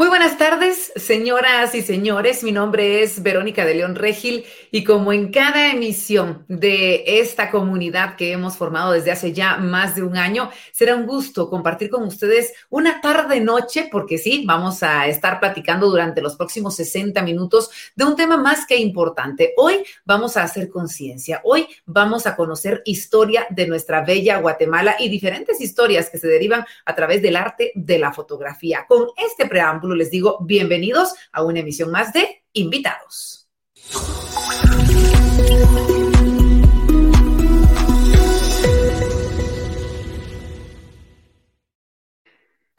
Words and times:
Muy 0.00 0.08
buenas 0.08 0.38
tardes, 0.38 0.94
señoras 0.96 1.74
y 1.74 1.82
señores. 1.82 2.42
Mi 2.42 2.52
nombre 2.52 3.02
es 3.02 3.22
Verónica 3.22 3.66
de 3.66 3.74
León 3.74 3.96
Regil 3.96 4.46
y 4.70 4.82
como 4.82 5.12
en 5.12 5.30
cada 5.30 5.70
emisión 5.72 6.46
de 6.48 7.04
esta 7.20 7.50
comunidad 7.50 8.16
que 8.16 8.32
hemos 8.32 8.56
formado 8.56 8.92
desde 8.92 9.10
hace 9.10 9.34
ya 9.34 9.58
más 9.58 9.96
de 9.96 10.02
un 10.02 10.16
año, 10.16 10.50
será 10.72 10.96
un 10.96 11.04
gusto 11.04 11.50
compartir 11.50 11.90
con 11.90 12.04
ustedes 12.04 12.54
una 12.70 13.02
tarde-noche, 13.02 13.90
porque 13.92 14.16
sí, 14.16 14.44
vamos 14.46 14.82
a 14.82 15.06
estar 15.06 15.38
platicando 15.38 15.90
durante 15.90 16.22
los 16.22 16.34
próximos 16.34 16.76
60 16.76 17.20
minutos 17.20 17.68
de 17.94 18.06
un 18.06 18.16
tema 18.16 18.38
más 18.38 18.64
que 18.64 18.78
importante. 18.78 19.52
Hoy 19.58 19.84
vamos 20.06 20.38
a 20.38 20.44
hacer 20.44 20.70
conciencia, 20.70 21.42
hoy 21.44 21.68
vamos 21.84 22.26
a 22.26 22.36
conocer 22.36 22.80
historia 22.86 23.46
de 23.50 23.66
nuestra 23.66 24.02
bella 24.02 24.38
Guatemala 24.38 24.96
y 24.98 25.10
diferentes 25.10 25.60
historias 25.60 26.08
que 26.08 26.16
se 26.16 26.26
derivan 26.26 26.64
a 26.86 26.94
través 26.94 27.20
del 27.20 27.36
arte 27.36 27.72
de 27.74 27.98
la 27.98 28.14
fotografía. 28.14 28.86
Con 28.88 29.08
este 29.18 29.44
preámbulo, 29.44 29.89
les 29.94 30.10
digo 30.10 30.38
bienvenidos 30.40 31.14
a 31.32 31.42
una 31.42 31.60
emisión 31.60 31.90
más 31.90 32.12
de 32.12 32.42
Invitados. 32.52 33.48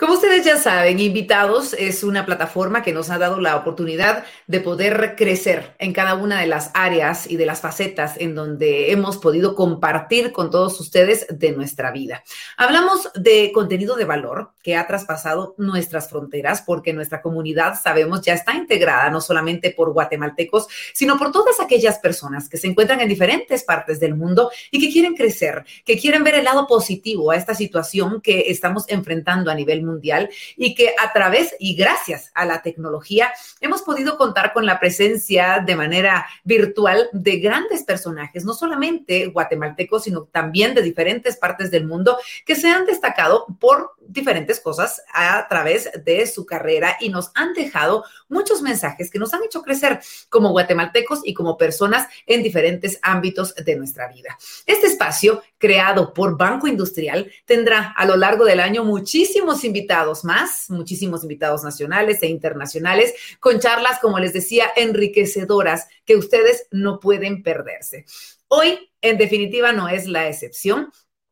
Como 0.01 0.13
ustedes 0.13 0.43
ya 0.43 0.57
saben, 0.57 0.99
Invitados 0.99 1.73
es 1.73 2.03
una 2.03 2.25
plataforma 2.25 2.81
que 2.81 2.91
nos 2.91 3.11
ha 3.11 3.19
dado 3.19 3.39
la 3.39 3.55
oportunidad 3.55 4.25
de 4.47 4.59
poder 4.59 5.13
crecer 5.15 5.75
en 5.77 5.93
cada 5.93 6.15
una 6.15 6.41
de 6.41 6.47
las 6.47 6.71
áreas 6.73 7.29
y 7.29 7.37
de 7.37 7.45
las 7.45 7.61
facetas 7.61 8.15
en 8.17 8.33
donde 8.33 8.91
hemos 8.91 9.17
podido 9.17 9.53
compartir 9.53 10.31
con 10.31 10.49
todos 10.49 10.79
ustedes 10.79 11.27
de 11.29 11.51
nuestra 11.51 11.91
vida. 11.91 12.23
Hablamos 12.57 13.11
de 13.13 13.51
contenido 13.53 13.95
de 13.95 14.05
valor 14.05 14.53
que 14.63 14.75
ha 14.75 14.87
traspasado 14.87 15.53
nuestras 15.59 16.09
fronteras 16.09 16.63
porque 16.63 16.93
nuestra 16.93 17.21
comunidad, 17.21 17.79
sabemos, 17.79 18.23
ya 18.23 18.33
está 18.33 18.55
integrada 18.55 19.07
no 19.11 19.21
solamente 19.21 19.69
por 19.69 19.93
guatemaltecos, 19.93 20.65
sino 20.95 21.15
por 21.19 21.31
todas 21.31 21.59
aquellas 21.59 21.99
personas 21.99 22.49
que 22.49 22.57
se 22.57 22.65
encuentran 22.65 23.01
en 23.01 23.07
diferentes 23.07 23.63
partes 23.63 23.99
del 23.99 24.15
mundo 24.15 24.49
y 24.71 24.79
que 24.79 24.91
quieren 24.91 25.13
crecer, 25.13 25.63
que 25.85 25.99
quieren 25.99 26.23
ver 26.23 26.33
el 26.33 26.45
lado 26.45 26.65
positivo 26.65 27.29
a 27.29 27.35
esta 27.35 27.53
situación 27.53 28.19
que 28.19 28.45
estamos 28.47 28.85
enfrentando 28.87 29.51
a 29.51 29.53
nivel 29.53 29.83
mundial 29.83 29.90
mundial 29.91 30.29
y 30.55 30.73
que 30.75 30.93
a 31.01 31.13
través 31.13 31.55
y 31.59 31.75
gracias 31.75 32.31
a 32.33 32.45
la 32.45 32.61
tecnología 32.61 33.31
hemos 33.59 33.81
podido 33.81 34.17
contar 34.17 34.53
con 34.53 34.65
la 34.65 34.79
presencia 34.79 35.63
de 35.65 35.75
manera 35.75 36.27
virtual 36.43 37.09
de 37.11 37.37
grandes 37.37 37.83
personajes, 37.83 38.45
no 38.45 38.53
solamente 38.53 39.27
guatemaltecos, 39.27 40.03
sino 40.03 40.23
también 40.23 40.73
de 40.73 40.81
diferentes 40.81 41.37
partes 41.37 41.71
del 41.71 41.85
mundo 41.85 42.17
que 42.45 42.55
se 42.55 42.69
han 42.69 42.85
destacado 42.85 43.45
por 43.59 43.91
diferentes 43.99 44.59
cosas 44.59 45.01
a 45.13 45.47
través 45.47 45.89
de 46.03 46.27
su 46.27 46.45
carrera 46.45 46.97
y 46.99 47.09
nos 47.09 47.31
han 47.35 47.53
dejado 47.53 48.03
muchos 48.29 48.61
mensajes 48.61 49.09
que 49.09 49.19
nos 49.19 49.33
han 49.33 49.43
hecho 49.43 49.61
crecer 49.61 50.01
como 50.29 50.51
guatemaltecos 50.51 51.21
y 51.23 51.33
como 51.33 51.57
personas 51.57 52.07
en 52.25 52.43
diferentes 52.43 52.99
ámbitos 53.01 53.55
de 53.55 53.75
nuestra 53.75 54.07
vida. 54.07 54.37
Este 54.65 54.87
espacio, 54.87 55.41
creado 55.61 56.11
por 56.11 56.37
Banco 56.37 56.67
Industrial, 56.67 57.31
tendrá 57.45 57.93
a 57.95 58.05
lo 58.05 58.17
largo 58.17 58.45
del 58.45 58.59
año 58.59 58.83
muchísimos 58.83 59.63
invitados 59.63 60.25
más, 60.25 60.65
muchísimos 60.69 61.21
invitados 61.21 61.63
nacionales 61.63 62.21
e 62.23 62.27
internacionales, 62.27 63.13
con 63.39 63.59
charlas, 63.59 63.99
como 63.99 64.17
les 64.17 64.33
decía, 64.33 64.65
enriquecedoras 64.75 65.87
que 66.03 66.15
ustedes 66.17 66.67
no 66.71 66.99
pueden 66.99 67.43
perderse. 67.43 68.05
Hoy, 68.47 68.91
en 69.01 69.17
definitiva, 69.19 69.71
no 69.71 69.87
es 69.87 70.07
la 70.07 70.27
excepción. 70.27 70.91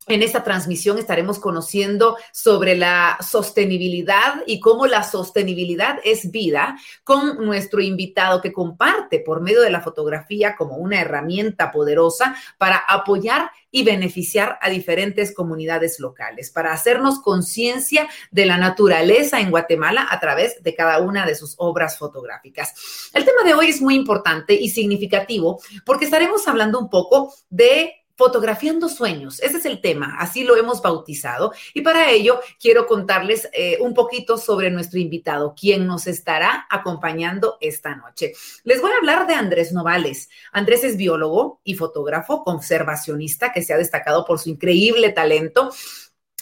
En 0.10 0.24
esta 0.24 0.44
transmisión 0.44 0.98
estaremos 0.98 1.38
conociendo 1.38 2.18
sobre 2.34 2.76
la 2.76 3.20
sostenibilidad 3.22 4.42
y 4.48 4.60
cómo 4.60 4.88
la 4.88 5.04
sostenibilidad 5.04 6.00
es 6.04 6.32
vida 6.32 6.80
con 7.04 7.46
nuestro 7.46 7.80
invitado 7.80 8.42
que 8.42 8.52
comparte 8.52 9.19
por 9.19 9.40
medio 9.40 9.62
de 9.62 9.69
la 9.69 9.81
fotografía 9.81 10.56
como 10.56 10.78
una 10.78 11.00
herramienta 11.00 11.72
poderosa 11.72 12.36
para 12.58 12.78
apoyar 12.78 13.52
y 13.69 13.84
beneficiar 13.84 14.58
a 14.64 14.69
diferentes 14.72 15.31
comunidades 15.31 16.00
locales, 16.00 16.50
para 16.50 16.74
hacernos 16.74 17.19
conciencia 17.19 18.09
de 18.31 18.48
la 18.48 18.58
naturaleza 18.58 19.40
en 19.40 19.52
Guatemala 19.52 20.08
a 20.09 20.19
través 20.19 20.64
de 20.64 20.74
cada 20.74 21.02
una 21.02 21.24
de 21.28 21.36
sus 21.36 21.53
obras 21.59 22.00
fotográficas. 22.00 22.74
El 23.14 23.25
tema 23.25 23.44
de 23.46 23.53
hoy 23.53 23.68
es 23.68 23.80
muy 23.80 23.94
importante 23.94 24.56
y 24.56 24.69
significativo 24.69 25.62
porque 25.86 26.06
estaremos 26.06 26.48
hablando 26.48 26.80
un 26.80 26.90
poco 26.90 27.31
de 27.52 27.99
Fotografiando 28.19 28.90
sueños, 28.90 29.40
ese 29.40 29.59
es 29.59 29.66
el 29.66 29.80
tema, 29.80 30.18
así 30.19 30.44
lo 30.44 30.57
hemos 30.57 30.81
bautizado. 30.81 31.53
Y 31.74 31.80
para 31.80 32.12
ello 32.12 32.41
quiero 32.59 32.85
contarles 32.85 33.47
eh, 33.53 33.78
un 33.80 33.94
poquito 33.94 34.38
sobre 34.38 34.69
nuestro 34.69 35.00
invitado, 35.00 35.56
quien 35.57 35.88
nos 35.88 36.06
estará 36.06 36.68
acompañando 36.69 37.56
esta 37.62 37.96
noche. 37.96 38.34
Les 38.66 38.81
voy 38.81 38.91
a 38.91 38.97
hablar 38.97 39.25
de 39.25 39.35
Andrés 39.35 39.72
Novales. 39.72 40.30
Andrés 40.52 40.84
es 40.84 40.97
biólogo 40.97 41.62
y 41.63 41.75
fotógrafo 41.75 42.44
conservacionista 42.44 43.53
que 43.53 43.62
se 43.62 43.74
ha 43.74 43.78
destacado 43.78 44.25
por 44.25 44.38
su 44.38 44.50
increíble 44.50 45.13
talento 45.13 45.72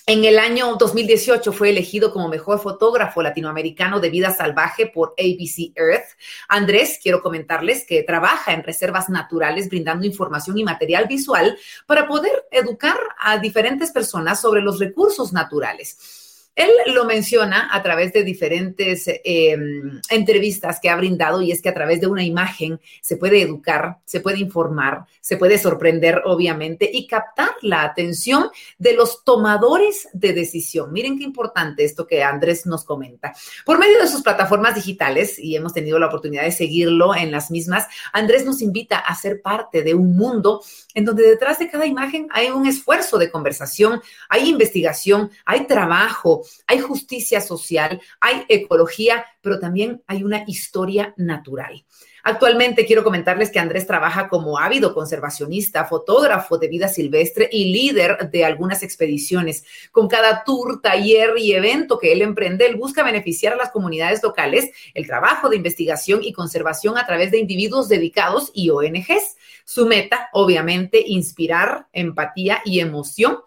en 0.10 0.24
el 0.24 0.40
año 0.40 0.78
2018 0.78 1.52
fue 1.52 1.70
elegido 1.70 2.14
como 2.14 2.30
mejor 2.30 2.62
fotógrafo 2.62 3.22
latinoamericano 3.22 4.00
de 4.00 4.10
vida 4.10 4.32
salvaje 4.32 4.88
por 4.88 5.14
ABC 5.20 5.74
Earth. 5.76 6.06
Andrés, 6.48 6.98
quiero 7.04 7.22
comentarles 7.22 7.86
que 7.86 8.04
trabaja 8.04 8.54
en 8.54 8.64
reservas 8.64 9.10
naturales 9.10 9.68
brindando 9.68 10.06
información 10.06 10.58
y 10.58 10.64
material 10.64 11.08
visual 11.08 11.58
para 11.86 12.08
poder 12.08 12.46
educar 12.52 12.98
a 13.20 13.38
diferentes 13.38 13.92
personas 13.92 14.40
sobre 14.40 14.62
los 14.62 14.80
recursos 14.80 15.34
naturales. 15.34 16.27
Él 16.58 16.72
lo 16.88 17.06
menciona 17.06 17.70
a 17.72 17.84
través 17.84 18.12
de 18.14 18.24
diferentes 18.24 19.06
em, 19.24 20.02
entrevistas 20.10 20.80
que 20.82 20.90
ha 20.90 20.96
brindado 20.96 21.40
y 21.44 21.52
es 21.52 21.62
que 21.62 21.70
a 21.70 21.74
través 21.74 22.02
de 22.02 22.08
una 22.08 22.24
imagen 22.24 22.82
se 23.00 23.16
puede 23.16 23.44
educar, 23.44 24.00
se 24.06 24.22
puede 24.22 24.40
informar, 24.40 25.06
se 25.22 25.38
puede 25.38 25.60
sorprender, 25.60 26.24
obviamente, 26.26 26.90
y 26.92 27.06
captar 27.06 27.52
la 27.62 27.84
atención 27.84 28.50
de 28.80 28.94
los 28.94 29.24
tomadores 29.24 30.08
de 30.14 30.34
decisión. 30.34 30.92
Miren 30.92 31.20
qué 31.20 31.26
importante 31.26 31.86
esto 31.86 32.08
que 32.08 32.24
Andrés 32.24 32.66
nos 32.66 32.84
comenta. 32.84 33.36
Por 33.64 33.78
medio 33.78 34.02
de 34.02 34.08
sus 34.08 34.24
plataformas 34.24 34.74
digitales, 34.74 35.38
y 35.38 35.56
hemos 35.56 35.76
tenido 35.76 36.00
la 36.00 36.08
oportunidad 36.08 36.42
de 36.42 36.52
seguirlo 36.52 37.14
en 37.14 37.32
las 37.32 37.52
mismas, 37.52 37.86
Andrés 38.14 38.46
nos 38.46 38.64
invita 38.64 38.98
a 38.98 39.14
ser 39.14 39.44
parte 39.44 39.84
de 39.84 39.94
un 39.94 40.18
mundo 40.18 40.64
en 40.96 41.06
donde 41.06 41.22
detrás 41.22 41.60
de 41.60 41.70
cada 41.70 41.86
imagen 41.86 42.28
hay 42.32 42.48
un 42.48 42.66
esfuerzo 42.66 43.20
de 43.20 43.30
conversación, 43.30 44.02
hay 44.28 44.50
investigación, 44.50 45.30
hay 45.46 45.68
trabajo 45.68 46.47
hay 46.68 46.80
justicia 46.80 47.42
social, 47.42 48.02
hay 48.20 48.46
ecología, 48.50 49.26
pero 49.42 49.60
también 49.60 50.04
hay 50.08 50.24
una 50.24 50.44
historia 50.48 51.14
natural. 51.18 51.86
Actualmente 52.28 52.86
quiero 52.86 53.06
comentarles 53.06 53.52
que 53.52 53.60
Andrés 53.60 53.88
trabaja 53.88 54.28
como 54.28 54.60
ávido 54.60 54.94
conservacionista, 54.94 55.86
fotógrafo 55.86 56.58
de 56.58 56.68
vida 56.68 56.90
silvestre 56.90 57.48
y 57.50 57.72
líder 57.72 58.30
de 58.30 58.44
algunas 58.44 58.84
expediciones. 58.84 59.64
Con 59.94 60.10
cada 60.10 60.44
tour, 60.44 60.82
taller 60.82 61.38
y 61.38 61.54
evento 61.54 61.98
que 61.98 62.12
él 62.12 62.22
emprende, 62.22 62.66
él 62.66 62.76
busca 62.76 63.02
beneficiar 63.02 63.54
a 63.54 63.56
las 63.56 63.72
comunidades 63.72 64.22
locales, 64.22 64.70
el 64.94 65.08
trabajo 65.08 65.48
de 65.48 65.56
investigación 65.56 66.20
y 66.22 66.34
conservación 66.34 66.98
a 66.98 67.06
través 67.06 67.32
de 67.32 67.38
individuos 67.38 67.88
dedicados 67.88 68.52
y 68.54 68.72
ONGs. 68.72 69.38
Su 69.64 69.86
meta, 69.86 70.28
obviamente, 70.34 71.02
inspirar 71.08 71.88
empatía 71.94 72.62
y 72.66 72.82
emoción 72.82 73.38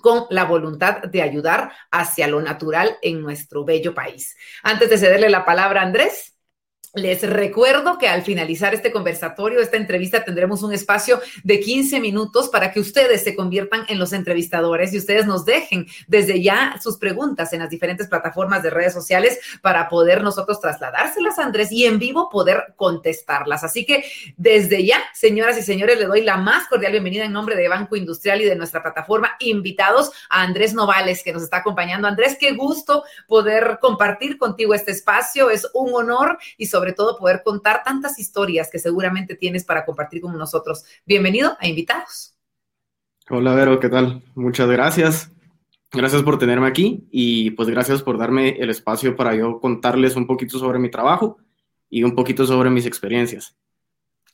con 0.00 0.26
la 0.30 0.44
voluntad 0.44 1.02
de 1.02 1.22
ayudar 1.22 1.72
hacia 1.90 2.28
lo 2.28 2.40
natural 2.40 2.96
en 3.02 3.20
nuestro 3.20 3.64
bello 3.64 3.94
país. 3.94 4.36
Antes 4.62 4.90
de 4.90 4.98
cederle 4.98 5.30
la 5.30 5.44
palabra 5.44 5.80
a 5.80 5.84
Andrés, 5.84 6.35
les 6.96 7.22
recuerdo 7.28 7.98
que 7.98 8.08
al 8.08 8.22
finalizar 8.22 8.74
este 8.74 8.90
conversatorio, 8.90 9.60
esta 9.60 9.76
entrevista, 9.76 10.24
tendremos 10.24 10.62
un 10.62 10.72
espacio 10.72 11.20
de 11.44 11.60
15 11.60 12.00
minutos 12.00 12.48
para 12.48 12.72
que 12.72 12.80
ustedes 12.80 13.22
se 13.22 13.36
conviertan 13.36 13.84
en 13.88 13.98
los 13.98 14.14
entrevistadores 14.14 14.94
y 14.94 14.98
ustedes 14.98 15.26
nos 15.26 15.44
dejen 15.44 15.86
desde 16.06 16.42
ya 16.42 16.74
sus 16.82 16.96
preguntas 16.96 17.52
en 17.52 17.60
las 17.60 17.68
diferentes 17.68 18.08
plataformas 18.08 18.62
de 18.62 18.70
redes 18.70 18.94
sociales 18.94 19.38
para 19.60 19.90
poder 19.90 20.22
nosotros 20.22 20.58
trasladárselas 20.58 21.38
Andrés 21.38 21.70
y 21.70 21.84
en 21.84 21.98
vivo 21.98 22.30
poder 22.30 22.72
contestarlas. 22.76 23.62
Así 23.62 23.84
que 23.84 24.04
desde 24.38 24.84
ya, 24.84 25.02
señoras 25.12 25.58
y 25.58 25.62
señores, 25.62 25.98
le 25.98 26.06
doy 26.06 26.22
la 26.22 26.38
más 26.38 26.66
cordial 26.66 26.92
bienvenida 26.92 27.26
en 27.26 27.32
nombre 27.32 27.56
de 27.56 27.68
Banco 27.68 27.96
Industrial 27.96 28.40
y 28.40 28.46
de 28.46 28.56
nuestra 28.56 28.82
plataforma, 28.82 29.36
invitados 29.40 30.12
a 30.30 30.42
Andrés 30.42 30.72
Novales, 30.72 31.22
que 31.22 31.34
nos 31.34 31.42
está 31.42 31.58
acompañando. 31.58 32.08
Andrés, 32.08 32.38
qué 32.40 32.52
gusto 32.52 33.04
poder 33.28 33.78
compartir 33.82 34.38
contigo 34.38 34.72
este 34.72 34.92
espacio. 34.92 35.50
Es 35.50 35.68
un 35.74 35.94
honor 35.94 36.38
y 36.56 36.66
sobre 36.66 36.85
sobre 36.86 36.94
todo 36.94 37.18
poder 37.18 37.42
contar 37.44 37.82
tantas 37.84 38.16
historias 38.16 38.70
que 38.70 38.78
seguramente 38.78 39.34
tienes 39.34 39.64
para 39.64 39.84
compartir 39.84 40.20
con 40.20 40.38
nosotros. 40.38 40.84
Bienvenido 41.04 41.56
a 41.58 41.66
Invitados. 41.66 42.36
Hola, 43.28 43.56
Vero, 43.56 43.80
¿qué 43.80 43.88
tal? 43.88 44.22
Muchas 44.36 44.68
gracias. 44.68 45.32
Gracias 45.90 46.22
por 46.22 46.38
tenerme 46.38 46.68
aquí 46.68 47.08
y 47.10 47.50
pues 47.50 47.68
gracias 47.68 48.04
por 48.04 48.18
darme 48.18 48.50
el 48.50 48.70
espacio 48.70 49.16
para 49.16 49.34
yo 49.34 49.58
contarles 49.58 50.14
un 50.14 50.28
poquito 50.28 50.60
sobre 50.60 50.78
mi 50.78 50.88
trabajo 50.88 51.38
y 51.90 52.04
un 52.04 52.14
poquito 52.14 52.46
sobre 52.46 52.70
mis 52.70 52.86
experiencias. 52.86 53.56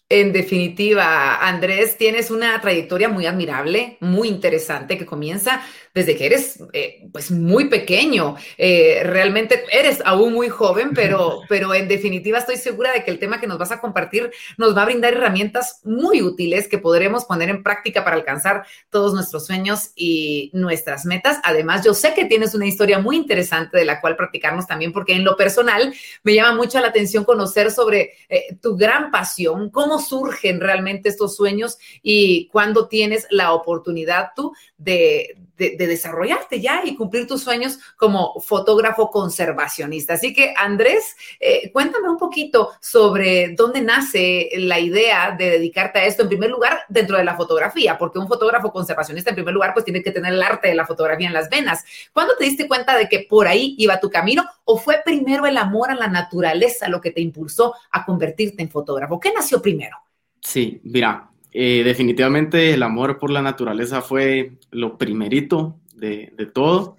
En 0.09 0.33
definitiva, 0.33 1.37
Andrés, 1.37 1.97
tienes 1.97 2.31
una 2.31 2.61
trayectoria 2.61 3.09
muy 3.09 3.25
admirable, 3.25 3.97
muy 4.01 4.29
interesante, 4.29 4.99
que 4.99 5.07
comienza 5.07 5.63
desde 5.95 6.17
que 6.17 6.27
eres 6.27 6.59
eh, 6.73 7.09
pues 7.13 7.31
muy 7.31 7.69
pequeño. 7.69 8.37
Eh, 8.57 9.03
realmente 9.05 9.65
eres 9.71 10.03
aún 10.05 10.33
muy 10.33 10.49
joven, 10.49 10.91
pero, 10.95 11.41
pero 11.49 11.75
en 11.75 11.89
definitiva 11.89 12.39
estoy 12.39 12.57
segura 12.57 12.93
de 12.93 13.05
que 13.05 13.11
el 13.11 13.19
tema 13.19 13.41
que 13.41 13.47
nos 13.47 13.59
vas 13.59 13.73
a 13.73 13.81
compartir 13.81 14.31
nos 14.59 14.77
va 14.77 14.83
a 14.83 14.87
brindar 14.87 15.15
herramientas 15.15 15.81
muy 15.85 16.23
útiles 16.23 16.69
que 16.69 16.79
podremos 16.79 17.25
poner 17.25 17.49
en 17.49 17.63
práctica 17.63 18.05
para 18.05 18.17
alcanzar 18.17 18.65
todos 18.91 19.15
nuestros 19.15 19.47
sueños 19.47 19.93
y 19.97 20.51
nuestras 20.53 21.05
metas. 21.05 21.39
Además, 21.43 21.85
yo 21.85 21.95
sé 21.95 22.15
que 22.15 22.25
tienes 22.25 22.55
una 22.55 22.67
historia 22.67 22.99
muy 22.99 23.17
interesante 23.17 23.79
de 23.79 23.85
la 23.85 24.01
cual 24.01 24.17
practicarnos 24.17 24.67
también, 24.67 24.93
porque 24.93 25.15
en 25.15 25.25
lo 25.25 25.37
personal 25.37 25.95
me 26.23 26.35
llama 26.35 26.55
mucho 26.55 26.81
la 26.81 26.89
atención 26.89 27.25
conocer 27.25 27.71
sobre 27.71 28.13
eh, 28.29 28.57
tu 28.61 28.77
gran 28.77 29.11
pasión, 29.11 29.71
cómo 29.71 29.92
surgen 29.99 30.61
realmente 30.61 31.09
estos 31.09 31.37
sueños 31.37 31.79
y 32.03 32.49
cuándo 32.49 32.89
tienes 32.89 33.27
la 33.31 33.53
oportunidad 33.53 34.31
tú 34.35 34.53
de, 34.79 35.37
desarrollarte 35.71 36.61
ya 36.61 36.83
y 36.85 36.95
cumplir 36.95 37.27
tus 37.27 37.43
sueños 37.43 37.79
como 37.97 38.41
fotógrafo 38.41 39.11
conservacionista. 39.11 40.15
Así 40.15 40.33
que, 40.33 40.55
Andrés, 40.57 41.17
eh, 41.41 41.71
cuéntame 41.73 42.09
un 42.09 42.19
poquito 42.19 42.73
sobre 42.81 43.55
dónde 43.55 43.81
nace 43.81 44.51
la 44.59 44.79
idea 44.79 45.35
de 45.37 45.51
dedicarte 45.51 45.99
a 45.99 46.05
esto, 46.05 46.23
en 46.23 46.29
primer 46.29 46.51
lugar, 46.51 46.81
dentro 46.89 47.17
de 47.17 47.25
la 47.25 47.37
fotografía, 47.37 47.99
porque 47.99 48.19
un 48.19 48.29
fotógrafo 48.29 48.73
conservacionista, 48.73 49.31
en 49.31 49.37
primer 49.37 49.55
lugar, 49.55 49.73
pues 49.73 49.85
tiene 49.85 50.03
que 50.03 50.11
tener 50.11 50.33
el 50.33 50.43
arte 50.43 50.69
de 50.69 50.75
la 50.75 50.87
fotografía 50.87 51.27
en 51.27 51.35
las 51.35 51.49
venas. 51.49 51.85
¿Cuándo 52.13 52.37
te 52.37 52.45
diste 52.45 52.69
cuenta 52.69 52.97
de 52.97 53.09
que 53.09 53.27
por 53.29 53.47
ahí 53.47 53.75
iba 53.79 54.01
tu 54.01 54.11
camino 54.11 54.45
o 54.65 54.79
fue 54.79 55.01
primero 55.05 55.47
el 55.47 55.57
amor 55.57 55.91
a 55.91 55.95
la 55.95 56.09
naturaleza 56.09 56.89
lo 56.89 57.01
que 57.01 57.11
te 57.11 57.21
impulsó 57.21 57.75
a 57.91 58.05
convertirte 58.05 58.63
en 58.63 58.71
fotógrafo? 58.71 59.19
¿Qué 59.19 59.33
nació 59.33 59.61
primero? 59.61 59.97
Sí, 60.41 60.81
mira, 60.85 61.32
eh, 61.55 61.83
definitivamente 61.85 62.73
el 62.73 62.83
amor 62.83 63.19
por 63.19 63.31
la 63.31 63.43
naturaleza 63.43 64.01
fue 64.01 64.59
lo 64.71 64.97
primerito 64.97 65.79
de, 65.95 66.33
todo. 66.53 66.97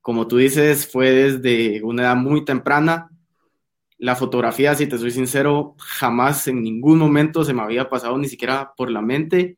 Como 0.00 0.28
tú 0.28 0.36
dices, 0.36 0.90
fue 0.90 1.10
desde 1.10 1.82
una 1.82 2.02
edad 2.02 2.16
muy 2.16 2.44
temprana. 2.44 3.10
La 3.98 4.14
fotografía, 4.14 4.76
si 4.76 4.86
te 4.86 4.98
soy 4.98 5.10
sincero, 5.10 5.74
jamás 5.78 6.46
en 6.46 6.62
ningún 6.62 6.98
momento 6.98 7.42
se 7.42 7.52
me 7.52 7.62
había 7.62 7.88
pasado 7.88 8.16
ni 8.16 8.28
siquiera 8.28 8.72
por 8.76 8.90
la 8.90 9.02
mente. 9.02 9.56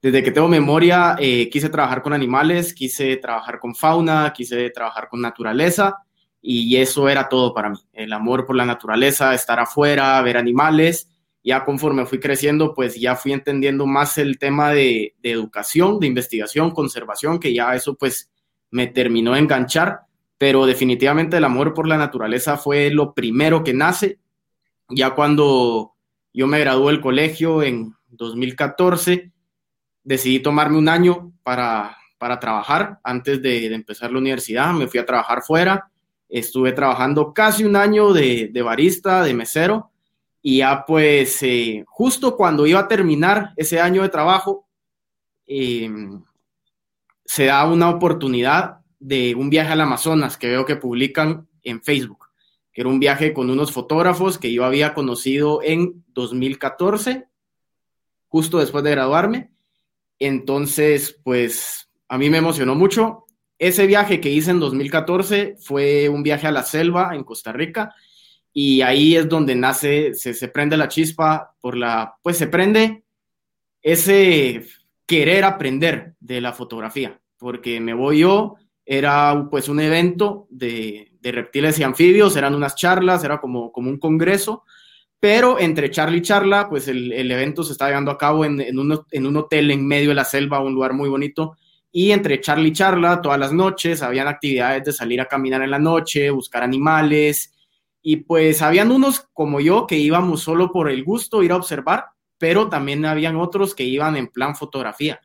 Desde 0.00 0.22
que 0.22 0.30
tengo 0.30 0.48
memoria, 0.48 1.16
eh, 1.18 1.50
quise 1.50 1.68
trabajar 1.68 2.02
con 2.02 2.14
animales, 2.14 2.72
quise 2.72 3.16
trabajar 3.18 3.58
con 3.58 3.74
fauna, 3.74 4.32
quise 4.34 4.70
trabajar 4.70 5.08
con 5.08 5.20
naturaleza 5.20 5.96
y 6.40 6.76
eso 6.76 7.08
era 7.08 7.28
todo 7.28 7.52
para 7.52 7.68
mí. 7.68 7.78
El 7.92 8.12
amor 8.14 8.46
por 8.46 8.56
la 8.56 8.64
naturaleza, 8.64 9.34
estar 9.34 9.60
afuera, 9.60 10.22
ver 10.22 10.38
animales 10.38 11.10
ya 11.42 11.64
conforme 11.64 12.06
fui 12.06 12.18
creciendo, 12.18 12.74
pues 12.74 12.98
ya 12.98 13.16
fui 13.16 13.32
entendiendo 13.32 13.86
más 13.86 14.18
el 14.18 14.38
tema 14.38 14.72
de, 14.72 15.14
educación, 15.22 16.00
de 16.00 16.06
investigación, 16.06 16.72
conservación, 16.72 17.38
que 17.38 17.54
ya 17.54 17.74
eso 17.74 17.94
pues 17.94 18.30
me 18.70 18.86
terminó 18.86 19.32
de 19.32 19.40
enganchar, 19.40 20.00
pero 20.36 20.66
definitivamente 20.66 21.36
el 21.36 21.44
amor 21.44 21.74
por 21.74 21.88
la 21.88 21.96
naturaleza 21.96 22.56
fue 22.56 22.90
lo 22.90 23.14
primero 23.14 23.64
que 23.64 23.72
nace. 23.72 24.18
Ya 24.88 25.14
cuando 25.14 25.94
yo 26.32 26.46
me 26.46 26.60
gradué 26.60 26.92
del 26.92 27.00
colegio 27.00 27.62
en 27.62 27.94
2014, 28.08 29.32
decidí 30.02 30.40
tomarme 30.40 30.78
un 30.78 30.88
año 30.88 31.32
para, 31.42 31.96
para 32.18 32.40
trabajar 32.40 32.98
antes 33.02 33.40
de, 33.40 33.72
empezar 33.74 34.10
la 34.12 34.18
universidad, 34.18 34.72
me 34.72 34.88
fui 34.88 35.00
a 35.00 35.06
trabajar 35.06 35.42
fuera, 35.42 35.90
estuve 36.28 36.72
trabajando 36.72 37.32
casi 37.32 37.64
un 37.64 37.76
año 37.76 38.12
de, 38.12 38.50
de 38.52 38.62
barista, 38.62 39.22
de 39.22 39.34
mesero, 39.34 39.90
y 40.42 40.58
ya 40.58 40.84
pues 40.86 41.42
eh, 41.42 41.84
justo 41.86 42.36
cuando 42.36 42.66
iba 42.66 42.80
a 42.80 42.88
terminar 42.88 43.52
ese 43.56 43.80
año 43.80 44.02
de 44.02 44.08
trabajo, 44.08 44.68
em, 45.46 46.22
se 47.24 47.46
da 47.46 47.66
una 47.66 47.90
oportunidad 47.90 48.78
de 48.98 49.34
un 49.34 49.50
viaje 49.50 49.72
al 49.72 49.80
Amazonas 49.80 50.36
que 50.36 50.48
veo 50.48 50.64
que 50.64 50.76
publican 50.76 51.48
en 51.62 51.82
Facebook, 51.82 52.28
que 52.72 52.80
era 52.80 52.90
un 52.90 53.00
viaje 53.00 53.32
con 53.32 53.50
unos 53.50 53.72
fotógrafos 53.72 54.38
que 54.38 54.52
yo 54.52 54.64
había 54.64 54.94
conocido 54.94 55.60
en 55.62 56.04
2014, 56.08 57.26
justo 58.28 58.58
después 58.58 58.84
de 58.84 58.90
graduarme. 58.92 59.50
Entonces, 60.18 61.18
pues 61.22 61.90
a 62.08 62.18
mí 62.18 62.30
me 62.30 62.38
emocionó 62.38 62.74
mucho. 62.74 63.26
Ese 63.58 63.86
viaje 63.86 64.20
que 64.20 64.30
hice 64.30 64.52
en 64.52 64.60
2014 64.60 65.56
fue 65.60 66.08
un 66.08 66.22
viaje 66.22 66.46
a 66.46 66.52
la 66.52 66.62
selva 66.62 67.14
en 67.14 67.24
Costa 67.24 67.52
Rica 67.52 67.94
y 68.60 68.82
ahí 68.82 69.14
es 69.14 69.28
donde 69.28 69.54
nace, 69.54 70.14
se, 70.14 70.48
prende 70.48 70.76
la 70.76 70.88
chispa 70.88 71.54
por 71.60 71.76
la, 71.76 72.16
pues 72.20 72.36
se 72.36 72.48
prende 72.48 73.04
ese 73.80 74.66
querer 75.06 75.44
aprender 75.44 76.14
de 76.18 76.40
la 76.40 76.52
fotografía, 76.52 77.20
porque 77.38 77.78
me 77.78 77.94
voy 77.94 78.18
yo, 78.18 78.56
era 78.84 79.46
pues 79.48 79.68
un 79.68 79.78
evento 79.78 80.48
de, 80.50 81.12
reptiles 81.22 81.78
y 81.78 81.84
anfibios, 81.84 82.36
eran 82.36 82.56
unas 82.56 82.74
charlas, 82.74 83.22
era 83.22 83.40
como, 83.40 83.70
como 83.70 83.90
un 83.90 83.98
congreso, 84.00 84.64
pero 85.20 85.60
entre 85.60 85.92
charla 85.92 86.16
y 86.16 86.22
charla, 86.22 86.68
pues 86.68 86.88
el, 86.88 87.30
evento 87.30 87.62
se 87.62 87.70
está 87.70 87.86
llevando 87.86 88.10
a 88.10 88.18
cabo 88.18 88.44
en, 88.44 88.60
en, 88.60 88.76
un, 88.76 89.00
en 89.12 89.24
un 89.24 89.36
hotel 89.36 89.70
en 89.70 89.86
medio 89.86 90.08
de 90.08 90.16
la 90.16 90.24
selva, 90.24 90.58
un 90.58 90.74
lugar 90.74 90.94
muy 90.94 91.08
bonito, 91.08 91.56
y 91.92 92.10
entre 92.10 92.40
charla 92.40 92.66
y 92.66 92.72
charla, 92.72 93.22
todas 93.22 93.38
las 93.38 93.52
noches, 93.52 94.02
habían 94.02 94.26
actividades 94.26 94.82
de 94.82 94.92
salir 94.92 95.20
a 95.20 95.26
caminar 95.26 95.62
en 95.62 95.70
la 95.70 95.78
noche, 95.78 96.28
buscar 96.30 96.64
animales, 96.64 97.52
y 98.02 98.16
pues 98.16 98.62
habían 98.62 98.90
unos 98.90 99.28
como 99.32 99.60
yo 99.60 99.86
que 99.86 99.96
íbamos 99.96 100.42
solo 100.42 100.72
por 100.72 100.90
el 100.90 101.04
gusto, 101.04 101.42
ir 101.42 101.52
a 101.52 101.56
observar, 101.56 102.06
pero 102.38 102.68
también 102.68 103.04
habían 103.04 103.36
otros 103.36 103.74
que 103.74 103.84
iban 103.84 104.16
en 104.16 104.28
plan 104.28 104.56
fotografía. 104.56 105.20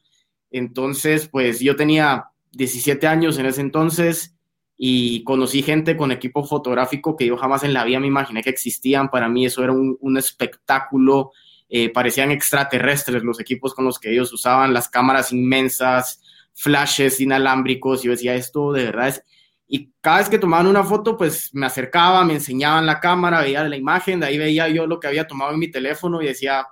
Entonces, 0.50 1.28
pues 1.28 1.60
yo 1.60 1.76
tenía 1.76 2.26
17 2.52 3.08
años 3.08 3.38
en 3.38 3.46
ese 3.46 3.62
entonces 3.62 4.36
y 4.78 5.24
conocí 5.24 5.62
gente 5.62 5.96
con 5.96 6.12
equipo 6.12 6.44
fotográfico 6.44 7.16
que 7.16 7.26
yo 7.28 7.38
jamás 7.38 7.64
en 7.64 7.74
la 7.74 7.84
vida 7.84 8.00
me 8.00 8.08
imaginé 8.08 8.44
que 8.44 8.50
existían. 8.50 9.10
Para 9.10 9.30
mí 9.30 9.46
eso 9.46 9.64
era 9.64 9.74
un, 9.74 10.18
espectáculo, 10.18 11.32
eh, 11.70 11.90
parecían 11.90 12.32
extraterrestres 12.32 13.24
los 13.24 13.40
equipos 13.40 13.74
con 13.74 13.86
los 13.86 14.00
que 14.00 14.12
ellos 14.12 14.34
usaban, 14.34 14.74
las 14.74 14.90
cámaras 14.90 15.32
inmensas, 15.32 16.22
flashes 16.54 17.20
inalámbricos. 17.20 18.04
Yo 18.04 18.12
decía, 18.12 18.36
esto 18.36 18.72
de 18.72 18.86
verdad 18.86 19.08
es 19.10 19.24
y 19.68 19.92
cada 20.02 20.20
vez 20.20 20.30
que 20.30 20.40
tomaban 20.40 20.68
una 20.68 20.84
foto, 20.84 21.18
pues 21.18 21.50
me 21.54 21.66
acercaba, 21.66 22.24
me 22.26 22.34
enseñaban 22.34 22.86
la 22.86 23.00
cámara, 23.00 23.42
veía 23.42 23.64
la 23.64 23.78
imagen, 23.78 24.20
de 24.20 24.28
ahí 24.28 24.38
veía 24.38 24.68
yo 24.68 24.86
lo 24.86 25.00
que 25.00 25.08
había 25.08 25.28
tomado 25.28 25.52
en 25.54 25.60
mi 25.60 25.72
teléfono 25.72 26.22
y 26.22 26.28
decía, 26.28 26.68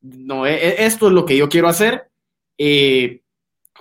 no, 0.00 0.46
e, 0.46 0.54
e, 0.54 0.84
esto 0.86 1.06
es 1.08 1.12
lo 1.12 1.24
que 1.24 1.36
yo 1.36 1.48
quiero 1.48 1.68
hacer. 1.68 2.10
Eh, 2.58 3.22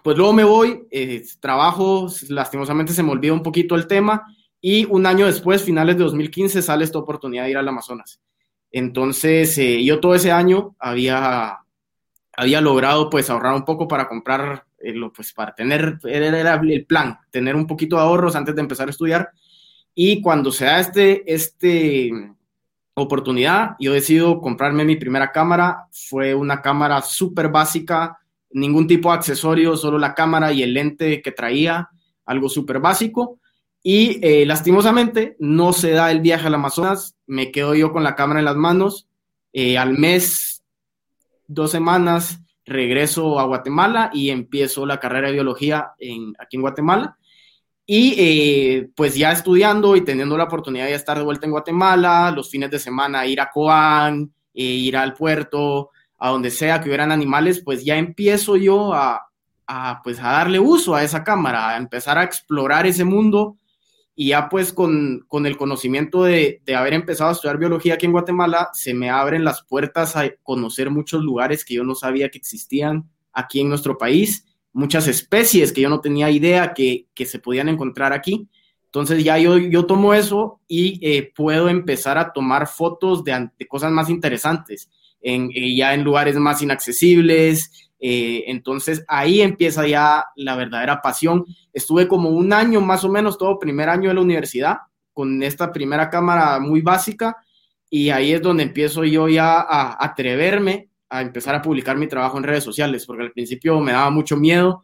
pues 0.03 0.17
luego 0.17 0.33
me 0.33 0.44
voy, 0.44 0.88
eh, 0.91 1.23
trabajo, 1.39 2.07
lastimosamente 2.29 2.94
se 2.94 3.04
me 3.04 3.11
olvida 3.11 3.33
un 3.33 3.44
poquito 3.44 3.75
el 3.75 3.87
tema 3.87 4.25
y 4.61 4.85
un 4.85 5.06
año 5.06 5.25
después, 5.25 5.63
finales 5.63 5.97
de 5.97 6.04
2015, 6.04 6.61
sale 6.61 6.83
esta 6.83 6.99
oportunidad 6.99 7.44
de 7.44 7.51
ir 7.51 7.57
al 7.57 7.68
Amazonas. 7.68 8.21
Entonces, 8.71 9.57
eh, 9.57 9.83
yo 9.83 9.99
todo 9.99 10.16
ese 10.16 10.31
año 10.31 10.75
había, 10.80 11.59
había 12.33 12.61
logrado 12.61 13.09
pues 13.09 13.30
ahorrar 13.30 13.54
un 13.56 13.66
poco 13.66 13.87
para 13.87 14.07
comprar 14.07 14.66
eh, 14.85 14.94
pues 15.13 15.33
para 15.33 15.56
tener, 15.56 15.99
era 16.04 16.56
el 16.56 16.85
plan, 16.85 17.18
tener 17.31 17.56
un 17.56 17.68
poquito 17.68 17.95
de 17.95 18.04
ahorros 18.04 18.35
antes 18.35 18.56
de 18.56 18.61
empezar 18.61 18.87
a 18.87 18.92
estudiar. 18.92 19.31
Y 19.94 20.21
cuando 20.21 20.51
se 20.51 20.65
da 20.65 20.80
este, 20.80 21.33
este 21.33 22.11
oportunidad, 22.95 23.75
yo 23.80 23.94
decido 23.94 24.42
comprarme 24.42 24.85
mi 24.85 24.95
primera 24.95 25.31
cámara. 25.31 25.87
Fue 25.92 26.33
una 26.33 26.61
cámara 26.61 27.01
súper 27.01 27.49
básica, 27.49 28.18
ningún 28.51 28.87
tipo 28.87 29.09
de 29.09 29.15
accesorio, 29.15 29.77
solo 29.77 29.97
la 29.97 30.13
cámara 30.13 30.51
y 30.51 30.63
el 30.63 30.73
lente 30.73 31.21
que 31.21 31.31
traía, 31.31 31.89
algo 32.25 32.49
súper 32.49 32.80
básico. 32.80 33.39
Y 33.83 34.19
eh, 34.25 34.45
lastimosamente 34.45 35.35
no 35.39 35.71
se 35.73 35.92
da 35.92 36.11
el 36.11 36.21
viaje 36.21 36.47
al 36.47 36.56
Amazonas, 36.56 37.15
me 37.27 37.51
quedo 37.51 37.75
yo 37.75 37.92
con 37.92 38.04
la 38.04 38.15
cámara 38.15 38.39
en 38.39 38.45
las 38.45 38.56
manos. 38.56 39.07
Eh, 39.54 39.77
al 39.77 39.97
mes, 39.97 40.63
dos 41.47 41.71
semanas, 41.71 42.39
regreso 42.66 43.40
a 43.40 43.45
Guatemala 43.45 44.10
y 44.14 44.30
empiezo 44.30 44.86
la 44.86 45.00
carrera 45.00 45.28
de 45.28 45.34
biología 45.34 45.92
en, 46.00 46.34
aquí 46.40 46.57
en 46.57 46.62
Guatemala. 46.62 47.18
Y 47.86 48.16
eh, 48.18 48.90
pues 48.95 49.16
ya 49.16 49.31
estudiando 49.31 49.95
y 49.95 50.02
teniendo 50.02 50.38
la 50.38 50.45
oportunidad 50.45 50.86
de 50.86 50.95
estar 50.95 51.18
de 51.18 51.24
vuelta 51.24 51.45
en 51.45 51.52
Guatemala, 51.52 52.31
los 52.31 52.50
fines 52.50 52.72
de 52.72 52.80
semana 52.80 53.28
ir 53.28 53.40
a 53.40 53.52
Coán, 53.52 54.34
eh, 54.54 54.64
ir 54.64 54.98
al 54.98 55.14
puerto, 55.14 55.92
a 56.18 56.30
donde 56.30 56.50
sea 56.50 56.81
que 56.81 56.90
hubieran 56.90 57.12
animales, 57.12 57.62
pues 57.64 57.86
ya 57.86 57.95
empiezo 57.95 58.56
yo 58.56 58.94
a, 58.94 59.28
a, 59.68 60.02
pues 60.04 60.19
a 60.19 60.31
darle 60.31 60.60
uso 60.60 60.95
a 60.95 61.04
esa 61.04 61.24
cámara, 61.24 61.69
a 61.69 61.78
empezar 61.78 62.18
a 62.18 62.24
explorar 62.24 62.88
ese 62.88 63.04
mundo 63.04 63.57
y 64.16 64.30
ya 64.30 64.48
pues 64.48 64.72
con, 64.72 65.26
el 65.45 65.57
conocimiento 65.57 66.24
de, 66.24 66.62
haber 66.76 66.94
empezado 66.94 67.30
a 67.30 67.34
estudiar 67.34 67.57
biología 67.57 67.95
aquí 67.95 68.06
en 68.06 68.14
Guatemala, 68.14 68.69
se 68.74 68.94
me 68.94 69.10
abren 69.10 69.44
las 69.44 69.64
puertas 69.64 70.16
a 70.16 70.30
conocer 70.42 70.90
muchos 70.90 71.22
lugares 71.22 71.66
que 71.66 71.74
yo 71.74 71.84
no 71.84 71.95
sabía 71.95 72.30
que 72.30 72.38
existían 72.38 73.10
aquí 73.34 73.60
en 73.60 73.68
nuestro 73.68 73.98
país, 73.98 74.45
muchas 74.72 75.07
especies 75.07 75.74
que 75.74 75.81
yo 75.81 75.90
no 75.90 76.00
tenía 76.00 76.31
idea 76.31 76.74
que, 76.74 77.07
se 77.26 77.40
podían 77.40 77.68
encontrar 77.68 78.14
aquí. 78.14 78.48
Entonces 78.86 79.22
ya 79.22 79.38
yo, 79.38 79.57
yo 79.57 79.86
tomo 79.86 80.14
eso 80.14 80.62
y 80.69 81.06
eh, 81.06 81.34
puedo 81.36 81.68
empezar 81.68 82.18
a 82.18 82.31
tomar 82.31 82.68
fotos 82.68 83.22
de, 83.26 83.50
cosas 83.68 83.92
más 83.92 84.10
interesantes, 84.10 84.90
en, 85.22 85.50
eh, 85.54 85.76
ya 85.76 85.94
en 85.94 86.06
lugares 86.06 86.38
más 86.38 86.62
inaccesibles. 86.62 87.84
Eh, 87.99 88.44
entonces 88.47 89.04
ahí 89.07 89.42
empieza 89.42 89.87
ya 89.87 90.25
la 90.35 90.56
verdadera 90.56 91.02
pasión. 91.02 91.45
Estuve 91.73 92.07
como 92.07 92.30
un 92.30 92.54
año 92.54 92.81
más 92.81 93.04
o 93.04 93.09
menos, 93.09 93.37
todo 93.37 93.59
primer 93.59 93.90
año 93.90 94.09
de 94.09 94.16
la 94.16 94.21
universidad, 94.21 94.78
con 95.14 95.42
esta 95.44 95.71
primera 95.71 96.09
cámara 96.09 96.59
muy 96.59 96.81
básica 96.81 97.37
y 97.90 98.09
ahí 98.09 98.33
es 98.33 98.42
donde 98.42 98.64
empiezo 98.64 99.04
yo 99.06 99.30
ya 99.30 99.61
a 99.61 100.04
atreverme 100.04 100.90
a 101.09 101.21
empezar 101.21 101.56
a 101.56 101.61
publicar 101.61 101.95
mi 101.97 102.07
trabajo 102.07 102.37
en 102.37 102.44
redes 102.44 102.64
sociales, 102.64 103.06
porque 103.06 103.23
al 103.23 103.31
principio 103.31 103.80
me 103.80 103.94
daba 103.94 104.09
mucho 104.09 104.35
miedo, 104.35 104.83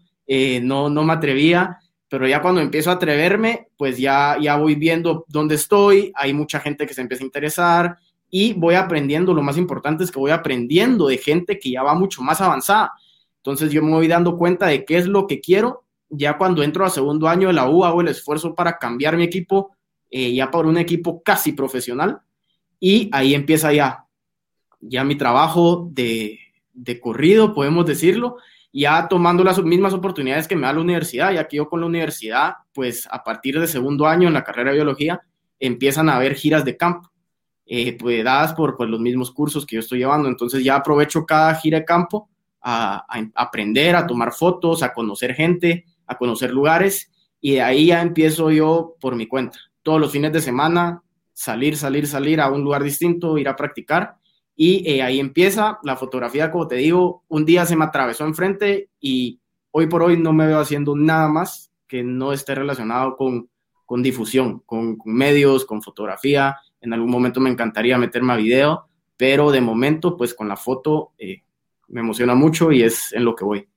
no, 0.62 0.90
no 0.90 1.04
me 1.04 1.14
atrevía 1.14 1.80
pero 2.12 2.28
ya 2.28 2.42
cuando 2.42 2.60
empiezo 2.60 2.90
a 2.90 2.96
atreverme, 2.96 3.70
pues 3.78 3.98
ya, 3.98 4.36
ya 4.38 4.58
voy 4.58 4.76
viendo 4.76 5.24
dónde 5.30 5.56
estoy, 5.56 6.12
hay 6.14 6.34
mucha 6.34 6.60
gente 6.60 6.86
que 6.86 6.94
se 6.94 7.00
empieza 7.00 7.24
a 7.24 7.26
interesar 7.26 7.98
y 8.32 8.54
voy 8.54 8.76
aprendiendo, 8.76 9.34
lo 9.34 9.44
más 9.44 9.58
importante 9.58 10.04
es 10.04 10.12
que 10.12 10.20
voy 10.20 10.32
aprendiendo 10.32 11.08
de 11.08 11.18
gente 11.18 11.60
que 11.60 11.70
ya 11.70 11.84
va 11.84 11.94
mucho 11.94 12.24
más 12.24 12.42
avanzada. 12.42 12.94
Entonces 13.38 13.72
yo 13.72 13.84
me 13.84 13.92
voy 13.92 14.08
dando 14.08 14.38
cuenta 14.38 14.68
de 14.68 14.86
qué 14.86 14.98
es 14.98 15.06
lo 15.06 15.28
que 15.28 15.42
quiero. 15.42 15.84
Ya 16.10 16.38
cuando 16.38 16.64
entro 16.64 16.86
a 16.86 16.90
segundo 16.90 17.28
año 17.28 17.50
de 17.50 17.54
la 17.54 17.70
U 17.70 17.84
hago 17.84 18.02
el 18.02 18.08
esfuerzo 18.08 18.56
para 18.56 18.78
cambiar 18.78 19.18
mi 19.18 19.24
equipo 19.24 19.76
eh, 20.10 20.34
ya 20.34 20.52
por 20.52 20.66
un 20.66 20.78
equipo 20.78 21.24
casi 21.24 21.54
profesional 21.54 22.20
y 22.82 23.10
ahí 23.14 23.34
empieza 23.34 23.72
ya, 23.72 24.06
ya 24.82 25.06
mi 25.06 25.16
trabajo 25.16 25.88
de, 25.92 26.40
de 26.74 27.00
corrido, 27.00 27.54
podemos 27.54 27.86
decirlo, 27.86 28.38
ya 28.74 29.08
tomando 29.08 29.44
las 29.44 29.62
mismas 29.64 29.94
oportunidades 29.94 30.48
que 30.48 30.56
me 30.56 30.64
da 30.64 30.74
la 30.74 30.82
universidad, 30.82 31.32
ya 31.32 31.48
que 31.48 31.58
yo 31.58 31.70
con 31.70 31.80
la 31.82 31.86
universidad, 31.86 32.56
pues 32.74 33.08
a 33.10 33.24
partir 33.24 33.60
de 33.60 33.68
segundo 33.68 34.08
año 34.08 34.28
en 34.28 34.34
la 34.34 34.44
carrera 34.44 34.72
de 34.72 34.78
biología, 34.78 35.22
empiezan 35.60 36.10
a 36.10 36.16
haber 36.16 36.36
giras 36.36 36.66
de 36.66 36.76
campo, 36.76 37.11
eh, 37.74 37.98
pues 37.98 38.22
dadas 38.22 38.54
por 38.54 38.76
pues, 38.76 38.90
los 38.90 39.00
mismos 39.00 39.32
cursos 39.32 39.66
que 39.66 39.78
yo 39.78 39.80
estoy 39.80 40.00
llevando. 40.00 40.28
Entonces 40.28 40.62
ya 40.62 40.76
aprovecho 40.76 41.26
cada 41.26 41.56
gira 41.56 41.80
de 41.80 41.86
campo 41.86 42.30
a, 42.62 43.06
aprender, 43.34 43.96
a 43.96 44.06
tomar 44.06 44.34
fotos, 44.34 44.84
a 44.84 44.92
conocer 44.92 45.34
gente, 45.34 45.86
a 46.06 46.18
conocer 46.18 46.52
lugares, 46.52 47.10
y 47.40 47.54
de 47.54 47.62
ahí 47.62 47.86
ya 47.86 48.02
empiezo 48.02 48.52
yo 48.52 48.98
por 49.00 49.16
mi 49.16 49.26
cuenta. 49.26 49.58
Todos 49.84 50.02
los 50.02 50.12
fines 50.12 50.34
de 50.34 50.42
semana, 50.42 51.02
salir, 51.32 51.78
salir, 51.78 52.08
salir 52.08 52.42
a 52.42 52.52
un 52.52 52.62
lugar 52.62 52.84
distinto, 52.84 53.38
ir 53.38 53.48
a 53.48 53.56
practicar 53.56 54.18
y 54.54 54.84
eh, 54.86 55.02
ahí 55.02 55.22
empieza 55.22 55.80
la 55.84 55.96
fotografía, 55.96 56.52
como 56.52 56.68
te 56.68 56.76
digo, 56.76 57.24
un 57.30 57.46
día 57.46 57.66
se 57.66 57.78
me 57.78 57.86
atravesó 57.86 58.26
enfrente 58.26 58.90
y 59.00 59.40
hoy 59.72 59.88
por 59.88 60.04
hoy 60.04 60.18
no 60.18 60.34
me 60.34 60.46
veo 60.46 60.60
haciendo 60.60 60.94
nada 60.94 61.30
más 61.30 61.72
que 61.88 62.04
no 62.04 62.34
esté 62.34 62.54
relacionado 62.54 63.16
con, 63.16 63.50
con 63.86 64.04
difusión, 64.04 64.60
con, 64.66 64.98
medios, 65.06 65.66
con 65.66 65.82
fotografía. 65.82 66.58
En 66.82 66.94
algún 66.94 67.12
momento 67.12 67.40
me 67.40 67.50
encantaría 67.50 67.98
meterme 67.98 68.34
a 68.34 68.38
video, 68.38 68.88
pero 69.16 69.52
de 69.52 69.62
momento, 69.62 70.18
pues 70.18 70.34
con 70.34 70.48
la 70.48 70.58
foto 70.58 71.14
eh, 71.18 71.44
me 71.88 72.02
emociona 72.02 72.36
mucho 72.36 72.72
y 72.72 72.84
es 72.84 73.14
en 73.14 73.24
lo 73.24 73.36
que 73.36 73.46
voy. 73.46 73.68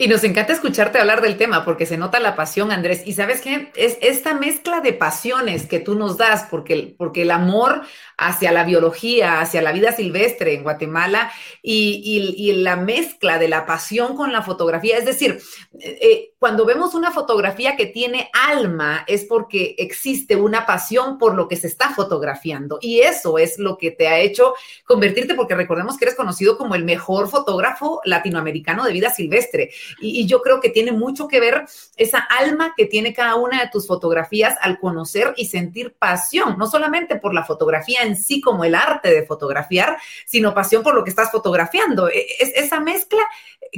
Y 0.00 0.06
nos 0.06 0.22
encanta 0.22 0.52
escucharte 0.52 1.00
hablar 1.00 1.22
del 1.22 1.36
tema 1.36 1.64
porque 1.64 1.84
se 1.84 1.96
nota 1.96 2.20
la 2.20 2.36
pasión, 2.36 2.70
Andrés. 2.70 3.02
Y 3.04 3.14
sabes 3.14 3.40
qué? 3.40 3.72
Es 3.74 3.98
esta 4.00 4.32
mezcla 4.32 4.80
de 4.80 4.92
pasiones 4.92 5.66
que 5.66 5.80
tú 5.80 5.96
nos 5.96 6.16
das, 6.16 6.46
porque, 6.48 6.94
porque 6.96 7.22
el 7.22 7.32
amor 7.32 7.82
hacia 8.16 8.52
la 8.52 8.62
biología, 8.62 9.40
hacia 9.40 9.60
la 9.60 9.72
vida 9.72 9.90
silvestre 9.90 10.54
en 10.54 10.62
Guatemala 10.62 11.32
y, 11.62 12.52
la 12.62 12.76
mezcla 12.76 13.40
de 13.40 13.48
la 13.48 13.66
pasión 13.66 14.14
con 14.14 14.30
la 14.32 14.42
fotografía. 14.42 14.98
Es 14.98 15.04
decir, 15.04 15.40
eh, 15.80 15.98
eh, 16.00 16.30
cuando 16.38 16.64
vemos 16.64 16.94
una 16.94 17.10
fotografía 17.10 17.74
que 17.74 17.86
tiene 17.86 18.30
alma 18.32 19.04
es 19.08 19.24
porque 19.24 19.74
existe 19.78 20.36
una 20.36 20.66
pasión 20.66 21.18
por 21.18 21.34
lo 21.34 21.48
que 21.48 21.56
se 21.56 21.66
está 21.66 21.90
fotografiando. 21.90 22.78
Y 22.80 23.00
eso 23.00 23.38
es 23.38 23.58
lo 23.58 23.76
que 23.76 23.90
te 23.90 24.06
ha 24.06 24.20
hecho 24.20 24.54
convertirte, 24.84 25.34
porque 25.34 25.56
recordemos 25.56 25.96
que 25.96 26.04
eres 26.04 26.14
conocido 26.14 26.56
como 26.56 26.76
el 26.76 26.84
mejor 26.84 27.28
fotógrafo 27.28 28.00
latinoamericano 28.04 28.84
de 28.84 28.92
vida 28.92 29.10
silvestre. 29.10 29.70
Y, 30.00 30.28
yo 30.28 30.42
creo 30.42 30.60
que 30.60 30.68
tiene 30.68 30.92
mucho 30.92 31.26
que 31.26 31.40
ver 31.40 31.64
esa 31.96 32.18
alma 32.18 32.74
que 32.76 32.84
tiene 32.86 33.14
cada 33.14 33.34
una 33.36 33.62
de 33.62 33.70
tus 33.70 33.86
fotografías 33.86 34.56
al 34.60 34.78
conocer 34.78 35.32
y 35.36 35.46
sentir 35.46 35.96
pasión, 35.98 36.56
no 36.58 36.66
solamente 36.66 37.16
por 37.16 37.34
la 37.34 37.44
fotografía 37.44 38.02
en 38.02 38.14
sí 38.14 38.40
como 38.40 38.64
el 38.64 38.74
arte 38.74 39.10
de 39.10 39.24
fotografiar, 39.24 39.96
sino 40.26 40.54
pasión 40.54 40.82
por 40.82 40.94
lo 40.94 41.02
que 41.02 41.10
estás 41.10 41.30
fotografiando. 41.30 42.08
E, 42.08 42.26
es, 42.38 42.52
esa 42.54 42.78
mezcla, 42.78 43.22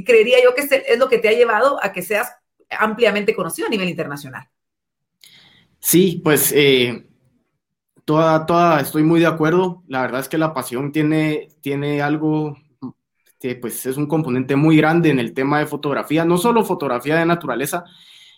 creería 0.05 0.43
yo 0.43 0.53
que 0.53 0.61
es, 0.61 0.99
lo 0.99 1.09
que 1.09 1.17
te 1.17 1.29
ha 1.29 1.33
llevado 1.33 1.79
a 1.81 1.91
que 1.91 2.01
seas 2.01 2.35
ampliamente 2.79 3.35
conocido 3.35 3.67
a 3.67 3.71
nivel 3.71 3.89
internacional. 3.89 4.47
Sí, 5.79 6.21
pues 6.23 6.51
eh, 6.55 7.07
toda, 8.05 8.45
toda, 8.45 8.79
estoy 8.79 9.03
muy 9.03 9.19
de 9.19 9.25
acuerdo. 9.25 9.83
La 9.87 10.01
verdad 10.01 10.21
es 10.21 10.29
que 10.29 10.37
la 10.37 10.53
pasión 10.53 10.91
tiene, 10.91 11.49
tiene 11.61 12.01
algo 12.01 12.57
que 13.39 13.55
pues 13.55 13.85
es 13.87 13.97
un 13.97 14.05
componente 14.05 14.55
muy 14.55 14.77
grande 14.77 15.09
en 15.09 15.19
el 15.19 15.33
tema 15.33 15.59
de 15.59 15.65
fotografía, 15.65 16.23
no 16.23 16.37
solo 16.37 16.63
fotografía 16.63 17.15
de 17.15 17.25
naturaleza. 17.25 17.83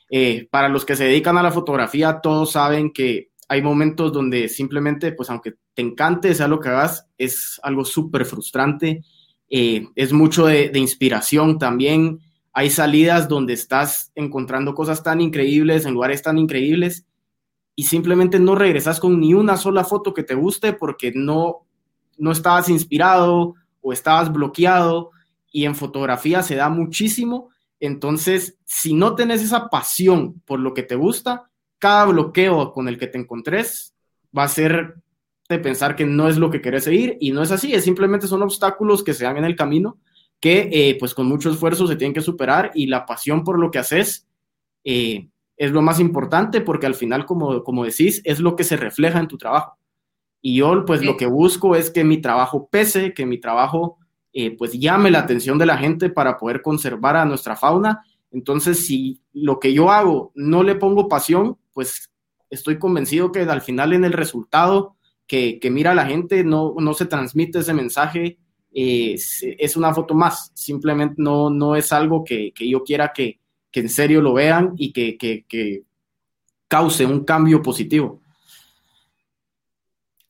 Eh, 0.10 0.48
para 0.50 0.70
los 0.70 0.86
que 0.86 0.96
se 0.96 1.06
dedican 1.06 1.38
a 1.38 1.44
la 1.44 1.52
fotografía, 1.52 2.20
todos 2.22 2.52
saben 2.52 2.92
que 2.92 3.32
hay 3.50 3.62
momentos 3.62 4.14
donde 4.14 4.48
simplemente, 4.48 5.12
pues 5.12 5.30
aunque 5.30 5.56
te 5.74 5.82
encante, 5.82 6.34
sea 6.34 6.48
lo 6.48 6.60
que 6.60 6.70
hagas, 6.70 7.08
es 7.18 7.60
algo 7.64 7.84
súper 7.84 8.26
frustrante. 8.26 9.04
Eh, 9.50 9.88
es 9.96 10.14
mucho 10.14 10.46
de, 10.46 10.72
inspiración 10.76 11.60
también. 11.60 12.20
Hay 12.54 12.70
salidas 12.70 13.28
donde 13.28 13.54
estás 13.54 14.12
encontrando 14.14 14.76
cosas 14.76 15.02
tan 15.02 15.22
increíbles, 15.22 15.86
en 15.86 15.94
lugares 15.94 16.22
tan 16.22 16.38
increíbles, 16.38 17.06
y 17.76 17.84
simplemente 17.84 18.40
no 18.40 18.54
regresas 18.54 19.00
con 19.00 19.20
ni 19.20 19.34
una 19.34 19.58
sola 19.58 19.84
foto 19.84 20.14
que 20.14 20.24
te 20.24 20.36
guste 20.36 20.74
porque 20.74 21.12
no, 21.16 21.66
no 22.18 22.32
estabas 22.32 22.70
inspirado 22.70 23.56
o 23.82 23.92
estabas 23.92 24.32
bloqueado 24.32 25.10
y 25.52 25.66
en 25.66 25.76
fotografía 25.76 26.44
se 26.44 26.56
da 26.56 26.70
muchísimo. 26.70 27.50
Entonces, 27.80 28.58
si 28.66 28.94
no 28.94 29.16
tenés 29.16 29.42
esa 29.42 29.70
pasión 29.70 30.40
por 30.46 30.60
lo 30.60 30.76
que 30.76 30.84
te 30.84 30.96
gusta, 30.96 31.50
cada 31.80 32.06
bloqueo 32.06 32.72
con 32.72 32.88
el 32.88 33.00
que 33.00 33.08
te 33.08 33.18
encontres 33.18 33.96
va 34.38 34.44
a 34.44 34.48
ser 34.48 34.96
de 35.50 35.60
pensar 35.60 35.96
que 35.96 36.06
no 36.06 36.28
es 36.28 36.38
lo 36.38 36.52
que 36.52 36.62
querés 36.62 36.84
seguir 36.84 37.18
y 37.20 37.32
no 37.32 37.42
es 37.42 37.52
así, 37.52 37.74
es 37.74 37.84
simplemente 37.84 38.28
son 38.28 38.44
obstáculos 38.44 39.04
que 39.04 39.14
se 39.14 39.26
dan 39.26 39.38
en 39.38 39.46
el 39.46 39.56
camino 39.56 39.98
que 40.44 40.68
eh, 40.74 40.98
pues 41.00 41.14
con 41.14 41.26
mucho 41.26 41.50
esfuerzo 41.50 41.88
se 41.88 41.96
tienen 41.96 42.14
que 42.14 42.20
superar 42.20 42.72
y 42.76 42.88
la 42.88 43.06
pasión 43.06 43.46
por 43.46 43.58
lo 43.58 43.72
que 43.72 43.80
haces 43.80 44.28
eh, 44.84 45.30
es 45.56 45.72
lo 45.72 45.82
más 45.82 46.02
importante 46.02 46.60
porque 46.60 46.86
al 46.86 46.96
final, 46.96 47.26
como, 47.26 47.64
como 47.64 47.86
decís, 47.86 48.22
es 48.26 48.42
lo 48.42 48.58
que 48.58 48.66
se 48.66 48.76
refleja 48.76 49.22
en 49.22 49.30
tu 49.30 49.38
trabajo. 49.38 49.78
Y 50.42 50.58
yo 50.58 50.84
pues 50.84 51.02
lo 51.02 51.16
que 51.16 51.28
busco 51.28 51.78
es 51.78 51.90
que 51.90 52.04
mi 52.04 52.18
trabajo 52.18 52.68
pese, 52.70 53.14
que 53.14 53.26
mi 53.26 53.40
trabajo 53.40 54.00
eh, 54.34 54.54
pues 54.58 54.74
llame 54.74 55.12
la 55.12 55.20
atención 55.20 55.58
de 55.58 55.66
la 55.66 55.78
gente 55.78 56.10
para 56.10 56.38
poder 56.38 56.62
conservar 56.62 57.16
a 57.16 57.24
nuestra 57.24 57.56
fauna. 57.56 58.04
Entonces, 58.30 58.86
si 58.86 59.22
lo 59.32 59.62
que 59.62 59.72
yo 59.72 59.92
hago 59.92 60.34
no 60.36 60.62
le 60.62 60.76
pongo 60.76 61.08
pasión, 61.08 61.58
pues 61.72 62.12
estoy 62.50 62.80
convencido 62.80 63.32
que 63.32 63.44
al 63.44 63.62
final 63.62 63.94
en 63.94 64.04
el 64.04 64.12
resultado 64.12 64.98
que, 65.26 65.58
mira 65.72 65.96
la 65.96 66.06
gente 66.06 66.44
no, 66.44 66.76
no 66.78 66.94
se 66.94 67.06
transmite 67.06 67.60
ese 67.60 67.74
mensaje, 67.74 68.40
eh, 68.74 69.16
es, 69.16 69.78
una 69.78 69.94
foto 69.94 70.14
más, 70.14 70.52
simplemente 70.54 71.16
no, 71.18 71.50
no 71.50 71.76
es 71.76 71.92
algo 71.92 72.24
que, 72.24 72.54
yo 72.58 72.84
quiera 72.84 73.12
que, 73.14 73.40
en 73.72 73.90
serio 73.90 74.22
lo 74.22 74.34
vean 74.34 74.74
y 74.78 74.94
que, 74.94 75.18
que 75.18 75.84
cause 76.68 77.06
un 77.06 77.24
cambio 77.24 77.62
positivo. 77.62 78.23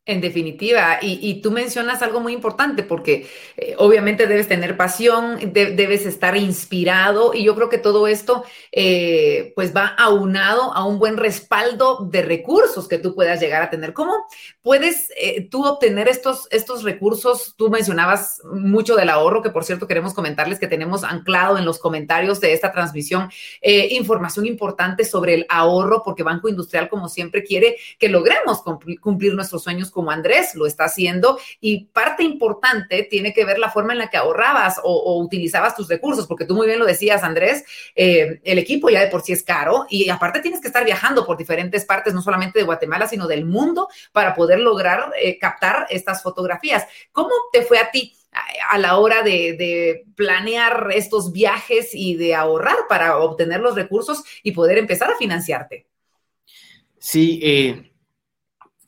En 0.05 0.19
definitiva, 0.19 0.99
y, 1.01 1.41
tú 1.41 1.49
mencionas 1.49 2.01
algo 2.01 2.19
muy 2.19 2.33
importante 2.33 2.83
porque 2.83 3.25
eh, 3.55 3.75
obviamente 3.77 4.27
debes 4.27 4.49
tener 4.49 4.75
pasión, 4.75 5.39
debes 5.53 6.05
estar 6.05 6.35
inspirado 6.35 7.33
y 7.33 7.45
yo 7.45 7.55
creo 7.55 7.69
que 7.69 7.77
todo 7.77 8.07
esto 8.07 8.43
eh, 8.73 9.53
pues 9.55 9.73
va 9.73 9.95
aunado 9.97 10.73
a 10.73 10.83
un 10.83 10.99
buen 10.99 11.15
respaldo 11.15 12.05
de 12.11 12.21
recursos 12.21 12.89
que 12.89 12.97
tú 12.97 13.15
puedas 13.15 13.39
llegar 13.39 13.61
a 13.61 13.69
tener. 13.69 13.93
¿Cómo 13.93 14.25
puedes 14.61 15.09
eh, 15.15 15.47
tú 15.49 15.63
obtener 15.63 16.09
estos, 16.09 16.49
estos 16.51 16.83
recursos? 16.83 17.55
Tú 17.55 17.69
mencionabas 17.69 18.41
mucho 18.43 18.97
del 18.97 19.07
ahorro, 19.07 19.41
que 19.41 19.51
por 19.51 19.63
cierto 19.63 19.87
queremos 19.87 20.13
comentarles 20.13 20.59
que 20.59 20.67
tenemos 20.67 21.05
anclado 21.05 21.57
en 21.57 21.63
los 21.63 21.79
comentarios 21.79 22.41
de 22.41 22.51
esta 22.51 22.73
transmisión 22.73 23.29
información 23.61 24.45
importante 24.47 25.05
sobre 25.05 25.35
el 25.35 25.45
ahorro 25.47 26.03
porque 26.03 26.23
Banco 26.23 26.49
Industrial 26.49 26.89
como 26.89 27.07
siempre 27.07 27.43
quiere 27.43 27.77
que 27.97 28.09
logremos 28.09 28.61
cumplir 28.99 29.33
nuestros 29.33 29.63
sueños 29.63 29.91
como 29.93 30.11
Andrés 30.11 30.55
lo 30.55 30.65
está 30.65 30.85
haciendo 30.85 31.39
y 31.61 31.85
parte 31.85 32.23
importante 32.23 33.03
tiene 33.03 33.33
que 33.33 33.45
ver 33.45 33.59
la 33.59 33.71
forma 33.71 33.93
en 33.93 33.99
la 33.99 34.09
que 34.09 34.17
ahorrabas 34.17 34.81
o, 34.83 35.21
utilizabas 35.21 35.75
tus 35.75 35.87
recursos, 35.87 36.27
porque 36.27 36.45
tú 36.45 36.55
muy 36.55 36.67
bien 36.67 36.79
lo 36.79 36.85
decías, 36.85 37.23
Andrés, 37.23 37.63
eh, 37.95 38.41
el 38.43 38.57
equipo 38.57 38.89
ya 38.89 38.99
de 38.99 39.07
por 39.07 39.21
sí 39.21 39.31
es 39.31 39.43
caro 39.43 39.85
y 39.89 40.09
aparte 40.09 40.41
tienes 40.41 40.59
que 40.59 40.67
estar 40.67 40.83
viajando 40.83 41.25
por 41.25 41.37
diferentes 41.37 41.85
partes, 41.85 42.13
no 42.13 42.21
solamente 42.21 42.59
de 42.59 42.65
Guatemala, 42.65 43.07
sino 43.07 43.27
del 43.27 43.45
mundo 43.45 43.87
para 44.11 44.35
poder 44.35 44.59
lograr 44.59 45.13
eh, 45.21 45.37
captar 45.39 45.87
estas 45.89 46.21
fotografías. 46.21 46.85
¿Cómo 47.11 47.31
te 47.51 47.61
fue 47.61 47.79
a 47.79 47.91
ti? 47.91 48.13
a 48.71 48.79
la 48.79 48.97
hora 48.97 49.21
de, 49.21 49.53
de, 49.53 50.05
planear 50.15 50.89
estos 50.95 51.31
viajes 51.31 51.91
y 51.93 52.15
de 52.15 52.33
ahorrar 52.33 52.77
para 52.89 53.17
obtener 53.17 53.61
los 53.61 53.75
recursos 53.75 54.23
y 54.41 54.53
poder 54.53 54.79
empezar 54.79 55.11
a 55.11 55.17
financiarte? 55.17 55.85
Sí, 56.97 57.39
eh, 57.43 57.92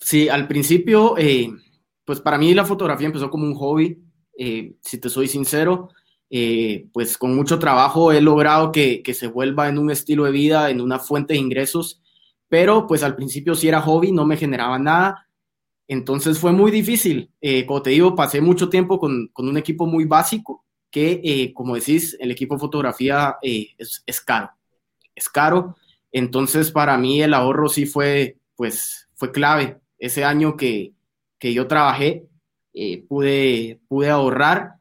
sí, 0.05 0.29
al 0.29 0.47
principio, 0.47 1.17
eh, 1.17 1.51
pues 2.05 2.21
para 2.21 2.37
mí 2.37 2.53
la 2.53 2.65
fotografía 2.65 3.07
empezó 3.07 3.29
como 3.29 3.45
un 3.45 3.55
hobby, 3.55 4.01
eh, 4.37 4.75
si 4.81 4.99
te 4.99 5.09
soy 5.09 5.27
sincero, 5.27 5.89
pues 6.91 7.17
con 7.17 7.33
mucho 7.33 7.59
trabajo 7.59 8.11
he 8.11 8.19
logrado 8.19 8.71
que, 8.71 9.01
que, 9.01 9.13
se 9.13 9.27
vuelva 9.27 9.69
en 9.69 9.77
un 9.77 9.89
estilo 9.89 10.25
de 10.25 10.31
vida, 10.31 10.69
en 10.69 10.81
una 10.81 10.99
fuente 10.99 11.33
de 11.33 11.39
ingresos, 11.39 12.01
pero 12.49 12.87
pues 12.87 13.03
al 13.03 13.15
principio 13.15 13.55
sí 13.55 13.69
era 13.69 13.81
hobby, 13.81 14.11
no 14.11 14.25
me 14.25 14.35
generaba 14.35 14.77
nada, 14.77 15.29
entonces 15.87 16.37
fue 16.37 16.51
muy 16.51 16.71
difícil. 16.71 17.31
como 17.65 17.81
te 17.81 17.91
digo, 17.91 18.15
pasé 18.15 18.41
mucho 18.41 18.67
tiempo 18.69 18.99
con, 18.99 19.29
con 19.31 19.47
un 19.47 19.57
equipo 19.57 19.85
muy 19.85 20.05
básico, 20.05 20.65
que 20.91 21.53
como 21.55 21.75
decís, 21.75 22.17
el 22.19 22.31
equipo 22.31 22.55
de 22.55 22.59
fotografía 22.59 23.37
es, 23.41 24.03
es 24.05 24.19
caro, 24.19 24.49
es 25.15 25.29
caro 25.29 25.75
entonces, 26.15 26.71
para 26.71 26.97
mí 26.97 27.21
el 27.21 27.33
ahorro 27.33 27.67
sí 27.67 27.85
fue, 27.85 28.37
pues, 28.55 29.09
fue 29.15 29.33
clave. 29.33 29.81
Ese 29.97 30.23
año 30.23 30.55
que, 30.57 30.93
yo 31.41 31.67
trabajé, 31.67 32.27
eh, 32.73 33.03
pude, 33.07 33.79
pude 33.87 34.09
ahorrar 34.09 34.75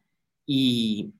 y, 0.47 1.13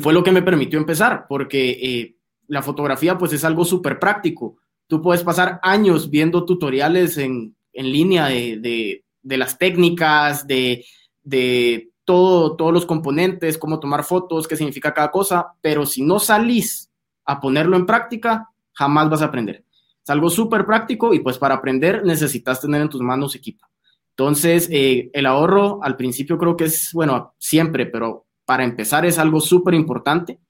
fue 0.00 0.12
lo 0.12 0.22
que 0.22 0.32
me 0.32 0.42
permitió 0.42 0.78
empezar, 0.78 1.26
porque 1.28 1.70
eh, 1.70 2.16
la 2.46 2.62
fotografía, 2.62 3.18
pues, 3.18 3.32
es 3.32 3.44
algo 3.44 3.64
súper 3.64 3.98
práctico. 3.98 4.56
Tú 4.86 5.02
puedes 5.02 5.22
pasar 5.22 5.58
años 5.62 6.10
viendo 6.10 6.44
tutoriales 6.44 7.18
en, 7.18 7.54
línea 7.72 8.26
de, 8.26 9.04
las 9.22 9.58
técnicas, 9.58 10.46
de, 10.46 10.84
de 11.22 11.90
todo, 12.04 12.56
todos 12.56 12.72
los 12.72 12.86
componentes, 12.86 13.58
cómo 13.58 13.78
tomar 13.78 14.02
fotos, 14.02 14.48
qué 14.48 14.56
significa 14.56 14.94
cada 14.94 15.10
cosa, 15.10 15.54
pero 15.60 15.84
si 15.84 16.02
no 16.02 16.18
salís 16.18 16.90
a 17.24 17.38
ponerlo 17.38 17.76
en 17.76 17.84
práctica, 17.84 18.48
jamás 18.72 19.10
vas 19.10 19.22
a 19.22 19.26
aprender. 19.26 19.64
Es 20.08 20.10
algo 20.12 20.30
súper 20.30 20.64
práctico 20.64 21.12
y 21.12 21.20
pues 21.20 21.36
para 21.36 21.56
aprender 21.56 22.02
necesitas 22.02 22.62
tener 22.62 22.80
en 22.80 22.88
tus 22.88 23.02
manos 23.02 23.34
equipo. 23.34 23.66
Entonces, 24.08 24.66
eh, 24.72 25.10
el 25.12 25.26
ahorro 25.26 25.80
al 25.82 25.98
principio 25.98 26.38
creo 26.38 26.56
que 26.56 26.64
es, 26.64 26.94
bueno, 26.94 27.34
siempre, 27.36 27.84
pero 27.84 28.24
para 28.46 28.64
empezar 28.64 29.04
es 29.04 29.18
algo 29.18 29.38
súper 29.38 29.74
importante. 29.74 30.40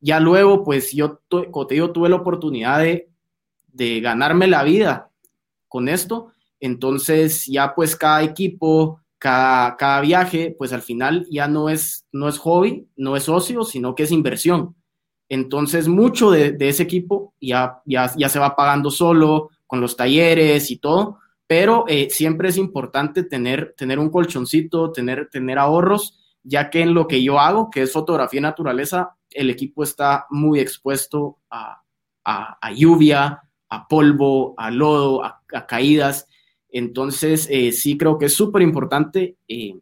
Ya 0.00 0.18
luego, 0.18 0.64
pues 0.64 0.90
yo, 0.90 1.20
como 1.28 1.68
te 1.68 1.76
tuve 1.90 2.08
la 2.08 2.16
oportunidad 2.16 2.80
de, 2.80 3.08
de 3.68 4.00
ganarme 4.00 4.48
la 4.48 4.64
vida 4.64 5.10
con 5.68 5.88
esto. 5.88 6.32
Entonces, 6.58 7.46
ya 7.46 7.72
pues 7.72 7.94
cada 7.94 8.20
equipo, 8.24 9.00
cada, 9.18 9.76
cada 9.76 10.00
viaje, 10.00 10.56
pues 10.58 10.72
al 10.72 10.82
final 10.82 11.24
ya 11.30 11.46
no 11.46 11.68
es, 11.68 12.04
no 12.10 12.28
es 12.28 12.36
hobby, 12.38 12.88
no 12.96 13.14
es 13.14 13.28
ocio, 13.28 13.62
sino 13.62 13.94
que 13.94 14.02
es 14.02 14.10
inversión. 14.10 14.74
Entonces, 15.28 15.88
mucho 15.88 16.30
de, 16.30 16.56
ese 16.60 16.82
equipo 16.82 17.34
ya, 17.40 17.80
ya, 17.86 18.12
ya, 18.16 18.28
se 18.28 18.38
va 18.38 18.54
pagando 18.54 18.90
solo, 18.90 19.50
con 19.66 19.80
los 19.80 19.96
talleres 19.96 20.70
y 20.70 20.76
todo, 20.76 21.18
pero 21.46 21.84
eh, 21.88 22.08
siempre 22.10 22.48
es 22.48 22.56
importante 22.56 23.24
tener, 23.24 23.74
tener 23.76 23.98
un 23.98 24.10
colchoncito, 24.10 24.92
tener, 24.92 25.28
tener 25.30 25.58
ahorros, 25.58 26.18
ya 26.42 26.70
que 26.70 26.82
en 26.82 26.94
lo 26.94 27.08
que 27.08 27.22
yo 27.22 27.40
hago, 27.40 27.70
que 27.70 27.82
es 27.82 27.92
fotografía 27.92 28.40
naturaleza, 28.40 29.16
el 29.30 29.50
equipo 29.50 29.82
está 29.82 30.26
muy 30.30 30.60
expuesto 30.60 31.38
a, 31.50 31.80
lluvia, 32.74 33.42
a 33.68 33.88
polvo, 33.88 34.54
a 34.56 34.70
lodo, 34.70 35.24
a, 35.24 35.42
caídas. 35.66 36.28
Entonces, 36.68 37.48
eh, 37.50 37.72
sí 37.72 37.96
creo 37.98 38.18
que 38.18 38.26
es 38.26 38.34
súper 38.34 38.62
importante 38.62 39.36
eh, 39.48 39.74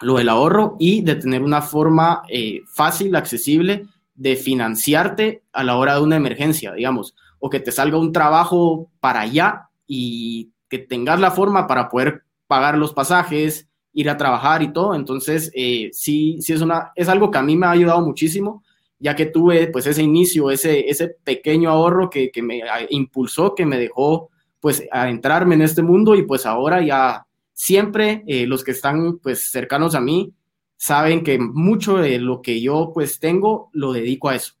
lo 0.00 0.18
del 0.18 0.28
ahorro 0.28 0.76
y 0.78 1.02
de 1.02 1.14
tener 1.14 1.42
una 1.42 1.62
forma 1.62 2.22
fácil, 2.66 3.14
accesible 3.16 3.86
de 4.14 4.36
financiarte 4.36 5.42
a 5.52 5.64
la 5.64 5.76
hora 5.76 5.94
de 5.94 6.02
una 6.02 6.16
emergencia, 6.16 6.72
digamos, 6.72 7.14
o 7.38 7.50
que 7.50 7.60
te 7.60 7.72
salga 7.72 7.98
un 7.98 8.12
trabajo 8.12 8.90
para 9.00 9.20
allá 9.20 9.68
y 9.86 10.50
que 10.68 10.78
tengas 10.78 11.20
la 11.20 11.30
forma 11.30 11.66
para 11.66 11.88
poder 11.88 12.24
pagar 12.46 12.78
los 12.78 12.92
pasajes, 12.92 13.68
ir 13.92 14.10
a 14.10 14.16
trabajar 14.16 14.62
y 14.62 14.72
todo. 14.72 14.94
Entonces, 14.94 15.50
eh, 15.54 15.90
sí, 15.92 16.38
sí 16.40 16.52
es, 16.52 16.60
una, 16.60 16.92
es 16.94 17.08
algo 17.08 17.30
que 17.30 17.38
a 17.38 17.42
mí 17.42 17.56
me 17.56 17.66
ha 17.66 17.70
ayudado 17.70 18.04
muchísimo, 18.04 18.62
ya 18.98 19.14
que 19.14 19.26
tuve 19.26 19.68
pues 19.68 19.86
ese 19.86 20.02
inicio, 20.02 20.50
ese, 20.50 20.88
ese 20.88 21.08
pequeño 21.24 21.70
ahorro 21.70 22.10
que, 22.10 22.30
me 22.42 22.62
impulsó, 22.90 23.54
que 23.54 23.66
me 23.66 23.78
dejó 23.78 24.30
pues 24.60 24.82
adentrarme 24.90 25.56
en 25.56 25.62
este 25.62 25.82
mundo 25.82 26.14
y 26.14 26.22
pues 26.22 26.46
ahora 26.46 26.82
ya 26.82 27.26
siempre 27.52 28.24
eh, 28.26 28.46
los 28.46 28.64
que 28.64 28.70
están 28.70 29.18
pues 29.18 29.50
cercanos 29.50 29.94
a 29.94 30.00
mí 30.00 30.32
saben 30.76 31.24
que 31.24 31.38
mucho 31.38 31.98
de 31.98 32.18
lo 32.18 32.42
que 32.42 32.60
yo 32.60 32.90
pues 32.94 33.20
tengo 33.20 33.70
lo 33.72 33.92
dedico 33.92 34.28
a 34.28 34.36
eso. 34.36 34.54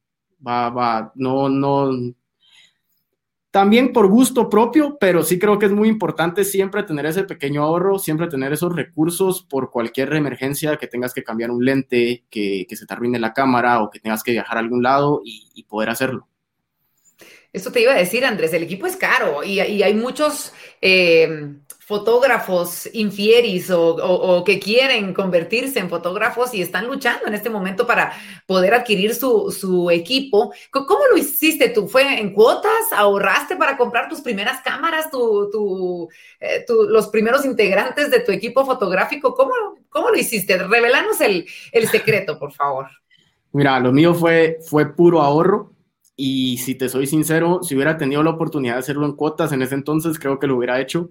Va, 0.46 0.70
va, 0.70 1.12
no, 1.14 1.48
no, 1.48 1.90
también 3.54 3.92
por 3.92 4.08
gusto 4.08 4.50
propio, 4.50 4.98
pero 4.98 5.22
sí 5.22 5.38
creo 5.38 5.60
que 5.60 5.66
es 5.66 5.70
muy 5.70 5.88
importante 5.88 6.42
siempre 6.42 6.82
tener 6.82 7.06
ese 7.06 7.22
pequeño 7.22 7.62
ahorro, 7.62 8.00
siempre 8.00 8.26
tener 8.26 8.52
esos 8.52 8.74
recursos 8.74 9.46
por 9.48 9.70
cualquier 9.70 10.12
emergencia 10.14 10.76
que 10.76 10.88
tengas 10.88 11.14
que 11.14 11.22
cambiar 11.22 11.52
un 11.52 11.64
lente, 11.64 12.24
que, 12.28 12.66
se 12.68 12.84
te 12.84 12.92
arruine 12.92 13.20
la 13.20 13.32
cámara 13.32 13.80
o 13.80 13.90
que 13.90 14.00
tengas 14.00 14.24
que 14.24 14.32
viajar 14.32 14.56
a 14.56 14.60
algún 14.60 14.82
lado 14.82 15.22
y, 15.24 15.62
poder 15.68 15.88
hacerlo. 15.88 16.26
Esto 17.52 17.70
te 17.70 17.80
iba 17.80 17.92
a 17.92 17.96
decir, 17.96 18.24
Andrés, 18.24 18.52
el 18.54 18.64
equipo 18.64 18.88
es 18.88 18.96
caro 18.96 19.44
y, 19.44 19.60
hay 19.60 19.94
muchos 19.94 20.52
eh, 20.82 21.54
fotógrafos 21.86 22.88
infieris 22.94 23.70
o, 23.70 24.42
que 24.44 24.58
quieren 24.58 25.12
convertirse 25.12 25.78
en 25.78 25.90
fotógrafos 25.90 26.54
y 26.54 26.62
están 26.62 26.86
luchando 26.86 27.26
en 27.26 27.34
este 27.34 27.50
momento 27.50 27.86
para 27.86 28.12
poder 28.46 28.72
adquirir 28.72 29.14
su, 29.14 29.90
equipo. 29.92 30.52
¿Cómo 30.70 31.00
lo 31.10 31.18
hiciste 31.18 31.68
tú? 31.68 31.86
¿Fue 31.86 32.18
en 32.18 32.32
cuotas? 32.32 32.92
¿Ahorraste 32.96 33.56
para 33.56 33.76
comprar 33.76 34.08
tus 34.08 34.22
primeras 34.22 34.62
cámaras, 34.62 35.08
eh, 36.40 36.64
los 36.88 37.08
primeros 37.08 37.44
integrantes 37.44 38.10
de 38.10 38.20
tu 38.20 38.32
equipo 38.32 38.64
fotográfico? 38.64 39.34
¿Cómo, 39.34 39.52
cómo 39.90 40.08
lo 40.08 40.16
hiciste? 40.16 40.56
Revelanos 40.56 41.20
el, 41.20 41.46
el, 41.70 41.88
secreto, 41.88 42.38
por 42.38 42.52
favor. 42.52 42.86
Mira, 43.52 43.78
lo 43.78 43.92
mío 43.92 44.14
fue, 44.14 44.58
fue 44.66 44.94
puro 44.94 45.20
ahorro. 45.20 45.72
Y 46.16 46.58
si 46.58 46.76
te 46.76 46.88
soy 46.88 47.06
sincero, 47.06 47.60
si 47.62 47.74
hubiera 47.74 47.98
tenido 47.98 48.22
la 48.22 48.30
oportunidad 48.30 48.74
de 48.74 48.80
hacerlo 48.80 49.04
en 49.04 49.16
cuotas 49.16 49.52
en 49.52 49.62
ese 49.62 49.74
entonces, 49.74 50.18
creo 50.18 50.38
que 50.38 50.46
lo 50.46 50.56
hubiera 50.56 50.80
hecho 50.80 51.10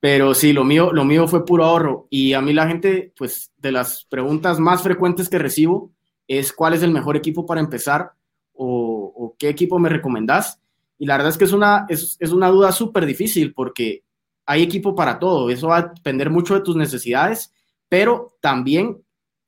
pero 0.00 0.34
sí, 0.34 0.52
lo 0.52 0.64
mío, 0.64 0.92
lo 0.92 1.04
mío 1.04 1.26
fue 1.26 1.44
puro 1.44 1.64
ahorro. 1.64 2.06
Y 2.10 2.34
a 2.34 2.40
mí 2.40 2.52
la 2.52 2.68
gente, 2.68 3.12
pues, 3.16 3.52
de 3.56 3.72
las 3.72 4.04
preguntas 4.04 4.58
más 4.58 4.82
frecuentes 4.82 5.28
que 5.28 5.38
recibo 5.38 5.92
es 6.28 6.52
cuál 6.52 6.74
es 6.74 6.82
el 6.82 6.90
mejor 6.90 7.16
equipo 7.16 7.46
para 7.46 7.60
empezar 7.60 8.12
o, 8.52 9.34
qué 9.38 9.48
equipo 9.48 9.78
me 9.78 9.88
recomendás. 9.88 10.60
Y 10.98 11.06
la 11.06 11.16
verdad 11.16 11.30
es 11.30 11.38
que 11.38 11.44
es 11.44 11.52
una, 11.52 11.86
es, 11.88 12.16
es 12.20 12.30
una 12.30 12.48
duda 12.48 12.72
súper 12.72 13.04
difícil 13.04 13.52
porque 13.52 14.02
hay 14.46 14.62
equipo 14.62 14.94
para 14.94 15.18
todo. 15.18 15.50
Eso 15.50 15.68
va 15.68 15.78
a 15.78 15.92
depender 15.94 16.30
mucho 16.30 16.54
de 16.54 16.60
tus 16.60 16.76
necesidades, 16.76 17.52
pero 17.88 18.38
también 18.40 19.02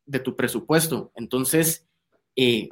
de 0.05 0.19
tu 0.19 0.37
presupuesto. 0.37 1.13
Entonces, 1.15 1.87
eh, 2.37 2.69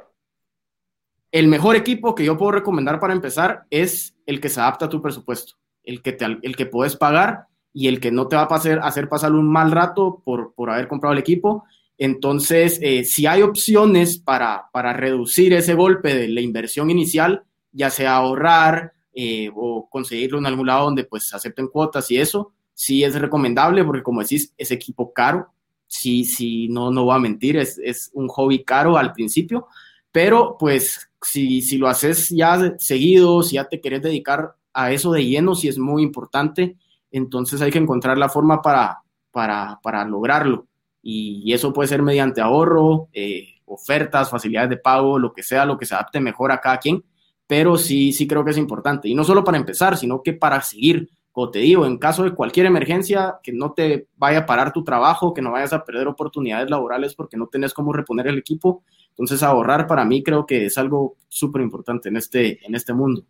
el 1.31 1.47
mejor 1.47 1.75
equipo 1.75 2.15
que 2.15 2.25
yo 2.25 2.37
puedo 2.37 2.51
recomendar 2.51 2.99
para 2.99 3.13
empezar 3.13 3.65
es 3.69 4.15
el 4.25 4.41
que 4.41 4.49
se 4.49 4.59
adapta 4.59 4.85
a 4.85 4.89
tu 4.89 5.01
presupuesto, 5.01 5.55
el 5.83 6.01
que, 6.01 6.13
te, 6.13 6.25
el 6.25 6.55
que 6.55 6.65
puedes 6.65 6.95
pagar 6.95 7.47
y 7.73 7.87
el 7.87 7.99
que 7.99 8.11
no 8.11 8.27
te 8.27 8.35
va 8.35 8.43
a 8.43 8.55
hacer, 8.55 8.79
hacer 8.81 9.07
pasar 9.09 9.33
un 9.33 9.51
mal 9.51 9.71
rato 9.71 10.21
por, 10.23 10.53
por 10.53 10.69
haber 10.69 10.87
comprado 10.87 11.13
el 11.13 11.19
equipo. 11.19 11.65
Entonces, 11.97 12.79
eh, 12.81 13.03
si 13.03 13.25
hay 13.25 13.41
opciones 13.41 14.17
para, 14.17 14.69
para 14.71 14.93
reducir 14.93 15.53
ese 15.53 15.73
golpe 15.73 16.13
de 16.15 16.27
la 16.27 16.41
inversión 16.41 16.89
inicial, 16.89 17.43
ya 17.71 17.89
sea 17.89 18.15
ahorrar 18.15 18.93
eh, 19.13 19.49
o 19.55 19.87
conseguirlo 19.89 20.37
en 20.37 20.45
algún 20.45 20.67
lado 20.67 20.85
donde 20.85 21.03
pues 21.03 21.33
acepten 21.33 21.67
cuotas 21.67 22.09
y 22.11 22.17
eso, 22.17 22.53
sí 22.73 23.03
es 23.03 23.15
recomendable 23.15 23.83
porque 23.83 24.03
como 24.03 24.21
decís, 24.21 24.53
es 24.57 24.69
equipo 24.71 25.11
caro, 25.11 25.51
sí, 25.87 26.23
sí, 26.23 26.67
no, 26.69 26.91
no 26.91 27.05
voy 27.05 27.15
a 27.15 27.19
mentir, 27.19 27.57
es, 27.57 27.79
es 27.83 28.11
un 28.13 28.27
hobby 28.27 28.63
caro 28.63 28.97
al 28.97 29.13
principio, 29.13 29.67
pero 30.11 30.55
pues 30.59 31.09
si, 31.21 31.61
si 31.61 31.77
lo 31.77 31.87
haces 31.87 32.29
ya 32.29 32.75
seguido, 32.77 33.41
si 33.41 33.55
ya 33.55 33.65
te 33.65 33.81
querés 33.81 34.03
dedicar 34.03 34.53
a 34.73 34.91
eso 34.91 35.11
de 35.11 35.25
lleno, 35.25 35.55
sí 35.55 35.67
es 35.67 35.79
muy 35.79 36.03
importante 36.03 36.75
entonces 37.11 37.61
hay 37.61 37.71
que 37.71 37.77
encontrar 37.77 38.17
la 38.17 38.29
forma 38.29 38.61
para, 38.61 39.01
para, 39.31 40.05
lograrlo. 40.05 40.67
Y, 41.01 41.53
eso 41.53 41.73
puede 41.73 41.87
ser 41.87 42.01
mediante 42.01 42.41
ahorro, 42.41 43.09
eh, 43.13 43.47
ofertas, 43.65 44.29
facilidades 44.29 44.69
de 44.69 44.77
pago, 44.77 45.19
lo 45.19 45.33
que 45.33 45.43
sea, 45.43 45.65
lo 45.65 45.77
que 45.77 45.85
se 45.85 45.95
adapte 45.95 46.19
mejor 46.19 46.51
a 46.51 46.59
cada 46.59 46.77
quien. 46.77 47.03
Pero 47.45 47.77
sí, 47.77 48.11
sí 48.11 48.27
creo 48.27 48.43
que 48.43 48.51
es 48.51 48.57
importante. 48.57 49.07
Y 49.07 49.15
no 49.15 49.23
solo 49.23 49.43
para 49.43 49.57
empezar, 49.57 49.97
sino 49.97 50.21
que 50.21 50.33
para 50.33 50.61
seguir. 50.61 51.09
Como 51.31 51.51
te 51.51 51.59
digo, 51.59 51.85
en 51.85 51.99
caso 51.99 52.23
de 52.23 52.33
cualquier 52.33 52.65
emergencia, 52.65 53.35
que 53.43 53.53
no 53.53 53.71
te 53.73 54.07
vaya 54.15 54.39
a 54.39 54.45
parar 54.47 54.73
tu 54.73 54.83
trabajo, 54.83 55.35
que 55.35 55.41
no 55.43 55.51
vayas 55.51 55.71
a 55.71 55.85
perder 55.85 56.07
oportunidades 56.07 56.67
laborales 56.67 57.13
porque 57.13 57.37
no 57.37 57.45
tenés 57.45 57.75
cómo 57.75 57.93
reponer 57.93 58.27
el 58.27 58.39
equipo. 58.39 58.83
Entonces 59.09 59.43
ahorrar 59.43 59.85
para 59.85 60.03
mí 60.03 60.23
creo 60.23 60.47
que 60.47 60.65
es 60.65 60.79
algo 60.79 61.15
súper 61.27 61.61
importante 61.61 62.09
en 62.09 62.17
este, 62.17 62.65
en 62.65 62.73
este 62.73 62.91
mundo. 62.91 63.23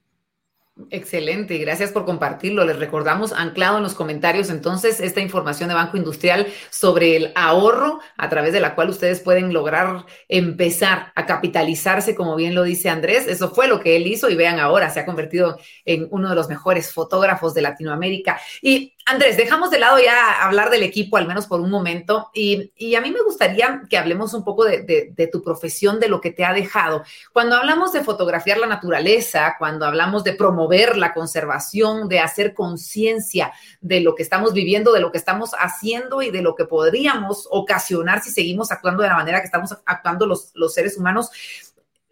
Excelente, 0.91 1.57
gracias 1.57 1.91
por 1.91 2.05
compartirlo. 2.05 2.63
Les 2.63 2.77
recordamos 2.77 3.33
anclado 3.33 3.77
en 3.77 3.83
los 3.83 3.95
comentarios 3.95 4.51
entonces 4.51 4.99
esta 4.99 5.21
información 5.21 5.69
de 5.69 5.75
Banco 5.75 5.97
Industrial 5.97 6.45
sobre 6.69 7.15
el 7.15 7.31
ahorro 7.33 7.99
a 8.15 8.29
través 8.29 8.53
de 8.53 8.59
la 8.59 8.75
cual 8.75 8.89
ustedes 8.89 9.19
pueden 9.19 9.53
lograr 9.53 10.05
empezar 10.29 11.11
a 11.15 11.25
capitalizarse, 11.25 12.13
como 12.13 12.35
bien 12.35 12.53
lo 12.53 12.61
dice 12.61 12.89
Andrés. 12.89 13.25
Eso 13.27 13.49
fue 13.49 13.67
lo 13.67 13.79
que 13.79 13.95
él 13.95 14.05
hizo 14.05 14.29
y 14.29 14.35
vean 14.35 14.59
ahora, 14.59 14.91
se 14.91 14.99
ha 14.99 15.05
convertido 15.05 15.57
en 15.83 16.07
uno 16.11 16.29
de 16.29 16.35
los 16.35 16.47
mejores 16.47 16.93
fotógrafos 16.93 17.55
de 17.55 17.63
Latinoamérica. 17.63 18.39
Y 18.61 18.93
Andrés, 19.09 19.37
dejamos 19.37 19.71
de 19.71 19.79
lado 19.79 19.99
ya 19.99 20.43
hablar 20.43 20.69
del 20.69 20.83
equipo, 20.83 21.15
al 21.15 21.25
menos 21.25 21.47
por 21.47 21.61
un 21.61 21.69
momento, 21.69 22.29
y, 22.33 22.93
a 22.93 22.99
mí 22.99 23.09
me 23.09 23.23
gustaría 23.23 23.83
que 23.89 23.97
hablemos 23.97 24.33
un 24.33 24.43
poco 24.43 24.65
de, 24.65 25.29
tu 25.31 25.41
profesión, 25.41 26.01
de 26.01 26.09
lo 26.09 26.19
que 26.19 26.31
te 26.31 26.43
ha 26.43 26.51
dejado. 26.51 27.03
Cuando 27.31 27.55
hablamos 27.55 27.93
de 27.93 28.03
fotografiar 28.03 28.57
la 28.57 28.67
naturaleza, 28.67 29.55
cuando 29.57 29.85
hablamos 29.85 30.25
de 30.25 30.33
promover 30.33 30.97
la 30.97 31.13
conservación, 31.13 32.09
de 32.09 32.19
hacer 32.19 32.53
conciencia 32.53 33.53
de 33.79 34.01
lo 34.01 34.13
que 34.13 34.23
estamos 34.23 34.51
viviendo, 34.51 34.91
de 34.91 34.99
lo 34.99 35.09
que 35.09 35.19
estamos 35.19 35.51
haciendo 35.57 36.21
y 36.21 36.29
de 36.29 36.41
lo 36.41 36.53
que 36.53 36.65
podríamos 36.65 37.47
ocasionar 37.49 38.21
si 38.21 38.31
seguimos 38.31 38.73
actuando 38.73 39.03
de 39.03 39.09
la 39.09 39.15
manera 39.15 39.39
que 39.39 39.45
estamos 39.45 39.73
actuando 39.85 40.25
los, 40.25 40.51
los 40.53 40.73
seres 40.73 40.97
humanos, 40.97 41.29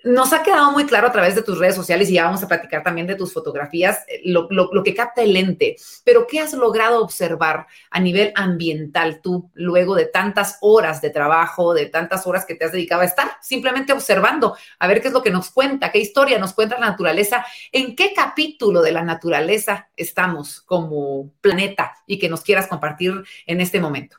nos 0.05 0.33
ha 0.33 0.43
quedado 0.43 0.71
muy 0.71 0.85
claro 0.85 1.07
a 1.07 1.11
través 1.11 1.33
de 1.33 1.41
tus 1.41 1.57
redes 1.57 1.75
sociales 1.75 2.09
y 2.09 2.13
ya 2.13 2.25
vamos 2.25 2.43
a 2.43 2.47
platicar 2.47 2.83
también 2.83 3.07
de 3.07 3.15
tus 3.15 3.33
fotografías, 3.33 4.05
eh, 4.07 4.21
lo, 4.23 4.47
que 4.83 4.93
capta 4.93 5.23
el 5.23 5.33
lente, 5.33 5.77
pero 6.03 6.27
¿qué 6.27 6.39
has 6.39 6.53
logrado 6.53 7.01
observar 7.01 7.65
a 7.89 7.99
nivel 7.99 8.31
ambiental 8.35 9.19
tú 9.23 9.49
luego 9.55 9.95
de 9.95 10.05
tantas 10.05 10.59
horas 10.61 11.01
de 11.01 11.09
trabajo, 11.09 11.73
de 11.73 11.87
tantas 11.87 12.27
horas 12.27 12.45
que 12.45 12.53
te 12.53 12.65
has 12.65 12.71
dedicado 12.71 13.01
a 13.01 13.05
estar 13.05 13.31
simplemente 13.41 13.93
observando, 13.93 14.55
a 14.77 14.87
ver 14.87 15.01
qué 15.01 15.07
es 15.07 15.13
lo 15.13 15.23
que 15.23 15.31
nos 15.31 15.49
cuenta, 15.49 15.91
qué 15.91 15.99
historia 15.99 16.37
nos 16.37 16.53
cuenta 16.53 16.79
la 16.79 16.91
naturaleza, 16.91 17.43
en 17.71 17.95
qué 17.95 18.13
capítulo 18.13 18.83
de 18.83 18.91
la 18.91 19.01
naturaleza 19.01 19.89
estamos 19.97 20.61
como 20.61 21.31
planeta 21.41 21.95
y 22.05 22.19
que 22.19 22.29
nos 22.29 22.41
quieras 22.41 22.67
compartir 22.67 23.23
en 23.47 23.59
este 23.59 23.79
momento? 23.79 24.17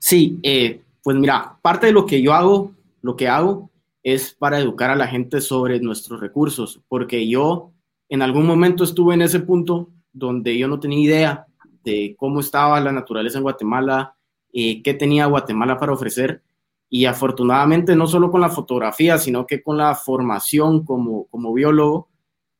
Sí, 0.00 0.40
eh, 0.42 0.80
pues 1.00 1.16
mira, 1.16 1.58
parte 1.62 1.86
de 1.86 1.92
lo 1.92 2.04
que 2.04 2.20
yo 2.20 2.34
hago, 2.34 2.72
lo 3.02 3.14
que 3.14 3.28
hago 3.28 3.70
es 4.04 4.34
para 4.34 4.58
educar 4.58 4.90
a 4.90 4.96
la 4.96 5.08
gente 5.08 5.40
sobre 5.40 5.80
nuestros 5.80 6.20
recursos, 6.20 6.80
porque 6.88 7.26
yo 7.26 7.72
en 8.10 8.20
algún 8.20 8.46
momento 8.46 8.84
estuve 8.84 9.14
en 9.14 9.22
ese 9.22 9.40
punto 9.40 9.90
donde 10.12 10.56
yo 10.56 10.68
no 10.68 10.78
tenía 10.78 11.00
idea 11.00 11.46
de 11.82 12.14
cómo 12.18 12.40
estaba 12.40 12.80
la 12.80 12.92
naturaleza 12.92 13.38
en 13.38 13.44
Guatemala, 13.44 14.14
eh, 14.52 14.82
qué 14.82 14.94
tenía 14.94 15.26
Guatemala 15.26 15.78
para 15.78 15.94
ofrecer. 15.94 16.42
Y 16.90 17.06
afortunadamente, 17.06 17.96
no 17.96 18.06
solo 18.06 18.30
con 18.30 18.42
la 18.42 18.50
fotografía, 18.50 19.18
sino 19.18 19.46
que 19.46 19.62
con 19.62 19.78
la 19.78 19.94
formación 19.94 20.84
como, 20.84 21.24
como 21.26 21.54
biólogo, 21.54 22.08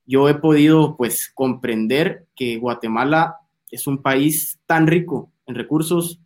yo 0.07 0.29
he 0.29 0.35
podido 0.35 0.97
pues 0.97 1.31
comprender 1.33 2.27
que 2.35 2.57
Guatemala 2.57 3.37
es 3.71 3.87
un 3.87 3.99
país 3.99 4.59
tan 4.67 4.87
rico 4.87 5.31
en 5.47 5.55
recursos 5.55 6.21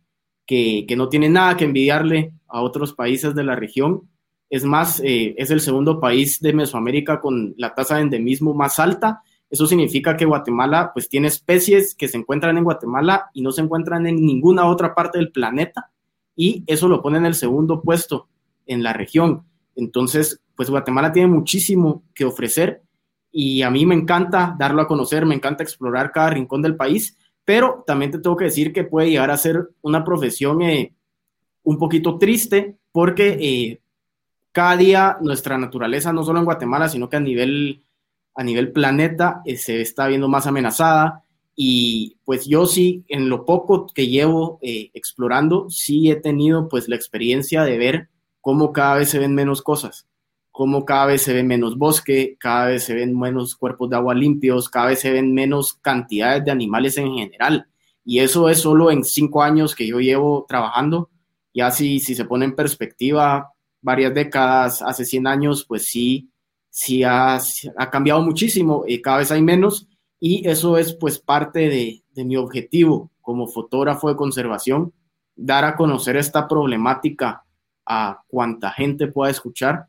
que, 0.45 0.85
que 0.87 0.95
no 0.95 1.09
tiene 1.09 1.29
nada 1.29 1.57
que 1.57 1.65
envidiarle 1.65 2.33
a 2.47 2.61
otros 2.61 2.93
países 2.93 3.35
de 3.35 3.43
la 3.43 3.55
región 3.55 4.08
es 4.49 4.63
más, 4.63 4.99
eh, 5.01 5.35
es 5.37 5.51
el 5.51 5.61
segundo 5.61 5.99
país 5.99 6.39
de 6.39 6.53
Mesoamérica 6.53 7.21
con 7.21 7.53
la 7.57 7.73
tasa 7.75 7.95
de 7.95 8.01
endemismo 8.01 8.53
más 8.53 8.79
alta. 8.79 9.21
Eso 9.49 9.67
significa 9.67 10.17
que 10.17 10.25
Guatemala 10.25 10.91
pues 10.93 11.07
tiene 11.07 11.27
especies 11.27 11.95
que 11.95 12.07
se 12.07 12.17
encuentran 12.17 12.57
en 12.57 12.63
Guatemala 12.63 13.29
y 13.33 13.41
no 13.41 13.51
se 13.51 13.61
encuentran 13.61 14.07
en 14.07 14.15
ninguna 14.15 14.65
otra 14.67 14.95
parte 14.95 15.17
del 15.17 15.31
planeta 15.31 15.91
y 16.35 16.63
eso 16.67 16.87
lo 16.87 17.01
pone 17.01 17.17
en 17.17 17.25
el 17.25 17.35
segundo 17.35 17.81
puesto 17.81 18.27
en 18.65 18.81
la 18.81 18.93
región. 18.93 19.43
Entonces, 19.75 20.41
pues 20.55 20.69
Guatemala 20.69 21.11
tiene 21.11 21.27
muchísimo 21.27 22.03
que 22.13 22.25
ofrecer 22.25 22.81
y 23.31 23.61
a 23.61 23.69
mí 23.69 23.85
me 23.85 23.95
encanta 23.95 24.55
darlo 24.57 24.81
a 24.81 24.87
conocer, 24.87 25.25
me 25.25 25.35
encanta 25.35 25.63
explorar 25.63 26.11
cada 26.11 26.31
rincón 26.31 26.61
del 26.61 26.75
país, 26.75 27.17
pero 27.45 27.83
también 27.85 28.11
te 28.11 28.19
tengo 28.19 28.35
que 28.35 28.45
decir 28.45 28.73
que 28.73 28.83
puede 28.83 29.09
llegar 29.09 29.31
a 29.31 29.37
ser 29.37 29.69
una 29.81 30.03
profesión 30.03 30.61
eh, 30.61 30.93
un 31.63 31.77
poquito 31.77 32.17
triste 32.17 32.77
porque 32.91 33.37
eh, 33.39 33.81
cada 34.51 34.77
día 34.77 35.17
nuestra 35.21 35.57
naturaleza, 35.57 36.13
no 36.13 36.23
solo 36.23 36.39
en 36.39 36.45
Guatemala, 36.45 36.89
sino 36.89 37.09
que 37.09 37.17
a 37.17 37.21
nivel, 37.21 37.83
a 38.35 38.43
nivel 38.43 38.71
planeta, 38.71 39.41
eh, 39.45 39.57
se 39.57 39.81
está 39.81 40.07
viendo 40.07 40.27
más 40.27 40.47
amenazada. 40.47 41.23
Y 41.55 42.17
pues 42.23 42.45
yo 42.45 42.65
sí, 42.65 43.03
en 43.09 43.29
lo 43.29 43.45
poco 43.45 43.87
que 43.87 44.07
llevo 44.07 44.59
eh, 44.61 44.91
explorando, 44.93 45.69
sí 45.69 46.09
he 46.09 46.15
tenido 46.15 46.69
pues 46.69 46.87
la 46.87 46.95
experiencia 46.95 47.63
de 47.63 47.77
ver 47.77 48.09
cómo 48.41 48.71
cada 48.71 48.95
vez 48.95 49.09
se 49.09 49.19
ven 49.19 49.35
menos 49.35 49.61
cosas, 49.61 50.07
cómo 50.51 50.85
cada 50.85 51.07
vez 51.07 51.21
se 51.21 51.33
ve 51.33 51.43
menos 51.43 51.77
bosque, 51.77 52.37
cada 52.39 52.67
vez 52.67 52.83
se 52.83 52.93
ven 52.93 53.17
menos 53.17 53.55
cuerpos 53.55 53.89
de 53.89 53.97
agua 53.97 54.15
limpios, 54.15 54.69
cada 54.69 54.87
vez 54.87 55.01
se 55.01 55.11
ven 55.11 55.33
menos 55.33 55.73
cantidades 55.73 56.45
de 56.45 56.51
animales 56.51 56.97
en 56.97 57.13
general. 57.13 57.67
Y 58.05 58.19
eso 58.19 58.49
es 58.49 58.59
solo 58.59 58.89
en 58.89 59.03
cinco 59.03 59.43
años 59.43 59.75
que 59.75 59.85
yo 59.85 59.99
llevo 59.99 60.45
trabajando. 60.47 61.09
Ya 61.53 61.71
si, 61.71 61.99
si 61.99 62.15
se 62.15 62.25
pone 62.25 62.45
en 62.45 62.55
perspectiva, 62.55 63.53
varias 63.81 64.13
décadas, 64.13 64.81
hace 64.81 65.05
100 65.05 65.27
años, 65.27 65.65
pues 65.65 65.85
sí, 65.87 66.29
sí 66.69 67.03
ha, 67.03 67.39
cambiado 67.91 68.21
muchísimo, 68.21 68.83
y 68.87 69.01
cada 69.01 69.19
vez 69.19 69.31
hay 69.31 69.41
menos 69.41 69.87
y 70.19 70.47
eso 70.47 70.77
es 70.77 70.93
pues 70.93 71.19
parte 71.19 71.69
de, 71.69 72.03
mi 72.25 72.35
objetivo 72.35 73.09
como 73.21 73.47
fotógrafo 73.47 74.09
de 74.09 74.17
conservación, 74.17 74.91
dar 75.35 75.63
a 75.63 75.77
conocer 75.77 76.17
esta 76.17 76.49
problemática 76.49 77.45
a 77.85 78.21
cuanta 78.27 78.71
gente 78.71 79.07
pueda 79.07 79.31
escuchar 79.31 79.87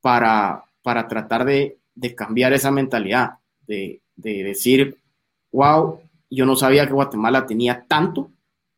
para, 0.00 0.64
para 0.82 1.06
tratar 1.06 1.44
de, 1.44 1.78
cambiar 2.16 2.54
esa 2.54 2.70
mentalidad, 2.70 3.32
de, 3.66 4.00
de 4.16 4.44
decir, 4.44 4.96
wow, 5.52 6.00
yo 6.30 6.46
no 6.46 6.56
sabía 6.56 6.86
que 6.86 6.94
Guatemala 6.94 7.44
tenía 7.44 7.84
tanto 7.86 8.30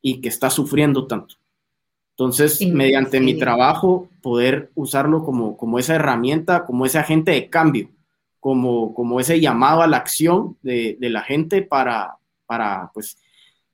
y 0.02 0.20
que 0.20 0.28
está 0.28 0.50
sufriendo 0.50 1.06
tanto. 1.06 1.36
Entonces, 2.20 2.60
mediante 2.70 3.18
mi 3.18 3.38
trabajo, 3.38 4.10
poder 4.20 4.70
usarlo 4.74 5.24
como, 5.24 5.56
como 5.56 5.78
esa 5.78 5.94
herramienta, 5.94 6.66
como 6.66 6.84
ese 6.84 6.98
agente 6.98 7.30
de 7.30 7.48
cambio, 7.48 7.88
como, 8.38 8.92
como 8.92 9.20
ese 9.20 9.40
llamado 9.40 9.80
a 9.80 9.86
la 9.86 9.96
acción 9.96 10.58
de, 10.60 10.98
de 11.00 11.08
la 11.08 11.22
gente 11.22 11.62
para, 11.62 12.18
para, 12.44 12.90
pues, 12.92 13.16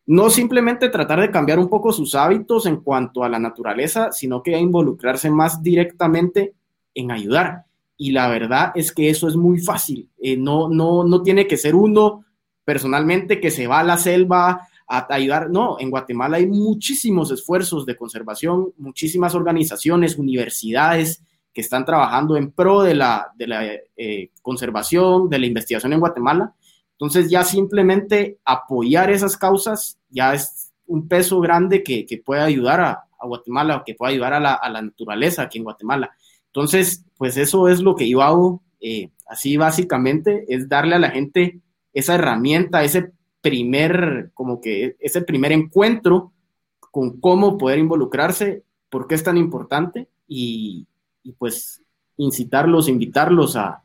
no 0.06 0.30
simplemente 0.30 0.90
tratar 0.90 1.22
de 1.22 1.32
cambiar 1.32 1.58
un 1.58 1.68
poco 1.68 1.92
sus 1.92 2.14
hábitos 2.14 2.66
en 2.66 2.76
cuanto 2.76 3.24
a 3.24 3.28
la 3.28 3.40
naturaleza, 3.40 4.12
sino 4.12 4.44
que 4.44 4.56
involucrarse 4.56 5.28
más 5.28 5.60
directamente 5.60 6.54
en 6.94 7.10
ayudar. 7.10 7.64
Y 7.96 8.12
la 8.12 8.28
verdad 8.28 8.70
es 8.76 8.92
que 8.92 9.10
eso 9.10 9.26
es 9.26 9.34
muy 9.34 9.58
fácil. 9.58 10.08
Eh, 10.18 10.36
no, 10.36 10.68
no, 10.68 11.02
no 11.02 11.20
tiene 11.22 11.48
que 11.48 11.56
ser 11.56 11.74
uno 11.74 12.24
personalmente 12.64 13.40
que 13.40 13.50
se 13.50 13.66
va 13.66 13.80
a 13.80 13.84
la 13.84 13.98
selva 13.98 14.68
a 14.88 15.06
ayudar. 15.10 15.50
No, 15.50 15.76
en 15.78 15.90
Guatemala 15.90 16.36
hay 16.36 16.46
muchísimos 16.46 17.30
esfuerzos 17.30 17.86
de 17.86 17.96
conservación, 17.96 18.72
muchísimas 18.76 19.34
organizaciones, 19.34 20.16
universidades 20.16 21.22
que 21.52 21.60
están 21.60 21.84
trabajando 21.84 22.36
en 22.36 22.50
pro 22.50 22.82
de 22.82 22.94
la, 22.94 23.32
de 23.34 23.46
la 23.46 23.64
eh, 23.96 24.30
conservación, 24.42 25.28
de 25.28 25.38
la 25.38 25.46
investigación 25.46 25.92
en 25.92 26.00
Guatemala. 26.00 26.54
Entonces 26.92 27.30
ya 27.30 27.44
simplemente 27.44 28.38
apoyar 28.44 29.10
esas 29.10 29.36
causas 29.36 29.98
ya 30.08 30.34
es 30.34 30.72
un 30.86 31.08
peso 31.08 31.40
grande 31.40 31.82
que, 31.82 32.06
que 32.06 32.18
puede 32.18 32.42
ayudar 32.42 32.80
a, 32.80 33.04
a, 33.18 33.26
Guatemala, 33.26 33.82
que 33.84 33.94
puede 33.94 34.12
ayudar 34.12 34.34
a 34.34 34.40
la, 34.40 34.54
a 34.54 34.68
la, 34.70 34.82
naturaleza 34.82 35.42
aquí 35.42 35.58
en 35.58 35.64
Guatemala. 35.64 36.10
Entonces, 36.46 37.04
pues 37.16 37.36
eso 37.36 37.68
es 37.68 37.80
lo 37.80 37.96
que 37.96 38.08
yo 38.08 38.22
hago, 38.22 38.62
eh, 38.80 39.10
así 39.26 39.56
básicamente, 39.56 40.44
es 40.48 40.68
darle 40.68 40.94
a 40.94 40.98
la 41.00 41.10
gente 41.10 41.60
esa 41.92 42.14
herramienta, 42.14 42.84
ese 42.84 43.12
primer, 43.46 44.32
como 44.34 44.60
que 44.60 44.96
ese 44.98 45.22
primer 45.22 45.52
encuentro 45.52 46.32
con 46.90 47.20
cómo 47.20 47.56
poder 47.56 47.78
involucrarse, 47.78 48.64
por 48.90 49.06
qué 49.06 49.14
es 49.14 49.22
tan 49.22 49.36
importante 49.36 50.08
y, 50.26 50.84
pues 51.38 51.80
incitarlos, 52.16 52.88
invitarlos 52.88 53.54
a, 53.54 53.84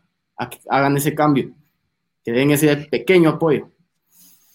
que 0.50 0.58
hagan 0.68 0.98
ese 0.98 1.14
cambio, 1.14 1.52
que 2.24 2.32
den 2.32 2.50
ese 2.50 2.76
pequeño 2.76 3.30
apoyo. 3.30 3.70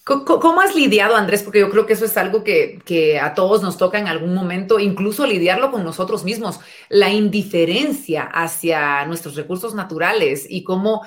¿Cómo 0.06 0.60
has 0.60 0.76
lidiado, 0.76 1.16
Andrés? 1.16 1.42
Porque 1.42 1.58
yo 1.58 1.68
creo 1.68 1.84
que 1.84 1.94
eso 1.94 2.04
es 2.04 2.16
algo 2.16 2.44
que, 2.44 2.78
que, 2.84 3.18
a 3.18 3.34
todos 3.34 3.60
nos 3.60 3.76
toca 3.76 3.98
en 3.98 4.06
algún 4.06 4.34
momento, 4.34 4.78
incluso 4.78 5.26
lidiarlo 5.26 5.72
con 5.72 5.82
nosotros 5.82 6.22
mismos, 6.22 6.60
la 6.88 7.10
indiferencia 7.10 8.22
hacia 8.22 9.04
nuestros 9.06 9.34
recursos 9.34 9.74
naturales 9.74 10.46
y 10.48 10.62
cómo 10.62 11.02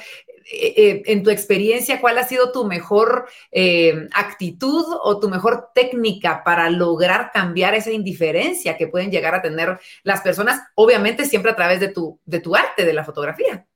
eh, 0.51 0.73
eh, 0.75 1.03
en 1.05 1.21
tu 1.21 1.29
experiencia, 1.29 2.01
¿cuál 2.01 2.17
ha 2.17 2.27
sido 2.27 2.51
tu 2.51 2.65
mejor 2.65 3.27
eh, 3.51 4.07
actitud 4.13 4.83
o 5.03 5.19
tu 5.19 5.29
mejor 5.29 5.69
técnica 5.75 6.43
para 6.43 6.71
lograr 6.71 7.29
cambiar 7.31 7.75
esa 7.75 7.91
indiferencia 7.91 8.75
que 8.75 8.87
pueden 8.87 9.11
llegar 9.11 9.35
a 9.35 9.43
tener 9.43 9.79
las 10.03 10.21
personas, 10.21 10.59
obviamente 10.73 11.25
siempre 11.25 11.51
a 11.51 11.55
través 11.55 11.79
de 11.79 11.89
tu, 11.89 12.19
de 12.25 12.39
tu 12.39 12.55
arte, 12.55 12.83
de 12.83 12.93
la 12.93 13.03
fotografía? 13.03 13.67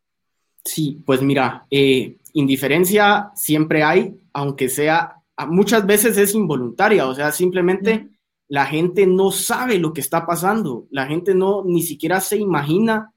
Sí, 0.64 1.00
pues 1.06 1.22
mira, 1.22 1.68
indiferencia 1.70 3.32
siempre 3.36 3.84
hay, 3.84 4.16
aunque 4.34 4.68
sea, 4.70 5.22
muchas 5.48 5.86
veces 5.86 6.18
es 6.18 6.34
involuntaria, 6.36 7.08
o 7.08 7.16
sea, 7.16 7.32
simplemente... 7.32 8.10
La 8.50 8.66
gente 8.68 9.08
no 9.08 9.32
sabe 9.32 9.80
lo 9.80 9.94
que 9.94 10.02
está 10.02 10.28
pasando, 10.28 10.86
la 10.92 11.08
gente 11.08 11.34
no 11.34 11.64
ni 11.66 11.82
siquiera 11.82 12.20
se 12.20 12.38
imagina 12.38 13.12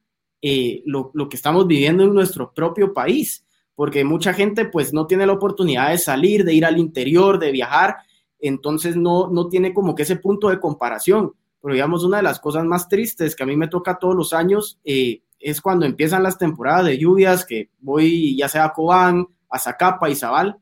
lo, 0.87 1.11
lo, 1.13 1.29
que 1.29 1.37
estamos 1.37 1.67
viviendo 1.67 2.05
en 2.05 2.15
nuestro 2.15 2.55
propio 2.55 2.95
país 2.95 3.45
porque 3.77 4.05
mucha 4.05 4.33
gente 4.33 4.65
pues 4.65 4.93
no 4.93 5.07
tiene 5.07 5.27
la 5.27 5.35
oportunidad 5.35 5.91
de 5.91 5.99
salir, 5.99 6.45
de 6.45 6.55
ir 6.55 6.65
al 6.65 6.79
interior, 6.79 7.39
de 7.39 7.53
viajar, 7.53 7.99
entonces 8.41 8.97
no, 8.97 9.29
no 9.29 9.49
tiene 9.49 9.73
como 9.73 9.95
que 9.95 10.03
ese 10.03 10.17
punto 10.17 10.49
de 10.49 10.59
comparación. 10.59 11.33
Pero 11.61 11.75
digamos, 11.75 12.03
una 12.03 12.17
de 12.17 12.23
las 12.23 12.41
cosas 12.41 12.65
más 12.65 12.89
tristes 12.89 13.37
que 13.37 13.43
a 13.43 13.47
mí 13.47 13.55
me 13.57 13.69
toca 13.69 13.99
todos 13.99 14.17
los 14.17 14.33
años 14.33 14.81
eh, 14.83 15.23
es 15.39 15.61
cuando 15.61 15.85
empiezan 15.85 16.23
las 16.23 16.39
temporadas 16.39 16.87
de 16.87 16.99
lluvias, 16.99 17.45
que 17.45 17.71
voy 17.79 18.35
ya 18.37 18.49
sea 18.49 18.65
a 18.65 18.73
Cobán, 18.73 19.27
a 19.51 19.59
Zacapa, 19.59 20.09
Izabal, 20.09 20.57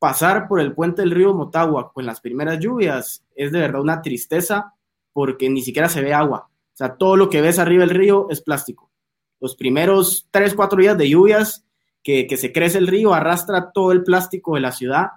pasar 0.00 0.48
por 0.48 0.60
el 0.60 0.72
puente 0.72 1.02
del 1.02 1.12
río 1.12 1.34
Motagua 1.34 1.92
con 1.92 2.06
las 2.06 2.20
primeras 2.20 2.58
lluvias 2.58 3.22
es 3.36 3.52
de 3.52 3.60
verdad 3.60 3.82
una 3.82 4.00
tristeza 4.00 4.74
porque 5.12 5.50
ni 5.50 5.60
siquiera 5.62 5.88
se 5.88 6.00
ve 6.00 6.14
agua. 6.14 6.48
O 6.48 6.76
sea, 6.76 6.96
todo 6.96 7.16
lo 7.16 7.28
que 7.28 7.42
ves 7.42 7.58
arriba 7.58 7.84
del 7.84 7.94
río 7.94 8.26
es 8.30 8.40
plástico. 8.40 8.90
Los 9.40 9.54
primeros 9.54 10.26
tres, 10.30 10.54
cuatro 10.54 10.80
días 10.80 10.96
de 10.96 11.08
lluvias 11.08 11.66
que, 12.02 12.26
se 12.38 12.50
crece 12.50 12.78
el 12.78 12.86
río, 12.86 13.12
arrastra 13.12 13.72
todo 13.72 13.92
el 13.92 14.02
plástico 14.02 14.54
de 14.54 14.62
la 14.62 14.72
ciudad 14.72 15.08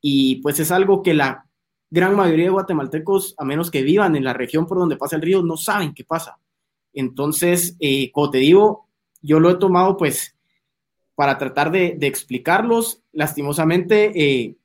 y 0.00 0.36
pues 0.36 0.60
es 0.60 0.70
algo 0.70 1.02
que 1.02 1.12
la 1.12 1.44
gran 1.90 2.14
mayoría 2.14 2.44
de 2.44 2.50
guatemaltecos, 2.52 3.34
a 3.36 3.44
menos 3.44 3.68
que 3.68 3.82
vivan 3.82 4.14
en 4.14 4.22
la 4.22 4.32
región 4.32 4.64
por 4.64 4.78
donde 4.78 4.96
pasa 4.96 5.16
el 5.16 5.22
río, 5.22 5.42
no 5.42 5.56
saben 5.56 5.92
qué 5.92 6.04
pasa. 6.04 6.38
Entonces, 6.92 7.76
eh, 7.80 8.12
como 8.12 8.30
te 8.30 8.38
digo, 8.38 8.86
yo 9.20 9.40
lo 9.40 9.50
he 9.50 9.56
tomado 9.56 9.96
pues 9.96 10.36
para 11.20 11.36
tratar 11.36 11.70
de, 11.70 11.98
explicarlos. 12.00 13.02
Lastimosamente, 13.12 14.10
eh, 14.18 14.56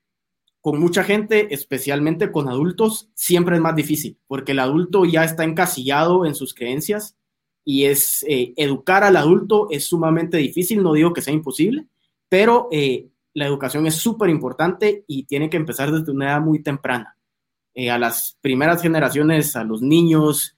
con 0.61 0.79
mucha 0.79 1.03
gente, 1.03 1.53
especialmente 1.53 2.31
con 2.31 2.47
adultos, 2.47 3.09
siempre 3.13 3.57
es 3.57 3.61
más 3.61 3.75
difícil, 3.75 4.17
porque 4.25 4.53
el 4.53 4.59
adulto 4.59 5.03
ya 5.03 5.25
está 5.25 5.43
encasillado 5.43 6.25
en 6.25 6.33
sus 6.33 6.53
creencias 6.53 7.17
y 7.65 7.83
es 7.83 8.23
eh, 8.29 8.53
educar 8.55 9.03
al 9.03 9.17
adulto 9.17 9.67
es 9.69 9.83
sumamente 9.83 10.37
difícil, 10.37 10.81
no 10.81 10.93
digo 10.93 11.11
que 11.11 11.21
sea 11.21 11.33
imposible, 11.33 11.87
pero 12.29 12.69
eh, 12.71 13.09
la 13.33 13.47
educación 13.47 13.85
es 13.85 13.95
súper 13.95 14.29
importante 14.29 15.03
y 15.07 15.25
tiene 15.25 15.49
que 15.49 15.57
empezar 15.57 15.91
desde 15.91 16.13
una 16.13 16.27
edad 16.27 16.39
muy 16.39 16.63
temprana. 16.63 17.17
Eh, 17.73 17.91
a 17.91 17.99
las 17.99 18.37
primeras 18.39 18.81
generaciones, 18.81 19.57
a 19.57 19.65
los 19.65 19.81
niños, 19.81 20.55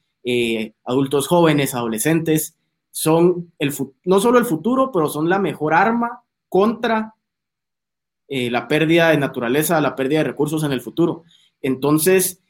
adultos 0.84 1.28
jóvenes, 1.28 1.74
adolescentes, 1.74 2.56
son 2.98 3.54
el, 3.60 3.72
no 4.06 4.20
solo 4.20 4.40
el 4.40 4.46
futuro, 4.46 4.92
pero 4.92 5.08
son 5.08 5.30
la 5.30 5.38
mejor 5.38 5.76
arma 5.76 6.24
contra 6.50 7.14
la 8.28 8.68
pérdida 8.68 9.10
de 9.12 9.18
naturaleza, 9.18 9.80
la 9.80 9.96
pérdida 9.96 10.20
de 10.20 10.24
recursos 10.24 10.64
en 10.64 10.72
el 10.72 10.82
futuro. 10.82 11.22
Entonces, 11.62 12.42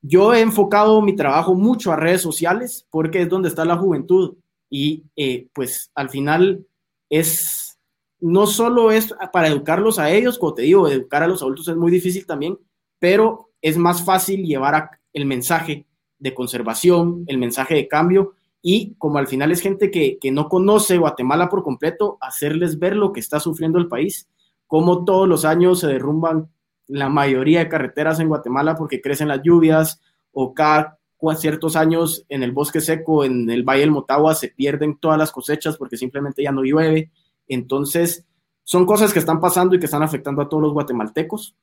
yo 0.00 0.34
he 0.34 0.40
enfocado 0.40 1.00
mi 1.02 1.14
trabajo 1.14 1.54
mucho 1.54 1.92
a 1.92 1.96
redes 1.96 2.20
sociales 2.20 2.84
porque 2.90 3.22
es 3.22 3.28
donde 3.28 3.48
está 3.48 3.64
la 3.64 3.76
juventud 3.76 4.34
y 4.68 5.04
eh, 5.14 5.46
pues 5.52 5.92
al 5.94 6.10
final 6.10 6.66
es, 7.08 7.78
no 8.18 8.48
solo 8.48 8.90
es 8.90 9.14
para 9.32 9.46
educarlos 9.46 10.00
a 10.00 10.10
ellos, 10.10 10.36
como 10.36 10.54
te 10.54 10.62
digo, 10.62 10.88
educar 10.88 11.22
a 11.22 11.28
los 11.28 11.42
adultos 11.42 11.68
es 11.68 11.76
muy 11.76 11.92
difícil 11.92 12.26
también, 12.26 12.58
pero 12.98 13.50
es 13.60 13.78
más 13.78 14.04
fácil 14.04 14.44
llevar 14.44 14.90
el 15.12 15.26
mensaje 15.26 15.86
de 16.18 16.34
conservación, 16.34 17.22
el 17.28 17.38
mensaje 17.38 17.76
de 17.76 17.86
cambio 17.86 18.34
y 18.62 18.94
como 18.94 19.18
al 19.18 19.26
final 19.26 19.50
es 19.52 19.60
gente 19.60 19.90
que, 19.90 20.18
que 20.20 20.30
no 20.30 20.48
conoce 20.48 20.98
Guatemala 20.98 21.48
por 21.48 21.64
completo, 21.64 22.16
hacerles 22.20 22.78
ver 22.78 22.96
lo 22.96 23.12
que 23.12 23.20
está 23.20 23.40
sufriendo 23.40 23.78
el 23.78 23.88
país, 23.88 24.28
cómo 24.66 25.04
todos 25.04 25.28
los 25.28 25.44
años 25.44 25.80
se 25.80 25.88
derrumban 25.88 26.48
la 26.86 27.08
mayoría 27.08 27.58
de 27.58 27.68
carreteras 27.68 28.20
en 28.20 28.28
Guatemala 28.28 28.76
porque 28.76 29.00
crecen 29.00 29.28
las 29.28 29.42
lluvias 29.42 30.00
o 30.32 30.54
cada 30.54 30.98
ciertos 31.36 31.76
años 31.76 32.24
en 32.28 32.42
el 32.42 32.52
bosque 32.52 32.80
seco, 32.80 33.24
en 33.24 33.48
el 33.48 33.62
Valle 33.62 33.82
del 33.82 33.92
Motagua, 33.92 34.34
se 34.34 34.48
pierden 34.48 34.98
todas 34.98 35.18
las 35.18 35.30
cosechas 35.30 35.76
porque 35.76 35.96
simplemente 35.96 36.42
ya 36.42 36.50
no 36.50 36.62
llueve. 36.62 37.10
Entonces, 37.46 38.26
son 38.64 38.86
cosas 38.86 39.12
que 39.12 39.20
están 39.20 39.40
pasando 39.40 39.74
y 39.74 39.78
que 39.78 39.86
están 39.86 40.02
afectando 40.02 40.42
a 40.42 40.48
todos 40.48 40.62
los 40.62 40.72
guatemaltecos 40.72 41.56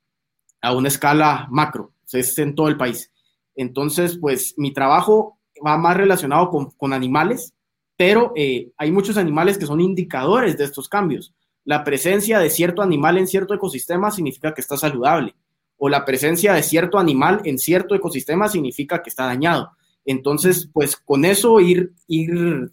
a 0.61 0.73
una 0.73 0.87
escala 0.87 1.47
macro, 1.49 1.93
es 2.11 2.37
en 2.37 2.55
todo 2.55 2.69
el 2.69 2.77
país. 2.77 3.11
Entonces, 3.55 4.17
pues 4.17 4.53
mi 4.57 4.71
trabajo 4.71 5.38
va 5.65 5.77
más 5.77 5.97
relacionado 5.97 6.49
con, 6.49 6.93
animales, 6.93 7.53
pero 7.97 8.33
eh, 8.35 8.71
hay 8.77 8.91
muchos 8.91 9.17
animales 9.17 9.57
que 9.57 9.65
son 9.65 9.81
indicadores 9.81 10.57
de 10.57 10.65
estos 10.65 10.87
cambios 10.89 11.33
la 11.69 11.83
presencia 11.83 12.39
de 12.39 12.49
cierto 12.49 12.81
animal 12.81 13.19
en 13.19 13.27
cierto 13.27 13.53
ecosistema 13.53 14.09
significa 14.09 14.55
que 14.55 14.61
está 14.61 14.75
saludable, 14.75 15.35
o 15.77 15.87
la 15.87 16.03
presencia 16.03 16.53
de 16.53 16.63
cierto 16.63 16.97
animal 16.97 17.41
en 17.45 17.59
cierto 17.59 17.93
ecosistema 17.93 18.49
significa 18.49 19.03
que 19.03 19.11
está 19.11 19.25
dañado. 19.25 19.69
Entonces, 20.03 20.67
pues 20.73 20.95
con 20.95 21.25
eso 21.25 21.59
ir, 21.59 21.93
ir 22.07 22.71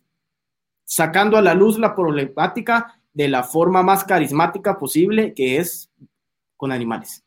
sacando 0.86 1.36
a 1.36 1.42
la 1.42 1.52
luz 1.52 1.78
la 1.78 1.94
problemática 1.94 2.98
de 3.12 3.28
la 3.28 3.42
forma 3.42 3.82
más 3.82 4.02
carismática 4.02 4.78
posible, 4.78 5.34
que 5.34 5.58
es 5.58 5.90
con 6.56 6.72
animales. 6.72 7.22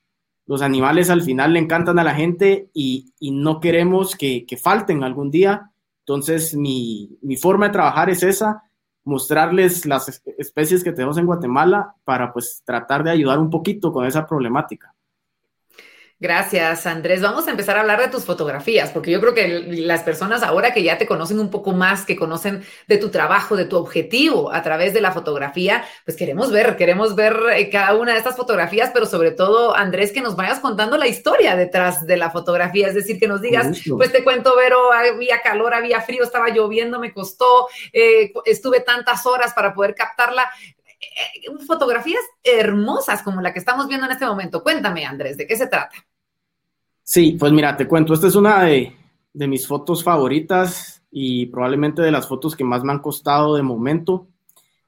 Los 0.49 0.63
animales 0.63 1.11
al 1.11 1.21
final 1.21 1.53
le 1.53 1.59
encantan 1.59 1.99
a 1.99 2.03
la 2.03 2.15
gente 2.15 2.71
y, 2.73 3.13
no 3.21 3.59
queremos 3.59 4.15
que, 4.15 4.47
falten 4.59 5.03
algún 5.03 5.29
día. 5.29 5.69
Entonces, 5.99 6.55
mi, 6.55 7.19
mi 7.21 7.37
forma 7.37 7.67
de 7.67 7.73
trabajar 7.73 8.09
es 8.09 8.23
esa, 8.23 8.63
mostrarles 9.03 9.85
las 9.85 10.23
especies 10.39 10.83
que 10.83 10.91
tenemos 10.91 11.19
en 11.19 11.27
Guatemala 11.27 11.93
para 12.03 12.33
pues 12.33 12.63
tratar 12.65 13.03
de 13.03 13.11
ayudar 13.11 13.37
un 13.37 13.51
poquito 13.51 13.93
con 13.93 14.07
esa 14.07 14.25
problemática. 14.25 14.95
Gracias, 16.21 16.85
Andrés. 16.85 17.21
Vamos 17.21 17.47
a 17.47 17.51
empezar 17.51 17.77
a 17.77 17.79
hablar 17.79 18.01
de 18.01 18.09
tus 18.09 18.25
fotografías, 18.25 18.89
porque 18.89 19.09
yo 19.09 19.21
creo 19.21 19.33
que 19.33 19.47
las 19.47 20.03
personas 20.03 20.43
ahora 20.43 20.73
que 20.73 20.83
ya 20.83 20.97
te 20.97 21.07
conocen 21.07 21.39
un 21.39 21.49
poco 21.49 21.71
más, 21.71 22.05
que 22.05 22.17
conocen 22.17 22.65
de 22.89 22.97
tu 22.97 23.09
trabajo, 23.09 23.55
de 23.55 23.63
tu 23.63 23.77
objetivo 23.77 24.51
a 24.51 24.61
través 24.61 24.93
de 24.93 24.99
la 24.99 25.13
fotografía, 25.13 25.85
pues 26.03 26.17
queremos 26.17 26.51
ver, 26.51 26.75
queremos 26.75 27.15
ver 27.15 27.39
eh, 27.55 27.69
cada 27.69 27.95
una 27.95 28.11
de 28.11 28.17
estas 28.17 28.35
fotografías, 28.35 28.91
pero 28.93 29.05
sobre 29.05 29.31
todo, 29.31 29.73
Andrés, 29.73 30.11
que 30.11 30.19
nos 30.19 30.35
vayas 30.35 30.59
contando 30.59 30.97
la 30.97 31.07
historia 31.07 31.55
detrás 31.55 32.05
de 32.05 32.17
la 32.17 32.31
fotografía, 32.31 32.89
es 32.89 32.95
decir, 32.95 33.17
que 33.17 33.29
nos 33.29 33.39
digas, 33.39 33.79
pues 33.87 34.11
te 34.11 34.21
cuento, 34.21 34.57
Vero, 34.57 34.91
había 34.91 35.41
calor, 35.41 35.73
había 35.73 36.01
frío, 36.01 36.23
estaba 36.23 36.49
lloviendo, 36.49 36.99
me 36.99 37.13
costó, 37.13 37.69
eh, 37.93 38.33
estuve 38.43 38.81
tantas 38.81 39.25
horas 39.25 39.53
para 39.53 39.73
poder 39.73 39.95
captarla 39.95 40.51
eh, 40.99 41.65
fotografías 41.65 42.21
hermosas 42.43 43.23
como 43.23 43.41
la 43.41 43.53
que 43.53 43.59
estamos 43.59 43.87
viendo 43.87 44.05
en 44.05 44.11
este 44.11 44.25
momento. 44.25 44.61
Cuéntame, 44.61 45.05
Andrés, 45.05 45.37
¿de 45.37 45.47
qué 45.47 45.55
se 45.55 45.67
trata? 45.67 46.08
Sí, 47.11 47.31
pues 47.39 47.51
mira, 47.51 47.75
te 47.75 47.87
cuento, 47.87 48.13
esta 48.13 48.27
es 48.27 48.35
una 48.35 48.65
de, 48.65 48.95
mis 49.33 49.65
fotos 49.65 50.03
favoritas 50.03 51.01
y 51.09 51.47
probablemente 51.47 52.03
de 52.03 52.11
las 52.11 52.27
fotos 52.27 52.55
que 52.55 52.63
más 52.63 52.83
me 52.83 52.91
han 52.91 52.99
costado 52.99 53.55
de 53.55 53.63
momento. 53.63 54.27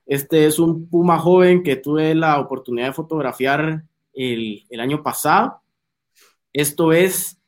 Este 0.05 0.45
es 0.45 0.59
un 0.59 0.87
puma 0.87 1.17
joven 1.17 1.63
que 1.63 1.77
tuve 1.77 2.13
la 2.13 2.39
oportunidad 2.39 2.89
de 2.89 2.93
fotografiar 2.93 3.85
el, 4.13 4.63
año 4.79 5.01
pasado. 5.01 5.63
Esto 6.53 6.93
es 6.93 7.39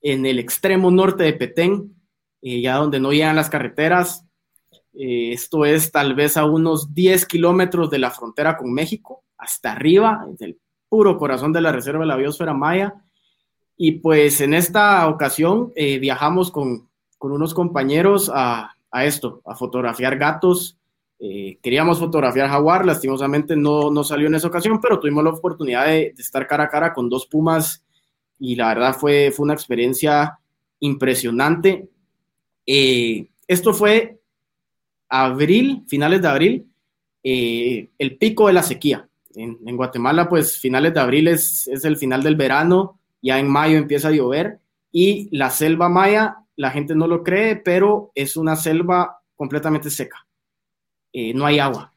en 0.00 0.24
el 0.24 0.38
extremo 0.38 0.90
norte 0.90 1.24
de 1.24 1.34
Petén, 1.34 1.94
eh, 2.40 2.62
ya 2.62 2.76
donde 2.76 3.00
no 3.00 3.12
llegan 3.12 3.36
las 3.36 3.50
carreteras. 3.50 4.24
Eh, 4.94 5.32
esto 5.32 5.66
es 5.66 5.92
tal 5.92 6.14
vez 6.14 6.38
a 6.38 6.46
unos 6.46 6.94
10 6.94 7.26
kilómetros 7.26 7.90
de 7.90 7.98
la 7.98 8.10
frontera 8.10 8.56
con 8.56 8.72
México, 8.72 9.22
hasta 9.36 9.72
arriba, 9.72 10.24
en 10.26 10.36
el 10.40 10.58
puro 10.88 11.18
corazón 11.18 11.52
de 11.52 11.60
la 11.60 11.72
Reserva 11.72 12.00
de 12.00 12.06
la 12.06 12.16
Biosfera 12.16 12.54
Maya. 12.54 13.04
Y 13.76 13.92
pues 13.92 14.40
en 14.40 14.54
esta 14.54 15.08
ocasión 15.08 15.72
eh, 15.74 15.98
viajamos 15.98 16.50
con, 16.50 16.88
unos 17.18 17.54
compañeros 17.54 18.30
a, 18.32 18.74
esto, 19.02 19.40
a 19.46 19.56
fotografiar 19.56 20.18
gatos. 20.18 20.78
Eh, 21.18 21.58
queríamos 21.62 21.98
fotografiar 21.98 22.50
jaguar, 22.50 22.84
lastimosamente 22.84 23.56
no, 23.56 23.90
no 23.90 24.04
salió 24.04 24.26
en 24.26 24.34
esa 24.34 24.48
ocasión, 24.48 24.80
pero 24.80 25.00
tuvimos 25.00 25.24
la 25.24 25.30
oportunidad 25.30 25.86
de, 25.86 26.14
estar 26.18 26.46
cara 26.46 26.64
a 26.64 26.68
cara 26.68 26.92
con 26.92 27.08
dos 27.08 27.26
pumas 27.26 27.82
y 28.38 28.56
la 28.56 28.68
verdad 28.68 28.94
fue, 28.94 29.32
fue 29.34 29.44
una 29.44 29.54
experiencia 29.54 30.38
impresionante. 30.80 31.88
Eh, 32.66 33.28
esto 33.46 33.72
fue 33.72 34.20
abril, 35.08 35.84
finales 35.86 36.20
de 36.20 36.28
abril, 36.28 36.66
el 37.22 38.18
pico 38.18 38.48
de 38.48 38.52
la 38.52 38.62
sequía. 38.62 39.08
En, 39.34 39.58
en, 39.66 39.76
Guatemala, 39.76 40.28
pues 40.28 40.58
finales 40.58 40.92
de 40.92 41.00
abril 41.00 41.28
es, 41.28 41.66
es 41.68 41.84
el 41.84 41.96
final 41.96 42.22
del 42.22 42.36
verano, 42.36 43.00
ya 43.24 43.38
en 43.38 43.48
mayo 43.48 43.78
empieza 43.78 44.08
a 44.08 44.10
llover 44.10 44.60
y 44.92 45.34
la 45.34 45.48
selva 45.48 45.88
maya, 45.88 46.36
la 46.56 46.70
gente 46.70 46.94
no 46.94 47.06
lo 47.06 47.24
cree, 47.24 47.56
pero 47.56 48.12
es 48.14 48.36
una 48.36 48.54
selva 48.54 49.22
completamente 49.34 49.88
seca. 49.88 50.26
Eh, 51.10 51.32
no 51.32 51.46
hay 51.46 51.58
agua. 51.58 51.94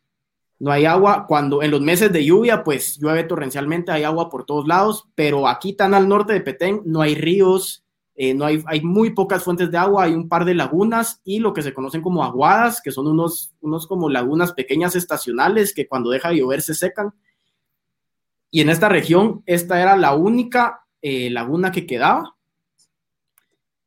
No 0.58 0.72
hay 0.72 0.86
agua. 0.86 1.26
Cuando 1.28 1.62
en 1.62 1.72
los 1.72 1.82
meses 1.82 2.14
de 2.14 2.24
lluvia, 2.24 2.64
pues 2.64 2.98
llueve 2.98 3.26
torrencialmente, 3.26 3.92
hay 3.92 4.06
agua 4.06 4.30
por 4.30 4.46
todos 4.46 4.68
lados, 4.68 5.10
pero 5.16 5.50
aquí 5.50 5.74
tan 5.74 5.94
al 5.94 6.08
norte 6.08 6.32
de 6.32 6.40
Petén 6.40 6.82
no 6.86 7.02
hay 7.02 7.14
ríos, 7.14 7.84
eh, 8.16 8.34
no 8.34 8.46
hay, 8.46 8.64
hay 8.66 8.80
muy 8.80 9.10
pocas 9.10 9.44
fuentes 9.44 9.70
de 9.70 9.78
agua, 9.78 10.06
hay 10.06 10.14
un 10.14 10.30
par 10.30 10.46
de 10.46 10.56
lagunas 10.56 11.20
y 11.26 11.40
lo 11.40 11.54
que 11.54 11.62
se 11.62 11.74
conocen 11.74 12.02
como 12.02 12.24
aguadas, 12.24 12.82
que 12.82 12.92
son 12.92 13.06
unos, 13.06 13.54
unos 13.60 13.86
como 13.86 14.10
lagunas 14.10 14.54
pequeñas 14.54 14.96
estacionales 14.96 15.74
que 15.74 15.90
cuando 15.90 16.10
deja 16.10 16.30
de 16.30 16.38
llover 16.38 16.62
se 16.62 16.74
secan. 16.74 17.14
Y 18.50 18.62
en 18.62 18.70
esta 18.70 18.88
región, 18.88 19.44
esta 19.46 19.82
era 19.82 19.98
la 19.98 20.16
única 20.16 20.87
eh, 21.10 21.30
laguna 21.30 21.72
que 21.72 21.86
quedaba. 21.86 22.36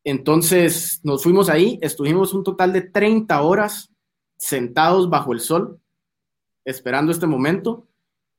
Entonces 0.04 1.00
nos 1.02 1.22
fuimos 1.22 1.50
ahí, 1.50 1.78
estuvimos 1.83 2.33
un 2.33 2.42
total 2.42 2.72
de 2.72 2.80
30 2.80 3.42
horas 3.42 3.90
sentados 4.38 5.11
bajo 5.11 5.35
el 5.35 5.40
sol, 5.40 5.78
esperando 6.64 7.12
este 7.12 7.26
momento. 7.26 7.87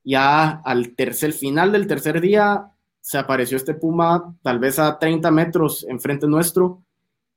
Ya 0.02 0.50
al 0.64 0.96
tercer 0.96 1.32
final 1.32 1.70
del 1.70 1.86
tercer 1.86 2.20
día 2.20 2.72
se 3.00 3.18
apareció 3.18 3.56
este 3.56 3.74
puma 3.74 4.34
tal 4.42 4.58
vez 4.58 4.80
a 4.80 4.98
30 4.98 5.30
metros 5.30 5.86
enfrente 5.88 6.26
nuestro 6.26 6.82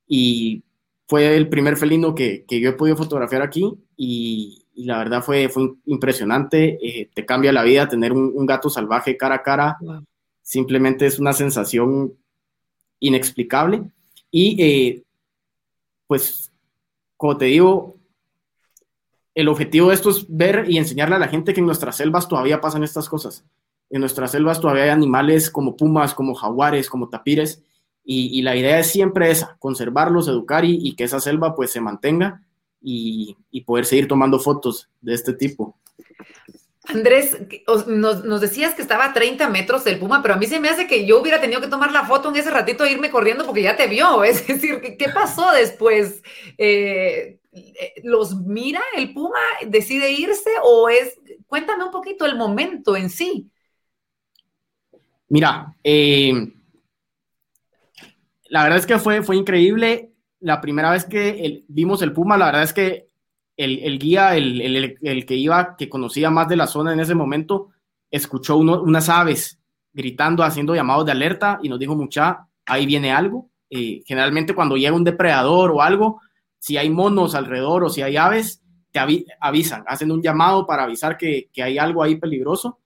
y 0.08 0.64
fue 1.08 1.38
el 1.38 1.48
primer 1.48 1.78
felino 1.78 2.16
que, 2.16 2.44
que 2.48 2.60
yo 2.60 2.72
he 2.72 2.74
podido 2.74 2.98
fotografiar 2.98 3.44
aquí 3.44 3.72
y, 3.96 4.64
la 4.78 4.98
verdad 4.98 5.22
fue, 5.22 5.48
fue 5.48 5.74
impresionante. 5.86 6.78
Eh, 6.82 7.10
te 7.14 7.26
cambia 7.26 7.54
la 7.54 7.64
vida 7.64 7.88
tener 7.88 8.12
un, 8.12 8.46
gato 8.46 8.70
salvaje 8.70 9.16
cara 9.16 9.36
a 9.36 9.44
cara. 9.44 9.78
Simplemente 10.46 11.08
es 11.08 11.18
una 11.18 11.34
sensación 11.34 12.14
inexplicable. 13.00 13.82
Y 14.30 14.62
eh, 14.62 15.04
pues, 16.06 16.52
como 17.18 17.36
te 17.36 17.46
digo, 17.46 17.96
el 19.34 19.48
objetivo 19.48 19.90
de 19.90 19.96
esto 19.96 20.12
es 20.12 20.26
ver 20.30 20.66
y 20.70 20.78
enseñarle 20.78 21.16
a 21.16 21.20
la 21.20 21.28
gente 21.28 21.52
que 21.52 21.62
en 21.62 21.66
nuestras 21.66 21.98
selvas 21.98 22.28
todavía 22.28 22.62
pasan 22.62 22.84
estas 22.84 23.10
cosas. 23.10 23.44
En 23.90 24.02
nuestras 24.02 24.32
selvas 24.32 24.62
todavía 24.62 24.84
hay 24.84 24.90
animales 24.90 25.50
como 25.50 25.76
pumas, 25.76 26.14
como 26.14 26.36
jaguares, 26.36 26.90
como 26.90 27.10
tapires, 27.10 27.64
y, 28.08 28.44
la 28.44 28.56
idea 28.56 28.78
es 28.78 28.92
siempre 28.92 29.32
esa, 29.32 29.58
conservarlos, 29.58 30.28
educar 30.28 30.64
y, 30.64 30.94
que 30.96 31.06
esa 31.06 31.20
selva 31.20 31.56
pues 31.56 31.72
se 31.72 31.82
mantenga 31.82 32.44
y, 32.80 33.36
poder 33.66 33.86
seguir 33.86 34.08
tomando 34.08 34.38
fotos 34.38 34.90
de 35.02 35.16
este 35.16 35.34
tipo. 35.34 35.76
Andrés, 36.88 37.38
nos, 37.88 38.42
decías 38.42 38.74
que 38.74 38.82
estaba 38.82 39.06
a 39.06 39.14
30 39.14 39.50
metros 39.50 39.84
del 39.84 40.00
puma, 40.00 40.22
pero 40.22 40.36
a 40.36 40.38
mí 40.38 40.46
se 40.46 40.60
me 40.60 40.70
hace 40.70 40.88
que 40.88 41.06
yo 41.06 41.20
hubiera 41.20 41.42
tenido 41.42 41.62
que 41.62 41.68
tomar 41.68 41.92
la 41.92 42.06
foto 42.06 42.30
en 42.30 42.36
ese 42.36 42.52
ratito 42.52 42.84
e 42.84 42.92
irme 42.92 43.10
corriendo 43.10 43.46
porque 43.46 43.64
ya 43.64 43.76
te 43.76 43.88
vio. 43.88 44.24
Es 44.24 44.46
decir, 44.48 44.82
¿qué 44.82 45.10
pasó 45.14 45.52
después? 45.52 46.22
Eh, 46.58 47.40
¿Los 48.04 48.36
mira 48.42 48.82
el 48.98 49.14
puma, 49.14 49.40
decide 49.66 50.12
irse 50.12 50.52
o 50.64 50.90
es... 50.90 51.20
Cuéntame 51.48 51.84
un 51.84 51.92
poquito 51.92 52.26
el 52.26 52.36
momento 52.36 52.96
en 52.96 53.10
sí. 53.10 53.50
Mira, 55.30 55.76
eh, 55.84 56.54
la 58.50 58.64
verdad 58.64 58.80
es 58.80 58.86
que 58.86 59.00
fue, 59.00 59.24
fue 59.24 59.38
increíble. 59.38 60.12
La 60.40 60.62
primera 60.62 60.92
vez 60.92 61.06
que 61.06 61.64
vimos 61.68 62.02
el 62.02 62.14
puma, 62.14 62.38
la 62.38 62.48
verdad 62.48 62.64
es 62.64 62.74
que 62.74 63.05
el, 63.58 64.00
guía, 64.00 64.36
el, 64.36 65.26
que 65.26 65.36
iba, 65.36 65.76
que 65.78 65.90
conocía 65.90 66.30
más 66.30 66.48
de 66.48 66.56
la 66.56 66.68
zona 66.68 66.94
en 66.94 67.00
ese 67.00 67.16
momento, 67.16 67.70
escuchó 68.12 68.58
unas 68.58 69.10
aves 69.10 69.60
gritando, 69.94 70.44
haciendo 70.44 70.76
llamados 70.76 71.06
de 71.06 71.14
alerta 71.14 71.60
y 71.64 71.70
nos 71.70 71.80
dijo, 71.80 71.96
mucha, 71.96 72.48
ahí 72.66 72.86
viene 72.86 73.12
algo. 73.12 73.50
Eh, 73.70 74.04
generalmente 74.06 74.54
cuando 74.54 74.78
llega 74.78 74.96
un 74.96 75.04
depredador 75.04 75.72
o 75.72 75.82
algo, 75.82 76.22
si 76.60 76.78
hay 76.78 76.90
monos 76.90 77.36
alrededor 77.36 77.84
o 77.84 77.90
si 77.90 78.02
hay 78.02 78.18
aves, 78.18 78.62
te 78.92 79.00
avisan, 79.40 79.84
hacen 79.88 80.12
un 80.12 80.22
llamado 80.22 80.66
para 80.66 80.84
avisar 80.84 81.18
que, 81.18 81.50
hay 81.62 81.78
algo 81.78 82.04
ahí 82.04 82.16
peligroso. 82.16 82.80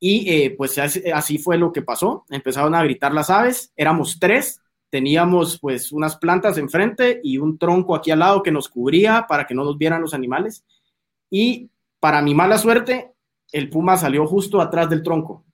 Y 0.00 0.30
eh, 0.30 0.54
pues 0.56 0.78
así 0.78 1.38
fue 1.38 1.58
lo 1.58 1.72
que 1.72 1.82
pasó. 1.82 2.24
Empezaron 2.30 2.74
a 2.74 2.82
gritar 2.84 3.12
las 3.12 3.30
aves, 3.30 3.72
éramos 3.76 4.18
tres, 4.20 4.60
teníamos 4.90 5.58
pues 5.58 5.92
unas 5.92 6.16
plantas 6.16 6.58
enfrente 6.58 7.20
y 7.22 7.38
un 7.38 7.58
tronco 7.58 7.94
aquí 7.94 8.10
al 8.10 8.20
lado 8.20 8.42
que 8.42 8.50
nos 8.50 8.68
cubría 8.68 9.26
para 9.28 9.46
que 9.46 9.54
no 9.54 9.64
nos 9.64 9.76
vieran 9.76 10.00
los 10.00 10.14
animales. 10.14 10.64
Y 11.30 11.70
para 12.00 12.22
mi 12.22 12.34
mala 12.34 12.58
suerte, 12.58 13.12
el 13.52 13.68
puma 13.68 13.96
salió 13.96 14.26
justo 14.26 14.60
atrás 14.60 14.88
del 14.88 15.02
tronco. 15.02 15.44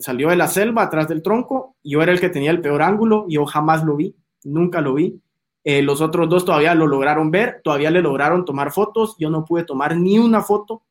salió 0.00 0.30
de 0.30 0.36
la 0.36 0.48
selva 0.48 0.82
atrás 0.82 1.08
del 1.08 1.22
tronco. 1.22 1.76
Yo 1.82 2.02
era 2.02 2.12
el 2.12 2.20
que 2.20 2.28
tenía 2.28 2.50
el 2.50 2.60
peor 2.60 2.82
ángulo. 2.82 3.26
Yo 3.28 3.46
jamás 3.46 3.84
lo 3.84 3.96
vi, 3.96 4.16
nunca 4.44 4.80
lo 4.80 4.94
vi. 4.94 5.20
Eh, 5.64 5.80
los 5.82 6.00
otros 6.00 6.28
dos 6.28 6.44
todavía 6.44 6.74
lo 6.74 6.88
lograron 6.88 7.30
ver, 7.30 7.60
todavía 7.62 7.90
le 7.90 8.02
lograron 8.02 8.44
tomar 8.44 8.72
fotos. 8.72 9.14
Yo 9.18 9.30
no 9.30 9.44
pude 9.44 9.64
tomar 9.64 9.96
ni 9.96 10.18
una 10.18 10.42
foto. 10.42 10.82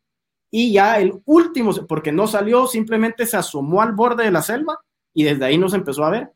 Y 0.50 0.74
ya 0.74 1.00
el 1.00 1.22
último, 1.26 1.74
porque 1.88 2.12
no 2.12 2.28
salió, 2.28 2.68
simplemente 2.68 3.26
se 3.26 3.38
asomó 3.38 3.82
al 3.82 3.94
borde 3.94 4.26
de 4.26 4.32
la 4.32 4.42
selva 4.42 4.80
y 5.14 5.24
desde 5.24 5.46
ahí 5.46 5.58
nos 5.58 5.74
empezó 5.74 6.04
a 6.04 6.10
ver 6.10 6.32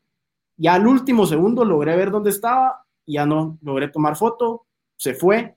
ya 0.56 0.74
al 0.74 0.86
último 0.86 1.26
segundo 1.26 1.64
logré 1.64 1.96
ver 1.96 2.10
dónde 2.10 2.30
estaba, 2.30 2.84
ya 3.06 3.26
no 3.26 3.58
logré 3.62 3.88
tomar 3.88 4.16
foto, 4.16 4.66
se 4.96 5.14
fue. 5.14 5.56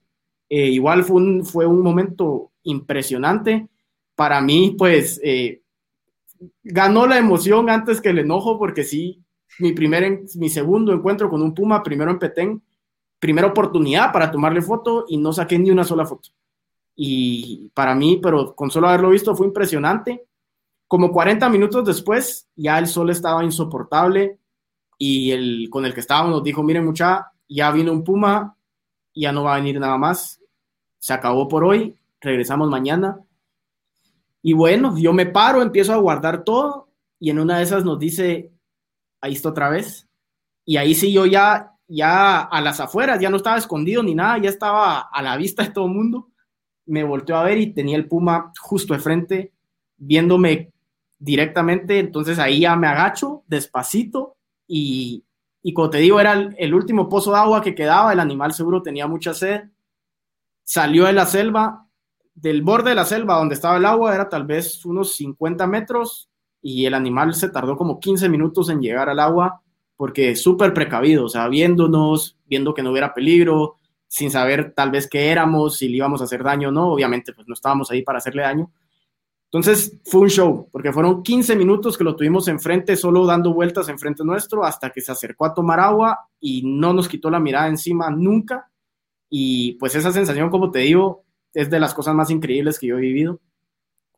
Eh, 0.50 0.68
igual 0.68 1.04
fue 1.04 1.18
un, 1.18 1.46
fue 1.46 1.66
un 1.66 1.82
momento 1.82 2.52
impresionante. 2.64 3.68
Para 4.16 4.42
mí, 4.42 4.76
pues, 4.78 5.20
eh, 5.24 5.62
ganó 6.64 7.08
la 7.08 7.18
emoción 7.18 7.70
antes 7.70 8.02
que 8.02 8.10
el 8.10 8.20
enojo, 8.20 8.58
porque 8.58 8.84
sí, 8.84 9.24
mi, 9.60 9.74
primer, 9.74 10.22
mi 10.36 10.50
segundo 10.50 10.94
encuentro 10.94 11.30
con 11.30 11.42
un 11.42 11.54
Puma, 11.54 11.84
primero 11.84 12.12
en 12.12 12.20
Petén, 12.20 12.62
primera 13.20 13.48
oportunidad 13.48 14.12
para 14.12 14.32
tomarle 14.32 14.62
foto 14.62 15.06
y 15.08 15.18
no 15.18 15.34
saqué 15.34 15.60
ni 15.60 15.72
una 15.72 15.84
sola 15.84 16.06
foto. 16.06 16.30
Y 16.96 17.72
para 17.74 17.96
mí, 17.96 18.20
pero 18.22 18.54
con 18.56 18.70
solo 18.72 18.88
haberlo 18.88 19.10
visto, 19.10 19.36
fue 19.36 19.48
impresionante. 19.48 20.26
Como 20.88 21.12
40 21.12 21.48
minutos 21.50 21.86
después, 21.86 22.48
ya 22.56 22.80
el 22.80 22.88
sol 22.88 23.10
estaba 23.10 23.44
insoportable, 23.44 24.40
y 25.02 25.32
el 25.32 25.70
con 25.72 25.86
el 25.86 25.94
que 25.94 26.02
estábamos 26.02 26.32
nos 26.32 26.44
dijo, 26.44 26.62
miren 26.62 26.86
mucha, 26.86 27.32
ya 27.48 27.72
vino 27.72 27.92
un 27.92 28.04
puma, 28.04 28.56
ya 29.16 29.32
no 29.32 29.44
va 29.44 29.56
a 29.56 29.58
venir 29.58 29.80
nada 29.80 29.98
más, 29.98 30.42
se 31.00 31.14
acabó 31.14 31.48
por 31.48 31.64
hoy, 31.64 31.98
regresamos 32.20 32.70
mañana. 32.70 33.18
Y 34.42 34.54
bueno, 34.54 34.98
yo 34.98 35.14
me 35.14 35.26
paro, 35.26 35.62
empiezo 35.62 35.94
a 35.94 35.98
guardar 35.98 36.44
todo 36.44 36.90
y 37.18 37.30
en 37.30 37.40
una 37.40 37.58
de 37.58 37.64
esas 37.64 37.86
nos 37.86 37.98
dice, 37.98 38.52
ahí 39.22 39.34
está 39.34 39.50
otra 39.50 39.70
vez. 39.70 40.08
Y 40.66 40.76
ahí 40.76 40.94
sí 40.94 41.14
yo 41.14 41.26
ya, 41.26 41.72
ya 41.88 42.42
a 42.42 42.62
las 42.62 42.82
afueras, 42.82 43.22
ya 43.22 43.30
no 43.30 43.38
estaba 43.38 43.58
escondido 43.58 44.04
ni 44.04 44.16
nada, 44.16 44.38
ya 44.38 44.50
estaba 44.50 45.00
a 45.00 45.22
la 45.22 45.38
vista 45.38 45.64
de 45.64 45.72
todo 45.72 45.86
el 45.86 45.94
mundo. 45.94 46.30
Me 46.86 47.06
volteó 47.06 47.38
a 47.38 47.44
ver 47.44 47.58
y 47.58 47.74
tenía 47.74 47.96
el 47.96 48.08
puma 48.08 48.52
justo 48.60 48.94
de 48.94 49.00
frente, 49.00 49.54
viéndome 49.96 50.74
directamente. 51.18 52.00
Entonces 52.00 52.38
ahí 52.38 52.62
ya 52.62 52.76
me 52.76 52.88
agacho 52.88 53.44
despacito 53.48 54.36
y, 54.72 55.74
como 55.74 55.90
te 55.90 55.98
digo, 55.98 56.20
era 56.20 56.34
el, 56.34 56.74
último 56.74 57.10
pozo 57.10 57.32
de 57.32 57.40
agua 57.40 57.62
que 57.62 57.74
quedaba, 57.74 58.14
el 58.14 58.20
animal 58.20 58.54
seguro 58.54 58.84
tenía 58.84 59.08
mucha 59.08 59.34
sed, 59.34 59.64
salió 60.64 61.06
de 61.06 61.14
la 61.14 61.26
selva, 61.26 61.88
del 62.36 62.62
borde 62.62 62.90
de 62.92 62.96
la 62.96 63.06
selva 63.06 63.38
donde 63.38 63.56
estaba 63.56 63.78
el 63.78 63.86
agua 63.86 64.14
era 64.14 64.30
tal 64.30 64.46
vez 64.46 64.86
unos 64.86 65.14
50 65.16 65.68
metros 65.68 66.30
y 66.62 66.86
el 66.86 66.94
animal 66.94 67.34
se 67.34 67.50
tardó 67.50 67.76
como 67.76 68.00
15 68.00 68.30
minutos 68.30 68.70
en 68.70 68.80
llegar 68.80 69.10
al 69.10 69.20
agua 69.20 69.62
porque 69.98 70.36
súper 70.38 70.74
precavido, 70.74 71.26
o 71.26 71.30
sea, 71.30 71.50
viéndonos, 71.50 72.38
viendo 72.46 72.74
que 72.74 72.82
no 72.82 72.92
hubiera 72.92 73.14
peligro, 73.14 73.76
sin 74.08 74.32
saber 74.32 74.74
tal 74.74 74.92
vez 74.92 75.10
qué 75.10 75.30
éramos, 75.30 75.78
si 75.78 75.90
le 75.90 75.98
íbamos 75.98 76.22
a 76.22 76.24
hacer 76.24 76.42
daño 76.44 76.70
o 76.70 76.72
no, 76.72 76.94
obviamente 76.94 77.34
pues 77.34 77.48
no 77.48 77.54
estábamos 77.54 77.92
ahí 77.92 78.02
para 78.02 78.20
hacerle 78.20 78.44
daño, 78.44 78.72
entonces 79.52 79.98
fue 80.06 80.22
un 80.22 80.30
show, 80.30 80.70
porque 80.72 80.94
fueron 80.94 81.24
15 81.24 81.56
minutos 81.56 81.98
que 81.98 82.04
lo 82.04 82.16
tuvimos 82.16 82.48
enfrente, 82.48 82.96
solo 82.96 83.26
dando 83.26 83.52
vueltas 83.52 83.90
enfrente 83.90 84.24
nuestro, 84.24 84.64
hasta 84.64 84.92
que 84.92 85.02
se 85.02 85.12
acercó 85.12 85.46
a 85.46 85.56
tomar 85.56 85.80
agua 85.80 86.20
y 86.40 86.62
no 86.64 86.94
nos 86.94 87.08
quitó 87.08 87.32
la 87.32 87.40
mirada 87.40 87.68
encima 87.68 88.12
nunca. 88.12 88.70
Y 89.28 89.74
pues 89.74 89.96
esa 89.96 90.12
sensación, 90.12 90.52
como 90.52 90.70
te 90.70 90.80
digo, 90.80 91.24
es 91.52 91.68
de 91.72 91.80
las 91.80 91.96
cosas 91.96 92.14
más 92.14 92.30
increíbles 92.30 92.78
que 92.78 92.88
yo 92.88 92.98
he 93.00 93.02
vivido. 93.02 93.40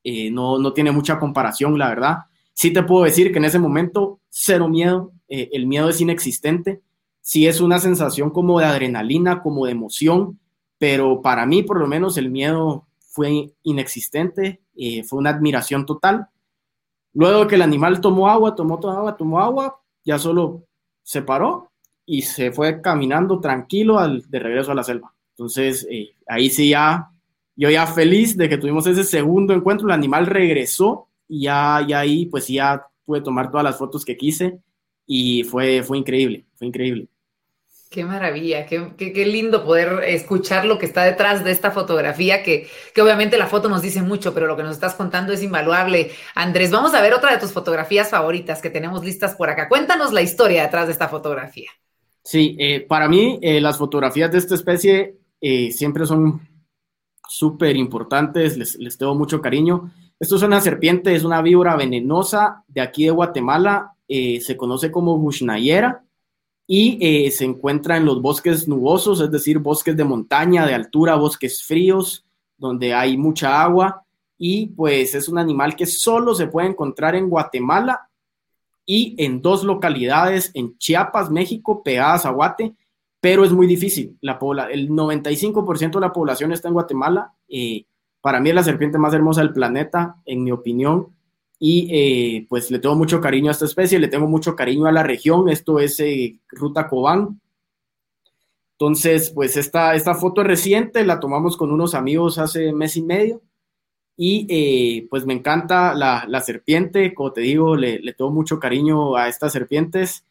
Eh, 0.03 0.29
no, 0.31 0.59
no 0.59 0.73
tiene 0.73 0.91
mucha 0.91 1.17
comparación, 1.17 1.79
la 1.79 1.87
verdad. 1.87 2.17
Sí 2.51 2.73
te 2.73 2.83
puedo 2.83 3.05
decir 3.05 3.31
que 3.31 3.37
en 3.37 3.45
ese 3.45 3.59
momento, 3.59 4.19
cero 4.27 4.67
miedo, 4.67 5.13
eh, 5.29 5.49
el 5.53 5.65
miedo 5.65 5.87
es 5.87 6.01
inexistente. 6.01 6.81
Sí 7.21 7.47
es 7.47 7.61
una 7.61 7.79
sensación 7.79 8.31
como 8.31 8.59
de 8.59 8.65
adrenalina, 8.65 9.41
como 9.41 9.65
de 9.65 9.71
emoción, 9.71 10.39
pero 10.77 11.21
para 11.21 11.45
mí 11.45 11.63
por 11.63 11.79
lo 11.79 11.87
menos 11.87 12.17
el 12.17 12.29
miedo 12.29 12.87
fue 12.99 13.53
inexistente, 13.63 14.60
eh, 14.75 15.03
fue 15.03 15.19
una 15.19 15.29
admiración 15.31 15.85
total. 15.85 16.27
Luego 17.13 17.47
que 17.47 17.55
el 17.55 17.61
animal 17.61 18.01
tomó 18.01 18.29
agua, 18.29 18.55
tomó 18.55 18.79
toda 18.79 18.97
agua, 18.97 19.17
tomó 19.17 19.39
agua, 19.39 19.79
ya 20.03 20.17
solo 20.17 20.63
se 21.03 21.21
paró 21.21 21.71
y 22.05 22.21
se 22.21 22.51
fue 22.51 22.81
caminando 22.81 23.39
tranquilo 23.39 23.99
de 24.07 24.39
regreso 24.39 24.71
a 24.71 24.75
la 24.75 24.83
selva. 24.83 25.13
Entonces, 25.31 25.87
eh, 25.89 26.15
ahí 26.27 26.49
sí 26.49 26.69
ya, 26.69 27.09
yo 27.55 27.69
ya 27.69 27.87
feliz 27.87 28.37
de 28.37 28.47
que 28.49 28.57
tuvimos 28.57 28.87
ese 28.87 29.03
segundo 29.03 29.53
encuentro, 29.53 29.87
el 29.87 29.93
animal 29.93 30.25
regresó 30.25 31.07
y 31.27 31.43
ya, 31.43 31.85
ya 31.87 31.99
ahí 31.99 32.25
pues 32.25 32.47
ya 32.47 32.85
pude 33.05 33.21
tomar 33.21 33.49
todas 33.49 33.63
las 33.63 33.77
fotos 33.77 34.05
que 34.05 34.17
quise 34.17 34.59
y 35.05 35.43
fue, 35.43 35.83
fue 35.83 35.97
increíble, 35.97 36.45
fue 36.55 36.67
increíble. 36.67 37.07
Qué 37.91 38.05
maravilla, 38.05 38.65
qué, 38.67 38.93
qué, 38.95 39.25
lindo 39.25 39.65
poder 39.65 40.05
escuchar 40.05 40.63
lo 40.63 40.79
que 40.79 40.85
está 40.85 41.03
detrás 41.03 41.43
de 41.43 41.51
esta 41.51 41.71
fotografía, 41.71 42.41
que, 42.41 42.69
que, 42.95 43.01
obviamente 43.01 43.37
la 43.37 43.47
foto 43.47 43.67
nos 43.67 43.81
dice 43.81 44.01
mucho, 44.01 44.33
pero 44.33 44.47
lo 44.47 44.55
que 44.55 44.63
nos 44.63 44.75
estás 44.75 44.95
contando 44.95 45.33
es 45.33 45.43
invaluable. 45.43 46.09
Andrés, 46.33 46.71
vamos 46.71 46.93
a 46.93 47.01
ver 47.01 47.13
otra 47.13 47.33
de 47.33 47.37
tus 47.37 47.51
fotografías 47.51 48.09
favoritas 48.09 48.61
que 48.61 48.69
tenemos 48.69 49.03
listas 49.03 49.35
por 49.35 49.49
acá. 49.49 49.67
Cuéntanos 49.67 50.13
la 50.13 50.21
historia 50.21 50.61
detrás 50.61 50.85
de 50.85 50.93
esta 50.93 51.09
fotografía. 51.09 51.69
Sí, 52.23 52.55
eh, 52.57 52.79
para 52.79 53.09
mí 53.09 53.39
eh, 53.41 53.59
las 53.59 53.77
fotografías 53.77 54.31
de 54.31 54.37
esta 54.37 54.55
especie 54.55 55.17
eh, 55.41 55.73
siempre 55.73 56.05
son 56.05 56.47
súper 57.27 57.75
importantes, 57.75 58.55
les, 58.55 58.77
les, 58.77 58.97
tengo 58.97 59.15
mucho 59.15 59.41
cariño. 59.41 59.91
Esto 60.17 60.37
es 60.37 60.43
una 60.43 60.61
serpiente, 60.61 61.13
es 61.13 61.25
una 61.25 61.41
víbora 61.41 61.75
venenosa 61.75 62.63
de 62.69 62.79
aquí 62.79 63.03
de 63.03 63.11
Guatemala, 63.11 63.95
se 64.07 64.55
conoce 64.55 64.91
como 64.91 65.17
bushnayera 65.17 66.05
y 66.67 66.97
eh, 67.01 67.31
se 67.31 67.45
encuentra 67.45 67.97
en 67.97 68.05
los 68.05 68.21
bosques 68.21 68.67
nubosos, 68.67 69.19
es 69.21 69.31
decir, 69.31 69.59
bosques 69.59 69.95
de 69.97 70.03
montaña, 70.03 70.65
de 70.65 70.73
altura, 70.73 71.15
bosques 71.15 71.63
fríos, 71.63 72.25
donde 72.57 72.93
hay 72.93 73.17
mucha 73.17 73.61
agua 73.61 74.05
y 74.37 74.67
pues 74.67 75.13
es 75.13 75.29
un 75.29 75.37
animal 75.37 75.75
que 75.75 75.85
solo 75.85 76.33
se 76.33 76.47
puede 76.47 76.67
encontrar 76.67 77.15
en 77.15 77.29
Guatemala 77.29 78.09
y 78.85 79.15
en 79.23 79.41
dos 79.41 79.63
localidades 79.63 80.51
en 80.55 80.77
Chiapas, 80.77 81.29
México, 81.29 81.83
pegadas 81.83 82.25
a 82.25 82.31
Guate, 82.31 82.73
pero 83.19 83.45
es 83.45 83.51
muy 83.51 83.67
difícil. 83.67 84.17
La 84.19 84.39
el 84.71 84.89
95% 84.89 85.91
de 85.91 85.99
la 85.99 86.11
población 86.11 86.51
está 86.51 86.67
en 86.67 86.73
Guatemala. 86.73 87.33
Eh, 87.47 87.85
para 88.19 88.39
mí 88.39 88.49
es 88.49 88.55
la 88.55 88.63
serpiente 88.63 88.97
más 88.97 89.13
hermosa 89.13 89.41
del 89.41 89.53
planeta, 89.53 90.15
en 90.25 90.43
mi 90.43 90.51
opinión, 90.51 91.15
y 91.63 91.87
eh, 91.91 92.47
pues 92.49 92.71
le 92.71 92.79
tengo 92.79 92.95
mucho 92.95 93.21
cariño 93.21 93.49
a 93.49 93.51
esta 93.51 93.65
especie, 93.65 93.99
le 93.99 94.07
tengo 94.07 94.27
mucho 94.27 94.55
cariño 94.55 94.87
a 94.87 94.91
la 94.91 95.03
región, 95.03 95.47
esto 95.47 95.79
es 95.79 95.99
eh, 95.99 96.39
Ruta 96.49 96.89
Cobán. 96.89 97.39
Entonces, 98.71 99.29
pues 99.29 99.55
esta, 99.55 99.93
esta 99.93 100.15
foto 100.15 100.41
es 100.41 100.47
reciente, 100.47 101.05
la 101.05 101.19
tomamos 101.19 101.55
con 101.57 101.71
unos 101.71 101.93
amigos 101.93 102.39
hace 102.39 102.73
mes 102.73 102.97
y 102.97 103.03
medio 103.03 103.43
y 104.17 104.47
eh, 104.49 105.07
pues 105.07 105.27
me 105.27 105.35
encanta 105.35 105.93
la, 105.93 106.25
la, 106.27 106.41
serpiente, 106.41 107.13
como 107.13 107.31
te 107.31 107.41
digo, 107.41 107.75
le, 107.75 107.99
le, 107.99 108.13
tengo 108.13 108.31
mucho 108.31 108.59
cariño 108.59 109.15
a 109.15 109.27
estas 109.27 109.53
serpientes 109.53 110.25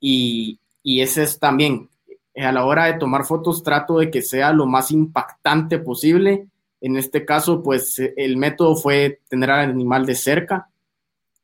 y, 0.00 0.58
y 0.82 1.02
ese 1.02 1.22
es 1.22 1.38
también, 1.38 1.88
a 2.34 2.50
la 2.50 2.64
hora 2.64 2.86
de 2.86 2.94
tomar 2.94 3.24
fotos 3.24 3.62
trato 3.62 3.98
de 3.98 4.10
que 4.10 4.22
sea 4.22 4.52
lo 4.52 4.66
más 4.66 4.90
impactante 4.90 5.78
posible. 5.78 6.48
En 6.84 6.96
este 6.96 7.24
caso, 7.24 7.62
pues 7.62 8.00
el 8.16 8.36
método 8.36 8.76
fue 8.76 9.20
tener 9.28 9.50
al 9.50 9.70
animal 9.70 10.06
de 10.06 10.14
cerca. 10.14 10.68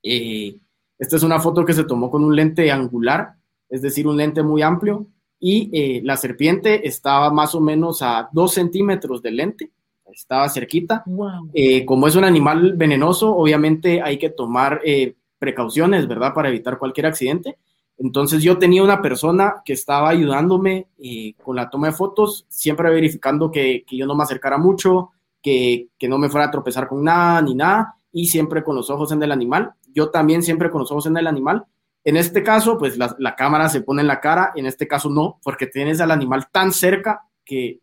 Eh, 0.02 0.56
esta 0.98 1.16
es 1.16 1.22
una 1.22 1.40
foto 1.40 1.64
que 1.64 1.74
se 1.74 1.84
tomó 1.84 2.10
con 2.10 2.24
un 2.24 2.36
lente 2.36 2.70
angular, 2.70 3.34
es 3.68 3.82
decir, 3.82 4.06
un 4.06 4.16
lente 4.16 4.42
muy 4.42 4.62
amplio, 4.62 5.06
y 5.38 5.70
eh, 5.72 6.00
la 6.04 6.16
serpiente 6.16 6.86
estaba 6.86 7.30
más 7.30 7.54
o 7.54 7.60
menos 7.60 8.02
a 8.02 8.28
dos 8.32 8.54
centímetros 8.54 9.22
del 9.22 9.36
lente 9.36 9.70
estaba 10.12 10.48
cerquita. 10.48 11.04
Eh, 11.52 11.84
como 11.84 12.06
es 12.06 12.16
un 12.16 12.24
animal 12.24 12.74
venenoso, 12.74 13.34
obviamente 13.34 14.00
hay 14.02 14.18
que 14.18 14.30
tomar 14.30 14.80
eh, 14.84 15.14
precauciones, 15.38 16.06
¿verdad? 16.06 16.34
Para 16.34 16.48
evitar 16.48 16.78
cualquier 16.78 17.06
accidente. 17.06 17.56
Entonces 17.98 18.42
yo 18.42 18.58
tenía 18.58 18.82
una 18.82 19.02
persona 19.02 19.56
que 19.64 19.74
estaba 19.74 20.08
ayudándome 20.08 20.86
eh, 20.98 21.34
con 21.42 21.56
la 21.56 21.68
toma 21.68 21.88
de 21.88 21.92
fotos, 21.92 22.46
siempre 22.48 22.90
verificando 22.90 23.50
que, 23.50 23.84
yo 23.90 24.06
no 24.06 24.14
me 24.14 24.22
acercara 24.22 24.56
mucho, 24.56 25.10
que, 25.42 25.88
no 26.08 26.18
me 26.18 26.28
fuera 26.28 26.46
a 26.46 26.50
tropezar 26.50 26.88
con 26.88 27.04
nada 27.04 27.40
ni 27.42 27.54
nada, 27.54 27.94
y 28.12 28.26
siempre 28.26 28.62
con 28.62 28.76
los 28.76 28.90
ojos 28.90 29.12
en 29.12 29.22
el 29.22 29.32
animal. 29.32 29.72
Yo 29.94 30.10
también 30.10 30.42
siempre 30.42 30.70
con 30.70 30.80
los 30.80 30.90
ojos 30.90 31.06
en 31.06 31.16
el 31.16 31.26
animal. 31.26 31.64
En 32.04 32.16
este 32.16 32.42
caso, 32.42 32.78
pues 32.78 32.96
la, 32.96 33.36
cámara 33.36 33.68
se 33.68 33.82
pone 33.82 34.02
en 34.02 34.08
la 34.08 34.20
cara, 34.20 34.52
en 34.56 34.66
este 34.66 34.88
caso 34.88 35.10
no, 35.10 35.38
porque 35.42 35.66
tienes 35.66 36.00
al 36.00 36.10
animal 36.10 36.48
tan 36.50 36.72
cerca 36.72 37.28
que 37.44 37.80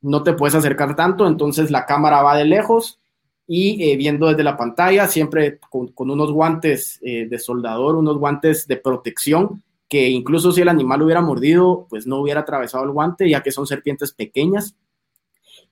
no 0.00 0.22
te 0.22 0.32
puedes 0.32 0.54
acercar 0.54 0.94
tanto, 0.96 1.26
entonces 1.26 1.70
la 1.70 1.86
cámara 1.86 2.22
va 2.22 2.36
de 2.36 2.44
lejos 2.44 3.00
y 3.46 3.82
eh, 3.82 3.96
viendo 3.96 4.28
desde 4.28 4.44
la 4.44 4.56
pantalla, 4.56 5.08
siempre 5.08 5.58
con, 5.70 5.92
unos 5.96 6.32
guantes 6.32 7.00
eh, 7.02 7.26
de 7.28 7.38
soldador, 7.38 7.96
unos 7.96 8.18
guantes 8.18 8.66
de 8.66 8.76
protección, 8.76 9.62
que 9.88 10.08
incluso 10.08 10.52
si 10.52 10.60
el 10.60 10.68
animal 10.68 11.02
hubiera 11.02 11.22
mordido, 11.22 11.86
pues 11.88 12.06
no 12.06 12.18
hubiera 12.18 12.40
atravesado 12.40 12.84
el 12.84 12.90
guante, 12.90 13.28
ya 13.28 13.42
que 13.42 13.50
son 13.50 13.66
serpientes 13.66 14.12
pequeñas. 14.12 14.76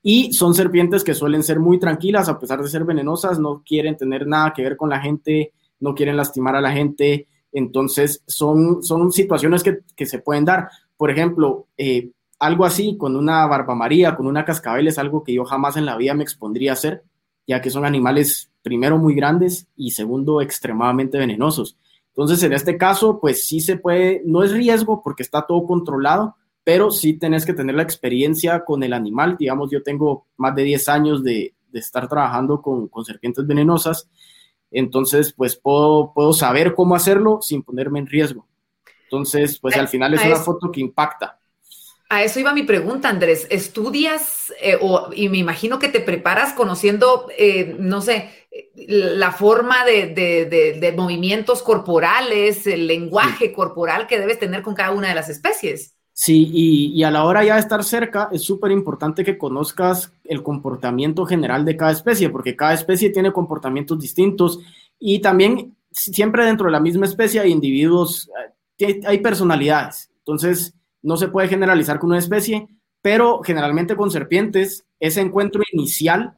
Y 0.08 0.32
son 0.32 0.54
serpientes 0.54 1.02
que 1.02 1.14
suelen 1.14 1.42
ser 1.42 1.58
muy 1.58 1.80
tranquilas, 1.80 2.28
a 2.28 2.38
pesar 2.38 2.62
de 2.62 2.68
ser 2.68 2.84
venenosas, 2.84 3.40
no 3.40 3.64
quieren 3.66 3.96
tener 3.96 4.24
nada 4.24 4.52
que 4.54 4.62
ver 4.62 4.76
con 4.76 4.88
la 4.88 5.00
gente, 5.00 5.52
no 5.80 5.96
quieren 5.96 6.16
lastimar 6.16 6.54
a 6.54 6.60
la 6.60 6.70
gente. 6.70 7.26
Entonces, 7.50 8.22
son, 8.24 8.84
son 8.84 9.10
situaciones 9.10 9.64
que, 9.64 9.80
que 9.96 10.06
se 10.06 10.20
pueden 10.20 10.44
dar. 10.44 10.68
Por 10.96 11.10
ejemplo, 11.10 11.66
eh, 11.76 12.12
algo 12.38 12.64
así 12.64 12.96
con 12.96 13.16
una 13.16 13.44
barba 13.48 13.74
maría, 13.74 14.14
con 14.14 14.28
una 14.28 14.44
cascabel, 14.44 14.86
es 14.86 14.96
algo 15.00 15.24
que 15.24 15.34
yo 15.34 15.44
jamás 15.44 15.76
en 15.76 15.86
la 15.86 15.96
vida 15.96 16.14
me 16.14 16.22
expondría 16.22 16.70
a 16.70 16.74
hacer, 16.74 17.02
ya 17.44 17.60
que 17.60 17.70
son 17.70 17.84
animales, 17.84 18.52
primero, 18.62 18.98
muy 18.98 19.16
grandes 19.16 19.66
y 19.74 19.90
segundo, 19.90 20.40
extremadamente 20.40 21.18
venenosos. 21.18 21.76
Entonces, 22.10 22.44
en 22.44 22.52
este 22.52 22.78
caso, 22.78 23.18
pues 23.18 23.44
sí 23.44 23.58
se 23.58 23.76
puede, 23.76 24.22
no 24.24 24.44
es 24.44 24.52
riesgo 24.52 25.02
porque 25.02 25.24
está 25.24 25.42
todo 25.42 25.66
controlado, 25.66 26.36
pero 26.66 26.90
sí 26.90 27.12
tenés 27.12 27.46
que 27.46 27.52
tener 27.52 27.76
la 27.76 27.84
experiencia 27.84 28.64
con 28.64 28.82
el 28.82 28.92
animal. 28.92 29.36
Digamos, 29.38 29.70
yo 29.70 29.84
tengo 29.84 30.26
más 30.36 30.52
de 30.56 30.64
10 30.64 30.88
años 30.88 31.22
de, 31.22 31.54
estar 31.72 32.08
trabajando 32.08 32.60
con, 32.60 32.90
serpientes 33.04 33.46
venenosas, 33.46 34.08
entonces, 34.72 35.32
pues 35.32 35.54
puedo, 35.54 36.12
puedo 36.12 36.32
saber 36.32 36.74
cómo 36.74 36.96
hacerlo 36.96 37.38
sin 37.40 37.62
ponerme 37.62 38.00
en 38.00 38.08
riesgo. 38.08 38.48
Entonces, 39.04 39.60
pues 39.60 39.76
al 39.76 39.86
final 39.86 40.14
es 40.14 40.24
una 40.24 40.36
foto 40.36 40.72
que 40.72 40.80
impacta. 40.80 41.38
A 42.08 42.24
eso 42.24 42.40
iba 42.40 42.52
mi 42.52 42.64
pregunta, 42.64 43.10
Andrés. 43.10 43.46
¿Estudias 43.48 44.52
eh, 44.60 44.76
o, 44.80 45.10
y 45.14 45.28
me 45.28 45.38
imagino 45.38 45.78
que 45.78 45.88
te 45.88 46.00
preparas 46.00 46.52
conociendo, 46.54 47.28
eh, 47.38 47.76
no 47.78 48.00
sé, 48.00 48.28
la 48.74 49.30
forma 49.30 49.84
de, 49.84 50.94
movimientos 50.96 51.62
corporales, 51.62 52.66
el 52.66 52.88
lenguaje 52.88 53.52
corporal 53.52 54.08
que 54.08 54.18
debes 54.18 54.40
tener 54.40 54.62
con 54.62 54.74
cada 54.74 54.90
una 54.90 55.10
de 55.10 55.14
las 55.14 55.28
especies? 55.28 55.95
Sí, 56.18 56.50
y, 56.50 57.02
a 57.02 57.10
la 57.10 57.24
hora 57.26 57.44
ya 57.44 57.56
de 57.56 57.60
estar 57.60 57.84
cerca 57.84 58.30
es 58.32 58.40
súper 58.40 58.70
importante 58.70 59.22
que 59.22 59.36
conozcas 59.36 60.10
el 60.24 60.42
comportamiento 60.42 61.26
general 61.26 61.66
de 61.66 61.76
cada 61.76 61.92
especie, 61.92 62.30
porque 62.30 62.56
cada 62.56 62.72
especie 62.72 63.10
tiene 63.10 63.34
comportamientos 63.34 64.00
distintos 64.00 64.58
y 64.98 65.18
también 65.18 65.76
siempre 65.90 66.46
dentro 66.46 66.66
de 66.66 66.72
la 66.72 66.80
misma 66.80 67.04
especie 67.04 67.40
hay 67.40 67.52
individuos, 67.52 68.30
eh, 68.78 68.98
hay 69.06 69.18
personalidades. 69.18 70.10
Entonces, 70.20 70.72
no 71.02 71.18
se 71.18 71.28
puede 71.28 71.48
generalizar 71.48 71.98
con 71.98 72.08
una 72.08 72.18
especie, 72.18 72.66
pero 73.02 73.42
generalmente 73.42 73.94
con 73.94 74.10
serpientes, 74.10 74.86
ese 74.98 75.20
encuentro 75.20 75.62
inicial, 75.70 76.32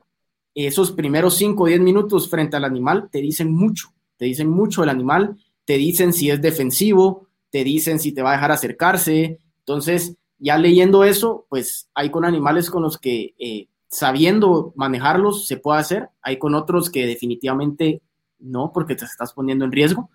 esos 0.57 0.91
primeros 0.91 1.37
5 1.37 1.63
o 1.63 1.67
10 1.69 1.79
minutos 1.79 2.29
frente 2.29 2.57
al 2.57 2.65
animal, 2.65 3.11
te 3.13 3.21
dicen 3.21 3.53
mucho, 3.53 3.91
te 4.17 4.25
dicen 4.25 4.49
mucho 4.49 4.83
el 4.83 4.89
animal, 4.89 5.37
te 5.65 5.79
dicen 5.79 6.13
si 6.13 6.31
es 6.31 6.43
defensivo, 6.43 7.29
te 7.51 7.63
dicen 7.63 8.01
si 8.01 8.11
te 8.11 8.23
va 8.23 8.31
a 8.31 8.35
dejar 8.35 8.51
acercarse. 8.51 9.39
Entonces, 9.69 10.17
ya 10.39 10.57
leyendo 10.57 11.05
eso, 11.05 11.45
pues 11.51 11.91
hay 11.93 12.11
con 12.11 12.25
animales 12.25 12.71
con 12.71 12.83
los 12.83 12.97
que 12.97 13.35
eh, 13.39 13.69
sabiendo 13.87 14.73
manejarlos 14.77 15.47
se 15.47 15.59
puede 15.59 15.81
hacer, 15.81 16.09
hay 16.23 16.39
con 16.39 16.55
otros 16.55 16.89
que 16.89 17.07
definitivamente 17.07 18.01
no, 18.39 18.73
porque 18.73 18.95
te 18.95 19.05
estás 19.05 19.35
poniendo 19.35 19.67
en 19.67 19.73
riesgo. 19.73 20.09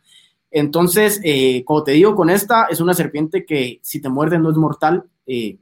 Entonces, 0.50 1.22
eh, 1.24 1.64
como 1.66 1.84
te 1.84 1.92
digo, 1.92 2.16
con 2.16 2.32
esta 2.32 2.66
es 2.66 2.82
una 2.82 2.96
serpiente 2.96 3.46
que 3.46 3.80
si 3.84 4.02
te 4.02 4.10
muerde 4.10 4.40
no 4.40 4.50
es 4.50 4.58
mortal, 4.58 5.04
eh, 5.28 5.60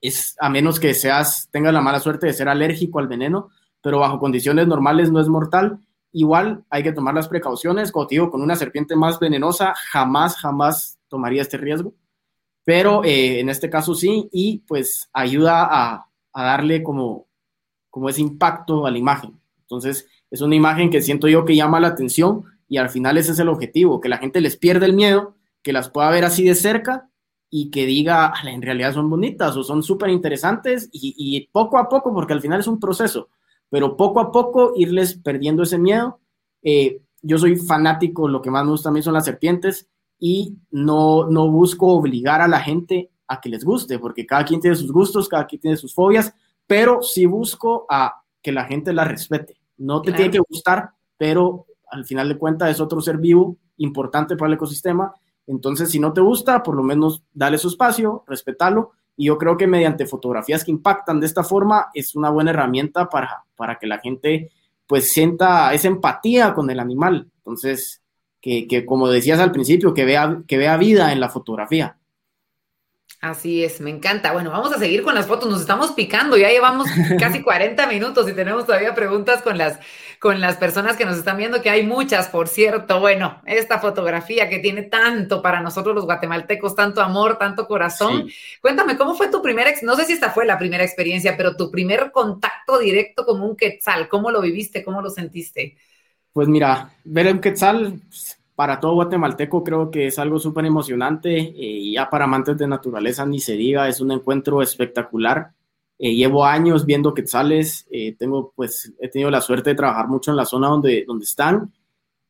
es 0.00 0.34
a 0.40 0.48
menos 0.48 0.80
que 0.80 0.94
seas, 0.94 1.50
tengas 1.50 1.74
la 1.74 1.82
mala 1.82 2.00
suerte 2.00 2.26
de 2.26 2.32
ser 2.32 2.48
alérgico 2.48 3.00
al 3.00 3.08
veneno, 3.08 3.50
pero 3.82 3.98
bajo 3.98 4.18
condiciones 4.18 4.66
normales 4.66 5.12
no 5.12 5.20
es 5.20 5.28
mortal. 5.28 5.78
Igual 6.12 6.64
hay 6.70 6.82
que 6.82 6.92
tomar 6.92 7.12
las 7.12 7.28
precauciones, 7.28 7.92
como 7.92 8.06
te 8.06 8.14
digo, 8.14 8.30
con 8.30 8.40
una 8.40 8.56
serpiente 8.56 8.96
más 8.96 9.20
venenosa 9.20 9.74
jamás, 9.90 10.36
jamás 10.36 10.98
tomaría 11.08 11.42
este 11.42 11.58
riesgo, 11.58 11.92
pero 12.70 13.02
eh, 13.02 13.40
en 13.40 13.48
este 13.48 13.68
caso 13.68 13.96
sí, 13.96 14.28
y 14.30 14.58
pues 14.58 15.10
ayuda 15.12 15.66
a, 15.68 16.06
a 16.32 16.44
darle 16.44 16.84
como, 16.84 17.26
como 17.88 18.08
ese 18.08 18.20
impacto 18.20 18.86
a 18.86 18.92
la 18.92 18.98
imagen. 18.98 19.40
Entonces, 19.62 20.06
es 20.30 20.40
una 20.40 20.54
imagen 20.54 20.88
que 20.88 21.02
siento 21.02 21.26
yo 21.26 21.44
que 21.44 21.56
llama 21.56 21.80
la 21.80 21.88
atención 21.88 22.44
y 22.68 22.76
al 22.76 22.88
final 22.88 23.18
ese 23.18 23.32
es 23.32 23.40
el 23.40 23.48
objetivo, 23.48 24.00
que 24.00 24.08
la 24.08 24.18
gente 24.18 24.40
les 24.40 24.56
pierda 24.56 24.86
el 24.86 24.92
miedo, 24.92 25.34
que 25.64 25.72
las 25.72 25.90
pueda 25.90 26.10
ver 26.10 26.24
así 26.24 26.44
de 26.44 26.54
cerca 26.54 27.10
y 27.50 27.72
que 27.72 27.86
diga, 27.86 28.32
en 28.44 28.62
realidad 28.62 28.94
son 28.94 29.10
bonitas 29.10 29.56
o 29.56 29.64
son 29.64 29.82
súper 29.82 30.10
interesantes 30.10 30.88
y, 30.92 31.48
poco 31.50 31.76
a 31.76 31.88
poco, 31.88 32.14
porque 32.14 32.34
al 32.34 32.40
final 32.40 32.60
es 32.60 32.68
un 32.68 32.78
proceso, 32.78 33.30
pero 33.68 33.96
poco 33.96 34.20
a 34.20 34.30
poco 34.30 34.74
irles 34.76 35.16
perdiendo 35.16 35.64
ese 35.64 35.76
miedo. 35.76 36.20
Eh, 36.62 37.02
yo 37.20 37.36
soy 37.36 37.56
fanático, 37.56 38.28
lo 38.28 38.40
que 38.40 38.52
más 38.52 38.64
me 38.64 38.70
gusta 38.70 38.90
a 38.90 38.92
mí 38.92 39.02
son 39.02 39.14
las 39.14 39.24
serpientes 39.24 39.89
y 40.20 40.58
no, 40.70 41.28
no 41.28 41.50
busco 41.50 41.88
obligar 41.88 42.42
a 42.42 42.48
la 42.48 42.60
gente 42.60 43.10
a 43.26 43.40
que 43.40 43.48
les 43.48 43.64
guste, 43.64 43.98
porque 43.98 44.26
cada 44.26 44.44
quien 44.44 44.60
tiene 44.60 44.76
sus 44.76 44.92
gustos, 44.92 45.28
cada 45.28 45.46
quien 45.46 45.60
tiene 45.60 45.76
sus 45.76 45.94
fobias, 45.94 46.32
pero 46.66 47.02
sí 47.02 47.26
busco 47.26 47.86
a 47.88 48.22
que 48.42 48.52
la 48.52 48.64
gente 48.64 48.92
la 48.92 49.04
respete. 49.04 49.56
No 49.78 50.02
te 50.02 50.12
tiene 50.12 50.30
que 50.30 50.42
gustar, 50.46 50.90
pero 51.16 51.66
al 51.90 52.04
final 52.04 52.28
de 52.28 52.38
cuentas 52.38 52.70
es 52.70 52.80
otro 52.80 53.00
ser 53.00 53.16
vivo 53.18 53.56
importante 53.78 54.36
para 54.36 54.48
el 54.48 54.54
ecosistema. 54.54 55.14
Entonces, 55.46 55.90
si 55.90 55.98
no 55.98 56.12
te 56.12 56.20
gusta, 56.20 56.62
por 56.62 56.76
lo 56.76 56.82
menos 56.82 57.22
dale 57.32 57.58
su 57.58 57.68
espacio, 57.68 58.24
respétalo. 58.26 58.92
Y 59.16 59.26
yo 59.26 59.38
creo 59.38 59.56
que 59.56 59.66
mediante 59.66 60.06
fotografías 60.06 60.64
que 60.64 60.70
impactan 60.70 61.18
de 61.18 61.26
esta 61.26 61.42
forma 61.42 61.88
es 61.94 62.14
una 62.14 62.30
buena 62.30 62.50
herramienta 62.50 63.08
para, 63.08 63.44
para 63.56 63.78
que 63.78 63.86
la 63.86 63.98
gente 63.98 64.50
pues 64.86 65.12
sienta 65.12 65.72
esa 65.72 65.88
empatía 65.88 66.52
con 66.52 66.68
el 66.70 66.80
animal. 66.80 67.30
Entonces, 67.38 67.99
que, 68.40 68.66
que 68.68 68.86
como 68.86 69.08
decías 69.08 69.40
al 69.40 69.52
principio, 69.52 69.94
que 69.94 70.04
vea, 70.04 70.42
que 70.46 70.58
vea 70.58 70.76
vida 70.76 71.12
en 71.12 71.20
la 71.20 71.28
fotografía. 71.28 72.00
Así 73.20 73.62
es, 73.62 73.82
me 73.82 73.90
encanta. 73.90 74.32
Bueno, 74.32 74.50
vamos 74.50 74.72
a 74.72 74.78
seguir 74.78 75.02
con 75.02 75.14
las 75.14 75.26
fotos. 75.26 75.50
Nos 75.50 75.60
estamos 75.60 75.92
picando. 75.92 76.38
Ya 76.38 76.48
llevamos 76.48 76.88
casi 77.18 77.42
40 77.42 77.86
minutos 77.86 78.26
y 78.26 78.32
tenemos 78.32 78.64
todavía 78.64 78.94
preguntas 78.94 79.42
con 79.42 79.58
las, 79.58 79.78
con 80.18 80.40
las 80.40 80.56
personas 80.56 80.96
que 80.96 81.04
nos 81.04 81.18
están 81.18 81.36
viendo, 81.36 81.60
que 81.60 81.68
hay 81.68 81.86
muchas, 81.86 82.28
por 82.28 82.48
cierto. 82.48 82.98
Bueno, 82.98 83.42
esta 83.44 83.78
fotografía 83.78 84.48
que 84.48 84.58
tiene 84.58 84.84
tanto 84.84 85.42
para 85.42 85.60
nosotros 85.60 85.94
los 85.94 86.06
guatemaltecos, 86.06 86.74
tanto 86.74 87.02
amor, 87.02 87.36
tanto 87.36 87.66
corazón. 87.66 88.26
Cuéntame, 88.62 88.96
¿cómo 88.96 89.14
fue 89.14 89.28
tu 89.28 89.42
primera, 89.42 89.70
no 89.82 89.96
sé 89.96 90.06
si 90.06 90.14
esta 90.14 90.30
fue 90.30 90.46
la 90.46 90.56
primera 90.58 90.82
experiencia, 90.82 91.36
pero 91.36 91.56
tu 91.56 91.70
primer 91.70 92.12
contacto 92.12 92.78
directo 92.78 93.26
con 93.26 93.42
un 93.42 93.54
quetzal? 93.54 94.08
¿Cómo 94.08 94.30
lo 94.30 94.40
viviste? 94.40 94.82
¿Cómo 94.82 95.02
lo 95.02 95.10
sentiste? 95.10 95.76
Pues 96.32 96.48
mira, 96.48 96.94
ver 97.04 97.32
un 97.32 97.40
quetzal 97.40 98.00
para 98.60 98.78
todo 98.78 98.92
guatemalteco 98.92 99.64
creo 99.64 99.90
que 99.90 100.08
es 100.08 100.18
algo 100.18 100.38
súper 100.38 100.66
emocionante 100.66 101.34
eh, 101.34 101.54
y 101.56 101.94
ya 101.94 102.10
para 102.10 102.26
amantes 102.26 102.58
de 102.58 102.68
naturaleza 102.68 103.24
ni 103.24 103.40
se 103.40 103.54
diga, 103.54 103.88
es 103.88 104.02
un 104.02 104.12
encuentro 104.12 104.60
espectacular. 104.60 105.52
Eh, 105.98 106.14
llevo 106.14 106.44
años 106.44 106.84
viendo 106.84 107.14
quetzales, 107.14 107.86
eh, 107.90 108.14
tengo 108.18 108.52
pues 108.54 108.92
he 109.00 109.08
tenido 109.08 109.30
la 109.30 109.40
suerte 109.40 109.70
de 109.70 109.76
trabajar 109.76 110.08
mucho 110.08 110.30
en 110.30 110.36
la 110.36 110.44
zona 110.44 110.68
donde, 110.68 111.06
donde 111.06 111.24
están, 111.24 111.72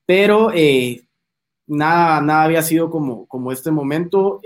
pero 0.06 0.52
nada, 1.66 2.20
nada 2.20 2.44
había 2.44 2.62
sido 2.62 2.90
como, 2.90 3.26
como 3.26 3.50
este 3.50 3.72
momento. 3.72 4.40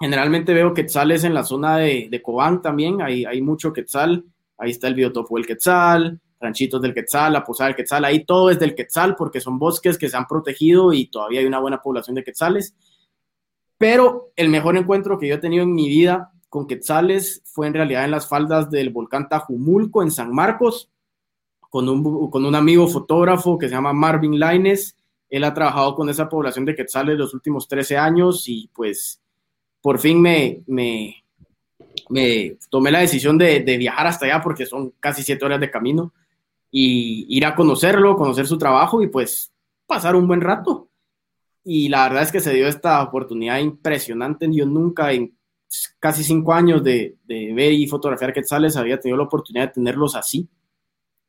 generalmente 0.00 0.54
veo 0.54 0.72
quetzales 0.72 1.24
en 1.24 1.34
la 1.34 1.44
zona 1.44 1.76
de, 1.76 2.08
de 2.10 2.22
Cobán 2.22 2.62
también, 2.62 3.02
hay, 3.02 3.26
hay 3.26 3.42
mucho 3.42 3.74
quetzal, 3.74 4.24
ahí 4.56 4.70
está 4.70 4.88
el 4.88 4.94
biotopo 4.94 5.36
del 5.36 5.46
quetzal, 5.46 6.18
ranchitos 6.42 6.82
del 6.82 6.92
Quetzal, 6.92 7.32
la 7.32 7.44
Posada 7.44 7.68
del 7.68 7.76
Quetzal, 7.76 8.04
ahí 8.04 8.24
todo 8.24 8.50
es 8.50 8.58
del 8.58 8.74
Quetzal 8.74 9.14
porque 9.16 9.40
son 9.40 9.58
bosques 9.58 9.96
que 9.96 10.08
se 10.08 10.16
han 10.16 10.26
protegido 10.26 10.92
y 10.92 11.06
todavía 11.06 11.40
hay 11.40 11.46
una 11.46 11.60
buena 11.60 11.80
población 11.80 12.16
de 12.16 12.24
quetzales. 12.24 12.74
Pero 13.78 14.32
el 14.36 14.48
mejor 14.48 14.76
encuentro 14.76 15.18
que 15.18 15.26
yo 15.26 15.34
he 15.34 15.38
tenido 15.38 15.64
en 15.64 15.74
mi 15.74 15.88
vida 15.88 16.32
con 16.48 16.66
quetzales 16.66 17.42
fue 17.46 17.66
en 17.66 17.74
realidad 17.74 18.04
en 18.04 18.10
las 18.10 18.28
faldas 18.28 18.70
del 18.70 18.90
volcán 18.90 19.28
Tajumulco 19.28 20.02
en 20.02 20.10
San 20.10 20.32
Marcos, 20.32 20.90
con 21.58 21.88
un, 21.88 22.30
con 22.30 22.44
un 22.44 22.54
amigo 22.54 22.86
fotógrafo 22.86 23.56
que 23.58 23.68
se 23.68 23.74
llama 23.74 23.92
Marvin 23.92 24.38
Laines. 24.38 24.94
Él 25.30 25.44
ha 25.44 25.54
trabajado 25.54 25.94
con 25.94 26.10
esa 26.10 26.28
población 26.28 26.66
de 26.66 26.74
quetzales 26.74 27.16
los 27.16 27.32
últimos 27.32 27.66
13 27.66 27.96
años 27.96 28.48
y 28.48 28.68
pues 28.74 29.20
por 29.80 29.98
fin 29.98 30.20
me, 30.20 30.62
me, 30.66 31.24
me 32.10 32.58
tomé 32.68 32.90
la 32.90 33.00
decisión 33.00 33.38
de, 33.38 33.60
de, 33.60 33.78
viajar 33.78 34.06
hasta 34.06 34.26
allá 34.26 34.42
porque 34.42 34.66
son 34.66 34.92
casi 35.00 35.22
siete 35.22 35.44
horas 35.44 35.58
de 35.58 35.70
camino 35.70 36.12
y 36.72 37.26
ir 37.28 37.46
a 37.46 37.54
conocerlo, 37.54 38.16
conocer 38.16 38.46
su 38.46 38.58
trabajo 38.58 39.02
y 39.02 39.06
pues 39.08 39.52
pasar 39.86 40.16
un 40.16 40.26
buen 40.26 40.40
rato. 40.40 40.88
Y 41.62 41.88
la 41.88 42.04
verdad 42.08 42.24
es 42.24 42.32
que 42.32 42.40
se 42.40 42.54
dio 42.54 42.66
esta 42.66 43.00
oportunidad 43.02 43.60
impresionante. 43.60 44.48
Yo 44.50 44.66
nunca 44.66 45.12
en 45.12 45.36
casi 46.00 46.24
cinco 46.24 46.52
años 46.52 46.82
de, 46.82 47.18
de 47.24 47.52
ver 47.54 47.72
y 47.72 47.86
fotografiar 47.86 48.32
quetzales 48.32 48.76
había 48.76 48.98
tenido 48.98 49.18
la 49.18 49.24
oportunidad 49.24 49.68
de 49.68 49.74
tenerlos 49.74 50.16
así. 50.16 50.48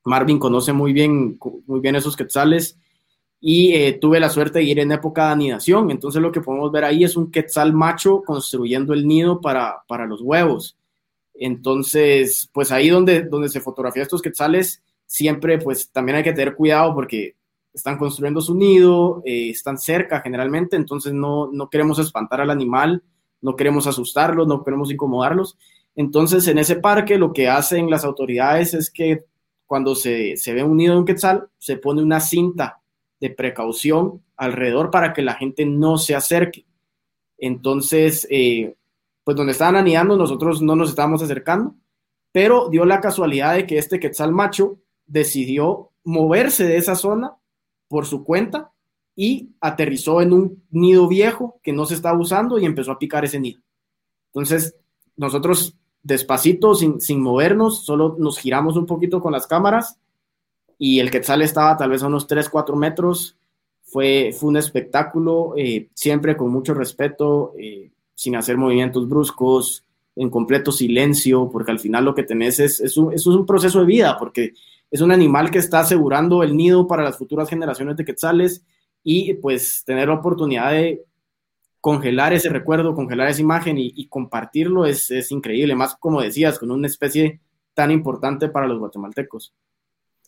Marvin 0.05 0.39
conoce 0.39 0.73
muy 0.73 0.93
bien, 0.93 1.37
muy 1.67 1.79
bien 1.81 1.95
esos 1.95 2.15
quetzales 2.15 2.79
y 3.45 3.73
eh, 3.73 3.93
tuve 3.99 4.21
la 4.21 4.29
suerte 4.29 4.59
de 4.59 4.65
ir 4.65 4.79
en 4.79 4.93
época 4.93 5.25
de 5.25 5.33
anidación. 5.33 5.91
Entonces 5.91 6.21
lo 6.21 6.31
que 6.31 6.39
podemos 6.39 6.71
ver 6.71 6.85
ahí 6.85 7.03
es 7.03 7.17
un 7.17 7.29
quetzal 7.29 7.73
macho 7.73 8.23
construyendo 8.25 8.93
el 8.93 9.05
nido 9.05 9.41
para, 9.41 9.83
para 9.89 10.05
los 10.05 10.21
huevos. 10.21 10.77
Entonces, 11.33 12.49
pues 12.53 12.71
ahí 12.71 12.89
donde, 12.89 13.23
donde 13.23 13.49
se 13.49 13.59
fotografía 13.59 14.03
estos 14.03 14.21
quetzales, 14.21 14.81
siempre 15.13 15.59
pues 15.59 15.91
también 15.91 16.15
hay 16.15 16.23
que 16.23 16.33
tener 16.33 16.55
cuidado 16.55 16.95
porque 16.95 17.35
están 17.71 17.99
construyendo 17.99 18.41
su 18.41 18.55
nido, 18.55 19.21
eh, 19.23 19.51
están 19.51 19.77
cerca 19.77 20.21
generalmente, 20.21 20.75
entonces 20.75 21.13
no, 21.13 21.51
no 21.51 21.69
queremos 21.69 21.99
espantar 21.99 22.41
al 22.41 22.49
animal, 22.49 23.03
no 23.39 23.55
queremos 23.55 23.85
asustarlos, 23.85 24.47
no 24.47 24.63
queremos 24.63 24.91
incomodarlos. 24.91 25.55
Entonces 25.95 26.47
en 26.47 26.57
ese 26.57 26.77
parque 26.77 27.19
lo 27.19 27.31
que 27.31 27.47
hacen 27.47 27.91
las 27.91 28.05
autoridades 28.05 28.73
es 28.73 28.89
que 28.89 29.23
cuando 29.67 29.93
se, 29.93 30.35
se 30.35 30.51
ve 30.51 30.63
un 30.63 30.77
nido 30.77 30.93
de 30.95 30.99
un 31.01 31.05
quetzal, 31.05 31.47
se 31.59 31.77
pone 31.77 32.01
una 32.01 32.19
cinta 32.19 32.81
de 33.19 33.29
precaución 33.29 34.23
alrededor 34.35 34.89
para 34.89 35.13
que 35.13 35.21
la 35.21 35.35
gente 35.35 35.63
no 35.63 35.99
se 35.99 36.15
acerque. 36.15 36.65
Entonces, 37.37 38.27
eh, 38.31 38.73
pues 39.23 39.37
donde 39.37 39.51
estaban 39.51 39.75
anidando, 39.75 40.17
nosotros 40.17 40.59
no 40.63 40.75
nos 40.75 40.89
estábamos 40.89 41.21
acercando, 41.21 41.75
pero 42.31 42.67
dio 42.69 42.83
la 42.83 42.99
casualidad 42.99 43.53
de 43.53 43.67
que 43.67 43.77
este 43.77 43.99
quetzal 43.99 44.31
macho 44.31 44.79
decidió 45.13 45.91
moverse 46.03 46.65
de 46.65 46.77
esa 46.77 46.95
zona 46.95 47.35
por 47.87 48.07
su 48.07 48.23
cuenta 48.23 48.71
y 49.15 49.51
aterrizó 49.61 50.21
en 50.21 50.33
un 50.33 50.63
nido 50.71 51.07
viejo 51.07 51.59
que 51.61 51.71
no 51.71 51.85
se 51.85 51.93
estaba 51.93 52.17
usando 52.17 52.57
y 52.57 52.65
empezó 52.65 52.91
a 52.91 52.97
picar 52.97 53.23
ese 53.23 53.39
nido. 53.39 53.61
Entonces, 54.33 54.75
nosotros 55.15 55.77
despacito, 56.01 56.73
sin, 56.73 56.99
sin 56.99 57.21
movernos, 57.21 57.85
solo 57.85 58.15
nos 58.17 58.39
giramos 58.39 58.75
un 58.75 58.87
poquito 58.87 59.21
con 59.21 59.31
las 59.31 59.45
cámaras 59.45 59.99
y 60.79 60.99
el 60.99 61.11
quetzal 61.11 61.43
estaba 61.43 61.77
tal 61.77 61.91
vez 61.91 62.01
a 62.01 62.07
unos 62.07 62.25
3, 62.25 62.49
4 62.49 62.75
metros. 62.75 63.37
Fue, 63.83 64.35
fue 64.35 64.49
un 64.49 64.57
espectáculo, 64.57 65.53
eh, 65.55 65.89
siempre 65.93 66.35
con 66.35 66.49
mucho 66.49 66.73
respeto, 66.73 67.53
eh, 67.59 67.91
sin 68.15 68.35
hacer 68.35 68.57
movimientos 68.57 69.07
bruscos, 69.07 69.85
en 70.15 70.31
completo 70.31 70.71
silencio, 70.71 71.49
porque 71.51 71.71
al 71.71 71.79
final 71.79 72.05
lo 72.05 72.15
que 72.15 72.23
tenés 72.23 72.59
es, 72.59 72.79
es, 72.79 72.97
un, 72.97 73.13
es 73.13 73.25
un 73.27 73.45
proceso 73.45 73.79
de 73.79 73.85
vida, 73.85 74.17
porque 74.17 74.53
es 74.93 75.01
un 75.01 75.11
animal 75.11 75.49
que 75.49 75.57
está 75.57 75.79
asegurando 75.79 76.43
el 76.43 76.55
nido 76.55 76.85
para 76.87 77.01
las 77.01 77.17
futuras 77.17 77.49
generaciones 77.49 77.97
de 77.97 78.05
quetzales 78.05 78.63
y 79.03 79.33
pues 79.33 79.81
tener 79.83 80.07
la 80.07 80.13
oportunidad 80.13 80.69
de 80.69 81.03
congelar 81.81 82.31
ese 82.31 82.49
recuerdo, 82.49 82.93
congelar 82.93 83.27
esa 83.27 83.41
imagen 83.41 83.75
y, 83.79 84.07
compartirlo 84.07 84.85
es, 84.85 85.09
increíble, 85.31 85.73
más 85.73 85.95
como 85.95 86.21
decías, 86.21 86.59
con 86.59 86.69
una 86.69 86.85
especie 86.85 87.41
tan 87.73 87.89
importante 87.89 88.49
para 88.49 88.67
los 88.67 88.77
guatemaltecos. 88.77 89.55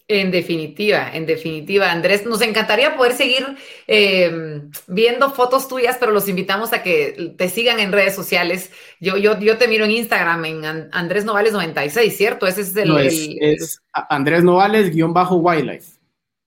En 0.08 0.30
definitiva, 0.30 1.10
en 1.12 1.26
definitiva, 1.26 1.92
Andrés, 1.92 2.28
nos 2.28 2.42
encantaría 2.42 2.96
poder 2.96 3.14
seguir 3.14 3.44
eh, 3.88 4.62
viendo 4.86 5.32
fotos 5.32 5.68
tuyas, 5.68 5.98
pero 6.00 6.12
los 6.12 6.30
invitamos 6.30 6.74
a 6.74 6.84
que 6.84 7.34
te 7.36 7.50
sigan 7.50 7.80
en 7.80 7.92
redes 7.92 8.14
sociales. 8.14 8.70
Yo, 9.00 9.18
yo, 9.18 9.40
yo 9.40 9.58
te 9.58 9.68
miro 9.68 9.84
en 9.86 9.92
Instagram, 9.92 10.46
en 10.46 10.90
Andrés 10.92 11.26
Novales 11.26 11.54
96, 11.54 12.16
¿cierto? 12.16 12.46
Ese 12.46 12.62
es 12.62 12.76
el... 12.76 12.96
es, 13.00 13.82
Andrés 13.94 14.44
Novales 14.44 14.92
guion 14.94 15.12
bajo 15.12 15.38
Wildlife. 15.38 15.94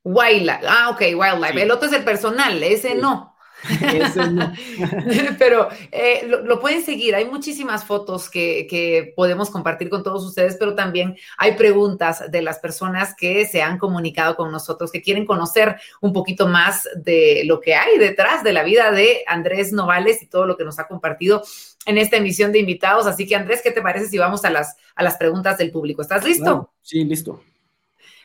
Wildlife, 0.05 0.65
ah, 0.69 0.91
ok, 0.91 1.01
Wildlife. 1.17 1.61
El 1.61 1.73
otro 1.73 1.89
es 1.89 1.95
el 1.95 2.05
personal, 2.05 2.63
ese 2.63 2.95
no. 2.95 3.28
pero 5.39 5.69
eh, 5.91 6.27
lo, 6.27 6.61
pueden 6.61 6.85
seguir. 6.85 7.15
Hay 7.15 7.25
muchísimas 7.25 7.85
fotos 7.85 8.31
que, 8.31 8.67
que, 8.69 9.13
podemos 9.17 9.51
compartir 9.51 9.89
con 9.91 10.03
todos 10.03 10.25
ustedes, 10.25 10.57
pero 10.59 10.75
también 10.75 11.17
hay 11.37 11.53
preguntas 11.57 12.31
de 12.31 12.43
las 12.43 12.59
personas 12.59 13.15
que 13.17 13.47
se 13.47 13.63
han 13.63 13.79
comunicado 13.79 14.37
con 14.37 14.53
nosotros, 14.53 14.93
que 14.93 15.03
quieren 15.03 15.27
conocer 15.27 15.77
un 16.01 16.13
poquito 16.13 16.47
más 16.47 16.89
de 16.97 17.43
lo 17.47 17.61
que 17.61 17.75
hay 17.75 17.99
detrás 17.99 18.45
de 18.45 18.53
la 18.53 18.63
vida 18.63 18.93
de 18.93 19.25
Andrés 19.27 19.73
Novales 19.73 20.23
y 20.23 20.27
todo 20.27 20.47
lo 20.47 20.57
que 20.57 20.65
nos 20.65 20.79
ha 20.79 20.87
compartido 20.87 21.43
en 21.87 21.99
esta 21.99 22.17
emisión 22.17 22.53
de 22.53 22.61
invitados. 22.61 23.07
Así 23.07 23.27
que 23.27 23.35
Andrés, 23.35 23.61
¿qué 23.63 23.71
te 23.71 23.83
parece 23.83 24.09
si 24.09 24.19
vamos 24.19 24.45
a 24.45 24.51
las, 24.51 24.77
a 24.95 25.03
las 25.03 25.17
preguntas 25.17 25.59
del 25.59 25.71
público? 25.71 26.03
¿Estás 26.03 26.25
listo? 26.25 26.71
sí, 26.83 27.05
listo. 27.05 27.41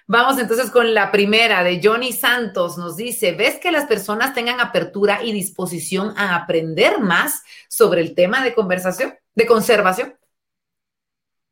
Vamos 0.08 0.38
entonces 0.38 0.70
con 0.70 0.93
la 0.93 1.12
primera 1.12 1.64
de 1.64 1.80
Johnny 1.82 2.12
Santos. 2.12 2.78
Nos 2.78 2.97
dice, 2.97 3.32
¿ves 3.34 3.60
que 3.60 3.72
las 3.72 3.86
personas 3.86 4.34
tengan 4.34 4.60
apertura 4.60 5.24
y 5.24 5.32
disposición 5.32 6.14
a 6.18 6.36
aprender 6.36 6.99
más 6.99 7.43
sobre 7.70 8.01
el 8.01 8.14
tema 8.14 8.43
de 8.43 8.54
conversación, 8.54 9.14
de 9.34 9.45
conservación? 9.45 10.16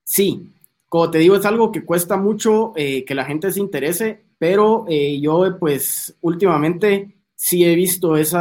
Sí, 0.04 0.52
como 0.88 1.10
te 1.10 1.20
digo, 1.20 1.38
es 1.38 1.46
algo 1.46 1.72
que 1.72 1.86
cuesta 1.86 2.18
mucho 2.18 2.74
eh, 2.76 3.06
que 3.06 3.16
la 3.16 3.24
gente 3.24 3.52
se 3.52 3.62
interese, 3.62 4.26
pero 4.38 4.86
eh, 4.90 5.20
yo 5.22 5.58
pues 5.58 6.18
últimamente 6.20 7.16
sí 7.36 7.64
he 7.64 7.76
visto 7.76 8.18
ese 8.18 8.36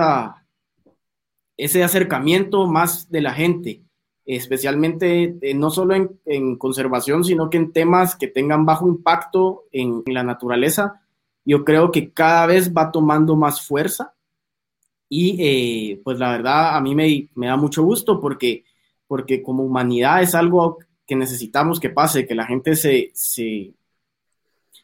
acercamiento 1.84 2.66
más 2.66 3.08
de 3.10 3.20
la 3.20 3.32
gente 3.32 3.84
especialmente 4.36 5.36
eh, 5.40 5.54
no 5.54 5.70
solo 5.70 5.94
en, 5.94 6.56
conservación, 6.56 7.24
sino 7.24 7.50
que 7.50 7.56
en 7.56 7.72
temas 7.72 8.14
que 8.14 8.28
tengan 8.28 8.64
bajo 8.64 8.86
impacto 8.88 9.64
en, 9.72 10.02
la 10.06 10.22
naturaleza, 10.22 11.02
yo 11.44 11.64
creo 11.64 11.90
que 11.90 12.12
cada 12.12 12.46
vez 12.46 12.72
va 12.72 12.92
tomando 12.92 13.34
más 13.34 13.66
fuerza. 13.66 14.14
Y 15.08 15.36
eh, 15.40 16.00
pues 16.04 16.18
la 16.18 16.30
verdad 16.30 16.76
a 16.76 16.80
mí 16.80 16.94
me, 16.94 17.46
da 17.48 17.56
mucho 17.56 17.82
gusto 17.82 18.20
porque, 18.20 18.64
porque 19.08 19.42
como 19.42 19.64
humanidad 19.64 20.22
es 20.22 20.36
algo 20.36 20.78
que 21.04 21.16
necesitamos 21.16 21.80
que 21.80 21.90
pase, 21.90 22.26
que 22.26 22.36
la 22.36 22.46
gente 22.46 22.76
se, 22.76 23.10
se, 23.12 23.74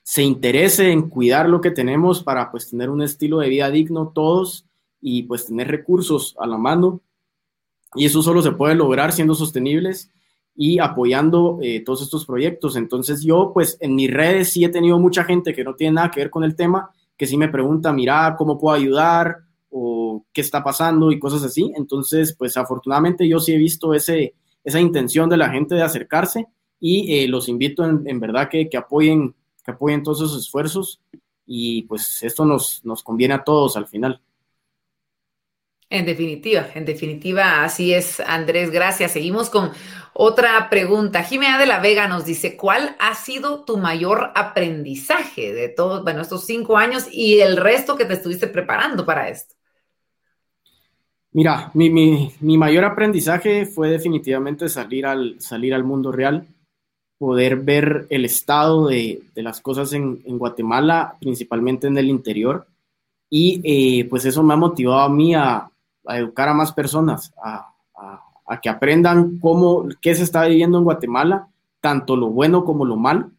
se 0.03 0.23
interese 0.23 0.91
en 0.91 1.09
cuidar 1.09 1.49
lo 1.49 1.61
que 1.61 1.71
tenemos 1.71 2.25
para 2.25 2.51
pues 2.51 2.71
tener 2.71 2.91
un 2.91 3.03
estilo 3.03 3.39
de 3.39 3.49
vida 3.49 3.71
digno 3.71 4.09
todos 4.13 4.67
y 5.01 5.23
pues 5.23 5.47
tener 5.47 5.69
recursos 5.69 6.35
a 6.41 6.49
la 6.49 6.59
mano 6.59 7.03
y 7.95 8.07
eso 8.07 8.23
solo 8.23 8.43
se 8.43 8.53
puede 8.53 8.75
lograr 8.75 9.13
siendo 9.13 9.35
sostenibles 9.35 10.11
y 10.55 10.79
apoyando 10.79 11.59
eh, 11.63 11.83
todos 11.85 12.03
estos 12.03 12.27
proyectos. 12.27 12.77
Entonces 12.77 13.23
yo, 13.23 13.53
pues 13.53 13.77
en 13.81 13.95
mis 13.95 14.11
redes 14.11 14.51
sí 14.51 14.65
he 14.65 14.69
tenido 14.69 14.99
mucha 14.99 15.25
gente 15.25 15.55
que 15.55 15.65
no 15.65 15.75
tiene 15.75 15.95
nada 15.95 16.11
que 16.11 16.21
ver 16.21 16.31
con 16.31 16.45
el 16.45 16.57
tema, 16.57 16.91
que 17.17 17.27
sí 17.27 17.37
me 17.37 17.49
pregunta, 17.49 17.93
mira, 17.93 18.35
¿cómo 18.37 18.59
puedo 18.59 18.75
ayudar? 18.75 19.47
o 19.79 20.25
qué 20.33 20.41
está 20.41 20.65
pasando 20.65 21.13
y 21.13 21.19
cosas 21.19 21.43
así. 21.43 21.71
Entonces, 21.77 22.35
pues 22.37 22.57
afortunadamente 22.57 23.29
yo 23.29 23.39
sí 23.39 23.53
he 23.53 23.59
visto 23.59 23.93
ese, 23.93 24.35
esa 24.65 24.81
intención 24.81 25.29
de 25.29 25.37
la 25.37 25.51
gente 25.51 25.75
de 25.75 25.83
acercarse 25.83 26.47
y 26.81 27.15
eh, 27.15 27.29
los 27.29 27.49
invito 27.49 27.85
en, 27.85 28.21
verdad 28.21 28.49
que, 28.49 28.69
que, 28.69 28.77
apoyen, 28.77 29.35
que 29.65 29.71
apoyen 29.71 30.03
todos 30.03 30.23
esos 30.23 30.43
esfuerzos 30.43 31.01
y 31.47 31.83
pues 31.83 32.23
esto 32.23 32.45
nos, 32.45 32.85
nos 32.85 33.03
conviene 33.03 33.35
a 33.35 33.45
todos 33.45 33.77
al 33.77 33.87
final. 33.87 34.21
En 35.89 36.05
definitiva, 36.05 36.67
en 36.75 36.85
definitiva, 36.85 37.63
así 37.63 37.95
es, 37.95 38.19
Andrés, 38.19 38.73
gracias. 38.73 39.13
Seguimos 39.13 39.51
con 39.51 39.71
otra 40.15 40.69
pregunta. 40.69 41.23
Jimena 41.23 41.59
de 41.59 41.67
la 41.67 41.79
Vega 41.79 42.09
nos 42.09 42.25
dice, 42.25 42.57
¿cuál 42.57 42.97
ha 42.99 43.15
sido 43.15 43.65
tu 43.65 43.77
mayor 43.77 44.33
aprendizaje 44.35 45.53
de 45.53 45.69
todos, 45.69 46.03
bueno, 46.03 46.23
estos 46.23 46.45
cinco 46.45 46.77
años 46.77 47.07
y 47.13 47.39
el 47.39 47.57
resto 47.57 47.97
que 47.97 48.05
te 48.05 48.15
estuviste 48.15 48.49
preparando 48.49 49.07
para 49.07 49.29
esto? 49.29 49.55
Mira, 51.31 51.71
mi, 51.75 52.33
mayor 52.41 52.85
aprendizaje 52.85 53.67
fue 53.67 53.91
definitivamente 53.91 54.69
salir 54.69 55.07
al, 55.07 55.41
salir 55.41 55.73
al 55.73 55.85
mundo 55.85 56.11
real, 56.11 56.49
poder 57.19 57.59
ver 57.59 58.07
el 58.11 58.25
estado 58.25 58.89
de, 58.89 59.23
las 59.37 59.61
cosas 59.61 59.93
en, 59.93 60.17
Guatemala, 60.25 61.17
principalmente 61.21 61.87
en 61.87 61.99
el 61.99 62.09
interior, 62.09 62.67
y 63.31 63.61
eh, 63.63 64.07
pues 64.09 64.25
eso 64.25 64.43
me 64.43 64.55
ha 64.55 64.57
motivado 64.57 65.01
a 65.01 65.09
mí 65.11 65.35
a, 65.35 65.71
a 66.07 66.19
educar 66.19 66.49
a 66.49 66.55
más 66.55 66.73
personas, 66.73 67.33
a, 67.43 67.73
que 68.63 68.69
aprendan 68.69 69.39
cómo, 69.41 69.89
qué 70.01 70.15
se 70.15 70.23
está 70.23 70.47
viviendo 70.47 70.79
en 70.79 70.85
Guatemala, 70.85 71.49
tanto 71.81 72.17
lo 72.17 72.31
bueno 72.31 72.65
como 72.65 72.85
lo 72.85 72.97
mal, 72.97 73.33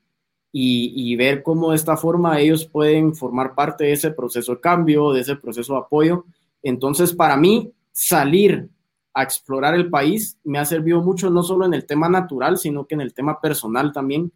y, 0.51 1.15
ver 1.17 1.43
cómo 1.43 1.69
de 1.69 1.75
esta 1.75 1.97
forma 1.97 2.39
ellos 2.39 2.65
pueden 2.65 3.13
formar 3.13 3.53
parte 3.53 3.83
de 3.83 3.91
ese 3.91 4.09
proceso 4.09 4.55
de 4.55 4.61
cambio, 4.61 5.13
de 5.13 5.21
ese 5.21 5.35
proceso 5.35 5.73
de 5.73 5.79
apoyo. 5.79 6.25
Entonces, 6.63 7.13
para 7.13 7.37
mí, 7.37 7.71
salir 7.91 8.67
a 9.13 9.21
explorar 9.21 9.75
el 9.75 9.89
país 9.91 10.39
me 10.43 10.57
ha 10.57 10.65
servido 10.65 11.01
mucho, 11.01 11.29
no 11.29 11.43
solo 11.43 11.65
en 11.65 11.75
el 11.75 11.85
tema 11.85 12.09
natural, 12.09 12.57
sino 12.57 12.85
que 12.87 12.95
en 12.95 13.01
el 13.01 13.13
tema 13.13 13.39
personal 13.39 13.91
también. 13.91 14.31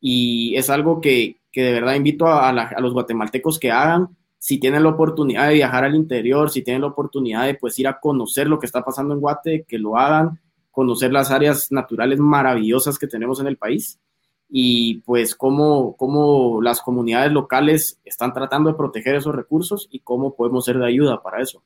Y 0.00 0.56
es 0.56 0.70
algo 0.70 1.00
que, 1.00 1.36
de 1.54 1.72
verdad 1.72 1.94
invito 1.94 2.26
a, 2.26 2.48
a 2.48 2.80
los 2.80 2.92
guatemaltecos 2.92 3.58
que 3.60 3.70
hagan, 3.70 4.08
si 4.40 4.58
tienen 4.58 4.84
la 4.84 4.88
oportunidad 4.88 5.48
de 5.48 5.54
viajar 5.54 5.84
al 5.84 5.94
interior, 5.94 6.48
si 6.48 6.62
tienen 6.62 6.80
la 6.80 6.88
oportunidad 6.88 7.44
de 7.44 7.56
pues 7.56 7.78
ir 7.78 7.86
a 7.86 8.00
conocer 8.00 8.46
lo 8.46 8.58
que 8.58 8.64
está 8.64 8.82
pasando 8.82 9.12
en 9.12 9.20
Guate, 9.20 9.66
que 9.68 9.78
lo 9.78 9.98
hagan, 9.98 10.40
conocer 10.70 11.12
las 11.12 11.30
áreas 11.30 11.70
naturales 11.70 12.18
maravillosas 12.18 12.98
que 12.98 13.06
tenemos 13.06 13.38
en 13.38 13.48
el 13.48 13.58
país 13.58 14.00
y 14.48 15.02
pues 15.02 15.34
cómo, 15.34 15.94
cómo 15.94 16.62
las 16.62 16.80
comunidades 16.80 17.30
locales 17.32 18.00
están 18.02 18.32
tratando 18.32 18.70
de 18.70 18.78
proteger 18.78 19.14
esos 19.14 19.34
recursos 19.34 19.88
y 19.90 20.00
cómo 20.00 20.34
podemos 20.34 20.64
ser 20.64 20.78
de 20.78 20.86
ayuda 20.86 21.22
para 21.22 21.42
eso. 21.42 21.62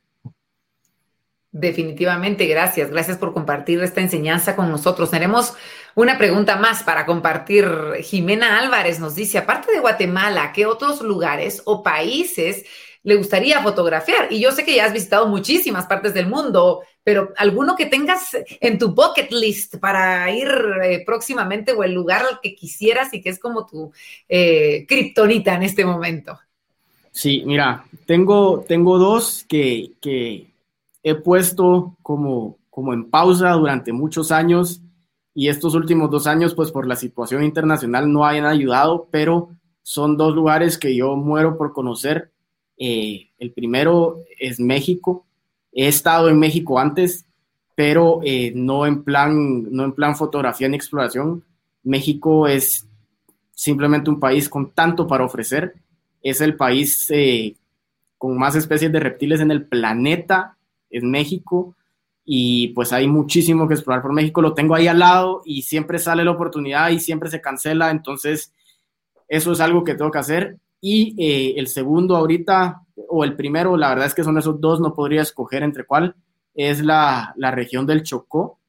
Definitivamente, 1.52 2.46
gracias. 2.46 2.90
Gracias 2.90 3.18
por 3.18 3.32
compartir 3.32 3.80
esta 3.84 4.00
enseñanza 4.00 4.56
con 4.56 4.68
nosotros. 4.68 5.12
Tenemos 5.12 5.54
una 5.94 6.18
pregunta 6.18 6.56
más 6.56 6.82
para 6.82 7.06
compartir. 7.06 7.66
Jimena 8.02 8.58
Álvarez 8.58 8.98
nos 8.98 9.14
dice, 9.14 9.38
aparte 9.38 9.72
de 9.72 9.80
Guatemala, 9.80 10.52
¿qué 10.52 10.66
otros 10.66 11.00
lugares 11.00 11.62
o 11.64 11.82
países 11.82 12.64
le 13.02 13.16
gustaría 13.16 13.62
fotografiar? 13.62 14.32
Y 14.32 14.40
yo 14.40 14.52
sé 14.52 14.64
que 14.64 14.74
ya 14.74 14.86
has 14.86 14.92
visitado 14.92 15.28
muchísimas 15.28 15.86
partes 15.86 16.14
del 16.14 16.26
mundo, 16.26 16.82
pero 17.02 17.32
alguno 17.36 17.76
que 17.76 17.86
tengas 17.86 18.36
en 18.60 18.78
tu 18.78 18.94
bucket 18.94 19.30
list 19.30 19.76
para 19.76 20.30
ir 20.30 20.48
eh, 20.82 21.02
próximamente 21.04 21.72
o 21.72 21.84
el 21.84 21.92
lugar 21.92 22.22
al 22.22 22.40
que 22.40 22.54
quisieras 22.54 23.12
y 23.14 23.20
que 23.20 23.30
es 23.30 23.38
como 23.38 23.66
tu 23.66 23.92
eh, 24.28 24.86
kriptonita 24.88 25.54
en 25.54 25.62
este 25.62 25.84
momento. 25.84 26.38
Sí, 27.12 27.44
mira, 27.46 27.84
tengo, 28.06 28.64
tengo 28.66 28.98
dos 28.98 29.44
que, 29.48 29.92
que 30.00 30.50
he 31.04 31.14
puesto 31.14 31.96
como, 32.02 32.58
como 32.70 32.92
en 32.92 33.08
pausa 33.08 33.50
durante 33.52 33.92
muchos 33.92 34.32
años 34.32 34.80
y 35.34 35.48
estos 35.48 35.74
últimos 35.74 36.10
dos 36.10 36.28
años, 36.28 36.54
pues 36.54 36.70
por 36.70 36.86
la 36.86 36.94
situación 36.94 37.42
internacional 37.42 38.10
no 38.10 38.24
hayan 38.24 38.46
ayudado, 38.46 39.08
pero 39.10 39.50
son 39.82 40.16
dos 40.16 40.34
lugares 40.34 40.78
que 40.78 40.94
yo 40.94 41.16
muero 41.16 41.58
por 41.58 41.72
conocer. 41.72 42.30
Eh, 42.78 43.30
el 43.38 43.52
primero 43.52 44.20
es 44.38 44.60
México. 44.60 45.26
He 45.72 45.88
estado 45.88 46.28
en 46.28 46.38
México 46.38 46.78
antes, 46.78 47.26
pero 47.74 48.20
eh, 48.22 48.52
no, 48.54 48.86
en 48.86 49.02
plan, 49.02 49.72
no 49.74 49.84
en 49.84 49.92
plan 49.92 50.14
fotografía 50.14 50.68
ni 50.68 50.76
exploración. 50.76 51.42
México 51.82 52.46
es 52.46 52.86
simplemente 53.50 54.10
un 54.10 54.20
país 54.20 54.48
con 54.48 54.70
tanto 54.70 55.06
para 55.06 55.24
ofrecer. 55.24 55.74
Es 56.22 56.40
el 56.40 56.56
país 56.56 57.10
eh, 57.10 57.56
con 58.18 58.38
más 58.38 58.54
especies 58.54 58.92
de 58.92 59.00
reptiles 59.00 59.40
en 59.40 59.50
el 59.50 59.66
planeta 59.66 60.56
en 60.90 61.10
México 61.10 61.74
y 62.24 62.68
pues 62.68 62.92
hay 62.92 63.06
muchísimo 63.06 63.68
que 63.68 63.74
explorar 63.74 64.02
por 64.02 64.12
México, 64.12 64.40
lo 64.40 64.54
tengo 64.54 64.74
ahí 64.74 64.86
al 64.86 64.98
lado 64.98 65.42
y 65.44 65.62
siempre 65.62 65.98
sale 65.98 66.24
la 66.24 66.30
oportunidad 66.30 66.90
y 66.90 66.98
siempre 66.98 67.28
se 67.30 67.40
cancela, 67.40 67.90
entonces 67.90 68.54
eso 69.28 69.52
es 69.52 69.60
algo 69.60 69.84
que 69.84 69.94
tengo 69.94 70.10
que 70.10 70.18
hacer. 70.18 70.58
Y 70.80 71.14
eh, 71.18 71.54
el 71.56 71.68
segundo 71.68 72.16
ahorita, 72.16 72.82
o 73.08 73.24
el 73.24 73.36
primero, 73.36 73.76
la 73.76 73.90
verdad 73.90 74.06
es 74.06 74.14
que 74.14 74.24
son 74.24 74.38
esos 74.38 74.60
dos, 74.60 74.80
no 74.80 74.94
podría 74.94 75.22
escoger 75.22 75.62
entre 75.62 75.84
cuál, 75.84 76.14
es 76.54 76.82
la, 76.82 77.34
región 77.36 77.86
del 77.86 78.02
Chocó. 78.02 78.60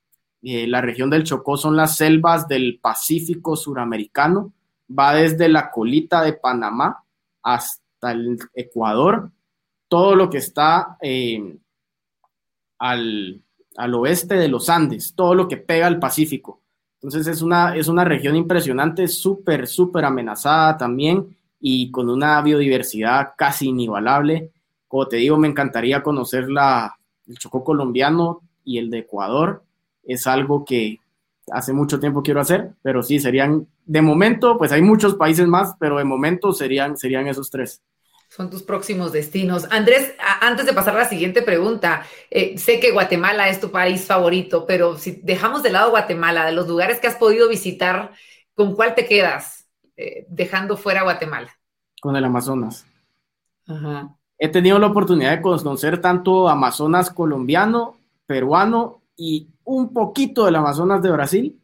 Eh, 0.42 0.68
la 0.68 0.82
región 0.82 1.10
del 1.10 1.24
Chocó 1.24 1.58
son 1.58 1.76
las 1.76 1.96
selvas 1.98 2.48
del 2.48 2.80
Pacífico 2.82 3.56
suramericano, 3.56 4.54
va 4.88 5.16
desde 5.16 5.50
la 5.50 5.72
colita 5.72 6.22
de 6.22 6.34
Panamá 6.34 7.04
hasta 7.42 8.12
el 8.12 8.38
Ecuador, 8.54 9.32
todo 9.88 10.16
lo 10.16 10.30
que 10.30 10.38
está 10.38 10.98
eh, 11.02 11.58
al, 12.80 13.45
oeste 13.78 14.36
de 14.36 14.48
los 14.48 14.70
Andes, 14.70 15.14
todo 15.16 15.36
lo 15.36 15.48
que 15.48 15.58
pega 15.58 15.88
al 15.88 16.00
Pacífico. 16.00 16.62
Entonces 16.96 17.28
es 17.28 17.42
una, 17.42 17.76
es 17.76 17.88
una 17.88 18.04
región 18.04 18.36
impresionante, 18.36 19.08
súper, 19.08 19.68
súper 19.68 20.06
amenazada 20.06 20.78
también 20.78 21.38
y 21.60 21.92
con 21.92 22.10
una 22.10 22.42
biodiversidad 22.42 23.34
casi 23.38 23.68
inigualable. 23.68 24.52
Como 24.88 25.08
te 25.08 25.18
digo, 25.18 25.38
me 25.38 25.48
encantaría 25.48 26.02
conocer 26.02 26.50
la, 26.50 26.96
el 27.28 27.38
Chocó 27.38 27.64
colombiano 27.64 28.42
y 28.64 28.78
el 28.78 28.90
de 28.90 29.00
Ecuador. 29.00 29.64
Es 30.04 30.26
algo 30.28 30.66
que 30.66 31.00
hace 31.52 31.74
mucho 31.74 32.00
tiempo 32.00 32.24
quiero 32.24 32.42
hacer, 32.42 32.72
pero 32.82 33.04
sí, 33.04 33.20
serían, 33.20 33.68
de 33.86 34.02
momento, 34.02 34.58
pues 34.58 34.72
hay 34.72 34.82
muchos 34.82 35.16
países 35.16 35.48
más, 35.48 35.76
pero 35.80 35.98
de 35.98 36.04
momento 36.06 36.54
serían, 36.54 36.98
serían 36.98 37.28
esos 37.28 37.50
tres 37.50 37.82
son 38.36 38.50
tus 38.50 38.64
próximos 38.64 39.14
destinos. 39.14 39.66
Andrés, 39.72 40.14
antes 40.42 40.66
de 40.66 40.74
pasar 40.74 40.96
a 40.96 41.00
la 41.00 41.10
siguiente 41.10 41.42
pregunta, 41.42 42.04
eh, 42.30 42.58
sé 42.58 42.82
que 42.82 42.92
Guatemala 42.92 43.48
es 43.48 43.62
tu 43.62 43.72
país 43.72 44.06
favorito, 44.06 44.66
pero 44.66 44.98
si 44.98 45.22
dejamos 45.24 45.64
de 45.64 45.72
lado 45.72 45.92
Guatemala, 45.92 46.46
de 46.46 46.52
los 46.52 46.68
lugares 46.68 47.00
que 47.00 47.08
has 47.08 47.16
podido 47.16 47.48
visitar, 47.48 48.12
¿con 48.54 48.76
cuál 48.76 48.94
te 48.94 49.06
quedas 49.06 49.70
eh, 49.96 50.26
dejando 50.28 50.76
fuera 50.76 51.04
Guatemala? 51.04 51.50
Con 52.02 52.18
el 52.18 52.26
Amazonas. 52.26 52.86
He 54.38 54.50
tenido 54.50 54.80
la 54.80 54.88
oportunidad 54.88 55.38
de 55.38 55.42
conocer 55.42 56.02
tanto 56.02 56.50
Amazonas 56.50 57.12
colombiano, 57.12 57.96
peruano 58.26 59.02
y 59.16 59.48
un 59.64 59.94
poquito 59.94 60.44
del 60.44 60.58
Amazonas 60.58 61.02
de 61.02 61.12
Brasil. 61.12 61.62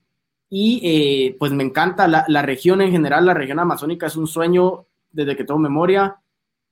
Y 0.50 0.80
eh, 0.84 1.36
pues 1.38 1.52
me 1.52 1.64
encanta 1.64 2.08
la, 2.08 2.24
la 2.30 2.42
región 2.42 2.82
en 2.82 2.92
general, 2.92 3.26
la 3.26 3.34
región 3.34 3.60
amazónica 3.60 4.08
es 4.08 4.16
un 4.16 4.28
sueño 4.28 4.86
desde 5.12 5.36
que 5.36 5.44
tengo 5.44 5.60
memoria 5.60 6.22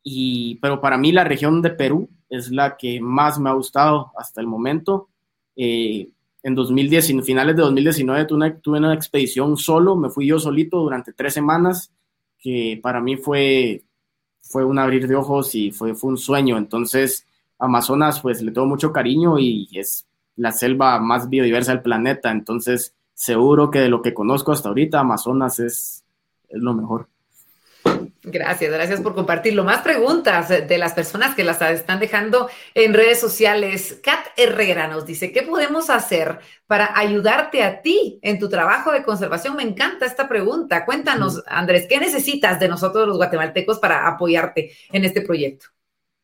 y, 0.03 0.55
pero 0.55 0.81
para 0.81 0.97
mí 0.97 1.11
la 1.11 1.23
región 1.23 1.61
de 1.61 1.71
Perú 1.71 2.09
es 2.29 2.51
la 2.51 2.77
que 2.77 3.01
más 3.01 3.39
me 3.39 3.49
ha 3.49 3.53
gustado 3.53 4.11
hasta 4.17 4.41
el 4.41 4.47
momento. 4.47 5.09
Eh, 5.55 6.09
en 6.41 6.55
2010, 6.55 7.23
finales 7.23 7.55
de 7.55 7.61
2019 7.63 8.25
tuve 8.25 8.37
una, 8.37 8.57
tuve 8.59 8.77
una 8.77 8.93
expedición 8.93 9.57
solo, 9.57 9.95
me 9.95 10.09
fui 10.09 10.27
yo 10.27 10.39
solito 10.39 10.77
durante 10.77 11.11
tres 11.11 11.33
semanas, 11.33 11.91
que 12.37 12.79
para 12.81 13.01
mí 13.01 13.17
fue, 13.17 13.83
fue 14.41 14.63
un 14.63 14.79
abrir 14.79 15.07
de 15.07 15.15
ojos 15.15 15.53
y 15.55 15.71
fue, 15.71 15.95
fue 15.95 16.11
un 16.11 16.17
sueño. 16.17 16.57
Entonces, 16.57 17.25
Amazonas, 17.57 18.21
pues 18.21 18.41
le 18.41 18.51
tengo 18.51 18.67
mucho 18.67 18.93
cariño 18.93 19.37
y 19.37 19.67
es 19.73 20.07
la 20.37 20.53
selva 20.53 20.99
más 20.99 21.29
biodiversa 21.29 21.73
del 21.73 21.81
planeta. 21.81 22.31
Entonces, 22.31 22.95
seguro 23.13 23.69
que 23.69 23.79
de 23.79 23.89
lo 23.89 24.01
que 24.01 24.13
conozco 24.13 24.53
hasta 24.53 24.69
ahorita, 24.69 25.01
Amazonas 25.01 25.59
es, 25.59 26.05
es 26.47 26.61
lo 26.61 26.73
mejor. 26.73 27.09
Gracias, 28.21 28.71
gracias 28.71 29.01
por 29.01 29.15
compartirlo. 29.15 29.63
Más 29.63 29.81
preguntas 29.81 30.49
de 30.49 30.77
las 30.77 30.93
personas 30.93 31.35
que 31.35 31.43
las 31.43 31.61
están 31.61 31.99
dejando 31.99 32.49
en 32.75 32.93
redes 32.93 33.19
sociales. 33.19 33.99
Kat 34.03 34.19
Herrera 34.35 34.87
nos 34.87 35.05
dice, 35.05 35.31
¿qué 35.31 35.41
podemos 35.41 35.89
hacer 35.89 36.39
para 36.67 36.97
ayudarte 36.97 37.63
a 37.63 37.81
ti 37.81 38.19
en 38.21 38.37
tu 38.37 38.49
trabajo 38.49 38.91
de 38.91 39.03
conservación? 39.03 39.55
Me 39.55 39.63
encanta 39.63 40.05
esta 40.05 40.27
pregunta. 40.27 40.85
Cuéntanos, 40.85 41.43
Andrés, 41.47 41.87
¿qué 41.89 41.99
necesitas 41.99 42.59
de 42.59 42.67
nosotros 42.67 43.07
los 43.07 43.17
guatemaltecos 43.17 43.79
para 43.79 44.07
apoyarte 44.07 44.71
en 44.91 45.05
este 45.05 45.21
proyecto? 45.21 45.67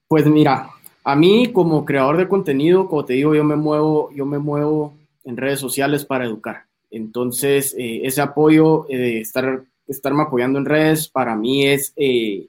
Pues 0.07 0.25
mira, 0.25 0.69
a 1.03 1.15
mí 1.15 1.51
como 1.53 1.85
creador 1.85 2.17
de 2.17 2.27
contenido, 2.27 2.87
como 2.87 3.05
te 3.05 3.13
digo, 3.13 3.33
yo 3.33 3.43
me 3.43 3.55
muevo, 3.55 4.11
yo 4.11 4.25
me 4.25 4.37
muevo 4.37 4.93
en 5.23 5.37
redes 5.37 5.59
sociales 5.59 6.05
para 6.05 6.25
educar. 6.25 6.65
Entonces, 6.91 7.73
eh, 7.77 8.01
ese 8.03 8.21
apoyo 8.21 8.85
eh, 8.89 8.97
de 8.97 9.21
estar 9.21 9.63
estarme 9.87 10.23
apoyando 10.23 10.59
en 10.59 10.65
redes 10.65 11.07
para 11.07 11.35
mí 11.35 11.65
es, 11.65 11.93
eh, 11.95 12.47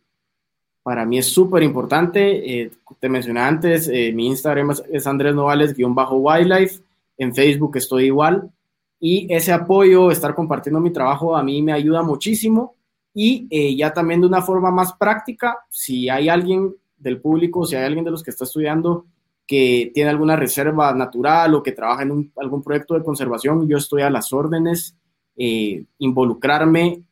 para 0.83 1.05
mí 1.05 1.19
es 1.19 1.27
súper 1.27 1.63
importante. 1.63 2.63
Eh, 2.63 2.71
te 3.01 3.09
mencioné 3.09 3.41
antes, 3.41 3.89
eh, 3.89 4.13
mi 4.13 4.27
Instagram 4.27 4.73
es, 4.93 5.07
Andrés 5.07 5.35
Novales-wildlife, 5.35 6.81
en 7.19 7.35
Facebook 7.35 7.77
estoy 7.77 8.05
igual. 8.05 8.51
Y 8.99 9.27
ese 9.33 9.53
apoyo, 9.53 10.11
estar 10.11 10.35
compartiendo 10.35 10.81
mi 10.81 10.91
trabajo, 10.93 11.37
a 11.37 11.43
mí 11.43 11.63
me 11.63 11.73
ayuda 11.73 12.03
muchísimo. 12.03 12.75
Y 13.13 13.47
eh, 13.51 13.75
ya 13.75 13.93
también 13.93 14.21
de 14.21 14.27
una 14.27 14.43
forma 14.43 14.71
más 14.71 14.93
práctica, 14.93 15.59
si 15.71 16.09
hay 16.09 16.29
alguien 16.29 16.75
del 16.99 17.21
público, 17.21 17.65
si 17.65 17.75
hay 17.75 17.85
alguien 17.85 18.05
de 18.05 18.11
los 18.11 18.23
que 18.23 18.31
está 18.31 18.45
estudiando 18.45 19.07
que 19.47 19.91
tiene 19.95 20.11
alguna 20.11 20.37
reserva 20.37 20.93
natural 20.93 21.55
o 21.55 21.63
que 21.63 21.73
trabaja 21.73 22.03
en 22.03 22.33
algún 22.37 22.63
proyecto 22.63 22.95
de 22.95 23.05
conservación, 23.05 23.69
yo 23.69 23.77
estoy 23.77 24.03
a 24.03 24.11
las 24.11 24.33
órdenes. 24.33 24.97
Eh, 25.39 25.85
involucrarme 25.99 27.03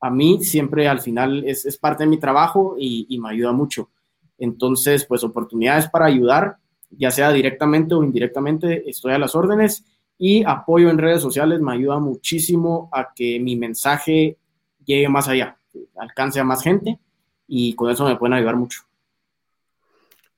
a 0.00 0.10
mí 0.10 0.42
siempre 0.42 0.88
al 0.88 1.00
final 1.00 1.44
es, 1.44 1.66
es 1.66 1.76
parte 1.76 2.04
de 2.04 2.10
mi 2.10 2.18
trabajo 2.18 2.76
y, 2.78 3.18
me 3.18 3.30
ayuda 3.30 3.52
mucho. 3.52 3.90
Entonces, 4.38 5.04
pues 5.04 5.22
oportunidades 5.22 5.88
para 5.88 6.06
ayudar, 6.06 6.56
ya 6.90 7.10
sea 7.10 7.30
directamente 7.32 7.94
o 7.94 8.02
indirectamente, 8.02 8.88
estoy 8.88 9.12
a 9.12 9.18
las 9.18 9.34
órdenes 9.34 9.84
y 10.18 10.42
apoyo 10.44 10.90
en 10.90 10.98
redes 10.98 11.22
sociales 11.22 11.60
me 11.60 11.72
ayuda 11.72 11.98
muchísimo 11.98 12.88
a 12.92 13.12
que 13.14 13.38
mi 13.38 13.56
mensaje 13.56 14.38
llegue 14.84 15.08
más 15.08 15.28
allá, 15.28 15.58
alcance 15.96 16.40
a 16.40 16.44
más 16.44 16.62
gente 16.62 16.98
y 17.46 17.74
con 17.74 17.90
eso 17.90 18.06
me 18.06 18.16
pueden 18.16 18.34
ayudar 18.34 18.56
mucho. 18.56 18.89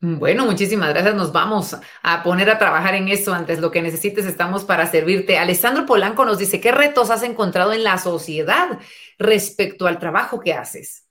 Bueno, 0.04 0.46
muchísimas 0.46 0.88
gracias. 0.88 1.14
Nos 1.14 1.30
vamos 1.30 1.76
a 2.02 2.22
poner 2.24 2.50
a 2.50 2.58
trabajar 2.58 2.96
en 2.96 3.06
eso. 3.06 3.32
Antes 3.32 3.60
lo 3.60 3.70
que 3.70 3.82
necesites, 3.82 4.26
estamos 4.26 4.64
para 4.64 4.90
servirte. 4.90 5.38
Alessandro 5.38 5.86
Polanco 5.86 6.24
nos 6.24 6.38
dice, 6.38 6.60
¿qué 6.60 6.72
retos 6.72 7.10
has 7.10 7.22
encontrado 7.22 7.72
en 7.72 7.84
la 7.84 7.96
sociedad 7.98 8.80
respecto 9.16 9.86
al 9.86 10.00
trabajo 10.00 10.40
que 10.40 10.54
haces? 10.54 11.06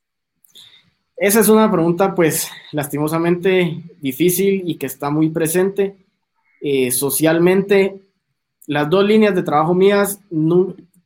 Esa 1.15 1.39
es 1.39 1.47
una 1.47 1.71
pregunta, 1.71 2.13
pues, 2.13 2.49
lastimosamente 2.73 3.81
difícil 4.01 4.63
y 4.65 4.75
que 4.75 4.87
está 4.87 5.09
muy 5.09 5.29
presente. 5.29 5.95
Eh, 6.59 6.91
socialmente, 6.91 8.01
las 8.67 8.89
dos 8.89 9.05
líneas 9.05 9.33
de 9.33 9.43
trabajo 9.43 9.73
mías 9.73 10.19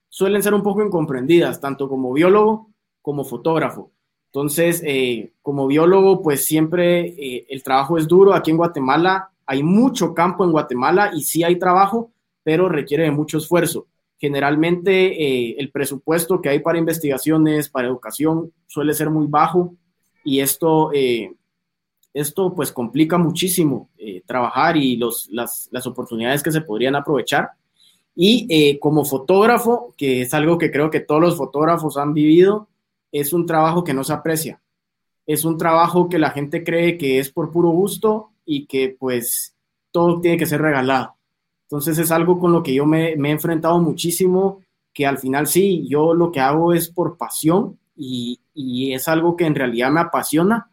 suelen 0.09 0.41
ser 0.41 0.55
un 0.55 0.63
poco 0.63 0.83
incomprendidas, 0.83 1.61
tanto 1.61 1.87
como 1.87 2.11
biólogo 2.13 2.67
como 3.03 3.23
fotógrafo. 3.23 3.91
Entonces, 4.35 4.83
eh, 4.85 5.31
como 5.41 5.65
biólogo, 5.65 6.21
pues 6.21 6.43
siempre 6.43 7.05
eh, 7.17 7.45
el 7.47 7.63
trabajo 7.63 7.97
es 7.97 8.05
duro. 8.05 8.33
Aquí 8.33 8.51
en 8.51 8.57
Guatemala 8.57 9.29
hay 9.45 9.63
mucho 9.63 10.13
campo 10.13 10.43
en 10.43 10.51
Guatemala 10.51 11.11
y 11.15 11.21
sí 11.21 11.45
hay 11.45 11.57
trabajo, 11.57 12.11
pero 12.43 12.67
requiere 12.67 13.03
de 13.03 13.11
mucho 13.11 13.37
esfuerzo. 13.37 13.87
Generalmente 14.19 14.91
eh, 15.23 15.55
el 15.57 15.71
presupuesto 15.71 16.41
que 16.41 16.49
hay 16.49 16.59
para 16.59 16.77
investigaciones, 16.77 17.69
para 17.69 17.87
educación, 17.87 18.51
suele 18.67 18.93
ser 18.93 19.09
muy 19.09 19.25
bajo 19.27 19.73
y 20.25 20.41
esto, 20.41 20.91
esto 22.13 22.53
pues 22.53 22.73
complica 22.73 23.17
muchísimo 23.17 23.89
trabajar 24.25 24.75
y 24.75 24.97
los, 24.97 25.29
las, 25.31 25.69
las, 25.71 25.87
oportunidades 25.87 26.43
que 26.43 26.51
se 26.51 26.59
podrían 26.59 26.97
aprovechar. 26.97 27.51
Y 28.13 28.77
como 28.79 29.05
fotógrafo, 29.05 29.93
que 29.95 30.23
es 30.23 30.33
algo 30.33 30.57
que 30.57 30.71
creo 30.71 30.89
que 30.89 30.99
todos 30.99 31.21
los 31.21 31.37
fotógrafos 31.37 31.95
han 31.95 32.13
vivido, 32.13 32.67
es 33.11 33.33
un 33.33 33.45
trabajo 33.45 33.83
que 33.83 33.93
no 33.93 34.03
se 34.03 34.13
aprecia. 34.13 34.61
Es 35.25 35.45
un 35.45 35.57
trabajo 35.57 36.09
que 36.09 36.19
la 36.19 36.31
gente 36.31 36.63
cree 36.63 36.97
que 36.97 37.19
es 37.19 37.31
por 37.31 37.51
puro 37.51 37.69
gusto 37.69 38.31
y 38.45 38.65
que 38.65 38.95
pues 38.99 39.55
todo 39.91 40.21
tiene 40.21 40.37
que 40.37 40.45
ser 40.45 40.61
regalado. 40.61 41.15
Entonces 41.63 41.97
es 41.97 42.11
algo 42.11 42.39
con 42.39 42.51
lo 42.51 42.61
que 42.61 42.73
yo 42.73 42.85
me, 42.85 43.13
he 43.13 43.31
enfrentado 43.31 43.79
muchísimo, 43.79 44.61
que 44.93 45.05
al 45.05 45.17
final 45.17 45.47
sí, 45.47 45.87
yo 45.87 46.13
lo 46.13 46.31
que 46.31 46.39
hago 46.39 46.73
es 46.73 46.89
por 46.89 47.17
pasión 47.17 47.79
y, 47.95 48.39
es 48.93 49.07
algo 49.07 49.35
que 49.35 49.45
en 49.45 49.55
realidad 49.55 49.91
me 49.91 49.99
apasiona, 49.99 50.69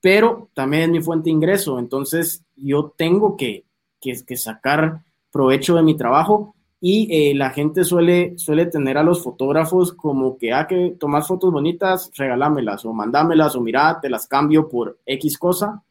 pero 0.00 0.48
también 0.54 0.84
es 0.84 0.88
mi 0.90 1.00
fuente 1.02 1.24
de 1.24 1.32
ingreso. 1.32 1.78
Entonces 1.78 2.44
yo 2.54 2.94
tengo 2.96 3.36
que, 3.36 3.64
que 4.00 4.36
sacar 4.36 5.02
provecho 5.30 5.74
de 5.74 5.82
mi 5.82 5.96
trabajo 5.96 6.55
y 6.80 7.08
eh, 7.10 7.34
la 7.34 7.50
gente 7.50 7.84
suele, 7.84 8.34
suele 8.36 8.66
tener 8.66 8.98
a 8.98 9.02
los 9.02 9.22
fotógrafos 9.22 9.92
como 9.92 10.36
que, 10.36 10.52
ah, 10.52 10.66
que 10.66 10.96
tomas 10.98 11.26
fotos 11.26 11.52
bonitas, 11.52 12.10
regálamelas 12.16 12.84
o 12.84 12.92
mandámelas 12.92 13.56
o 13.56 13.60
mira, 13.60 13.98
te 14.00 14.10
las 14.10 14.26
cambio 14.26 14.68
por 14.68 14.98
X 15.06 15.38
cosa, 15.38 15.82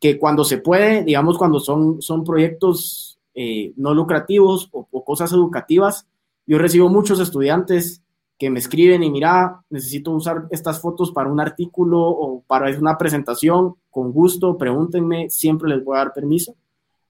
que 0.00 0.18
cuando 0.18 0.44
se 0.44 0.58
puede, 0.58 1.02
digamos, 1.02 1.36
cuando 1.36 1.58
son, 1.58 2.00
son 2.00 2.22
proyectos 2.22 3.18
eh, 3.34 3.72
no 3.76 3.94
lucrativos 3.94 4.68
o, 4.72 5.04
cosas 5.04 5.32
educativas, 5.32 6.06
yo 6.46 6.58
recibo 6.58 6.88
muchos 6.88 7.20
estudiantes 7.20 8.02
que 8.38 8.50
me 8.50 8.60
escriben 8.60 9.02
y 9.02 9.10
mira, 9.10 9.62
necesito 9.68 10.12
usar 10.12 10.46
estas 10.50 10.80
fotos 10.80 11.10
para 11.10 11.28
un 11.28 11.40
artículo 11.40 12.00
o 12.00 12.42
para 12.46 12.70
una 12.78 12.96
presentación, 12.96 13.74
con 13.90 14.12
gusto, 14.12 14.56
pregúntenme, 14.56 15.28
siempre 15.30 15.68
les 15.68 15.84
voy 15.84 15.96
a 15.96 16.04
dar 16.04 16.12
permiso, 16.12 16.54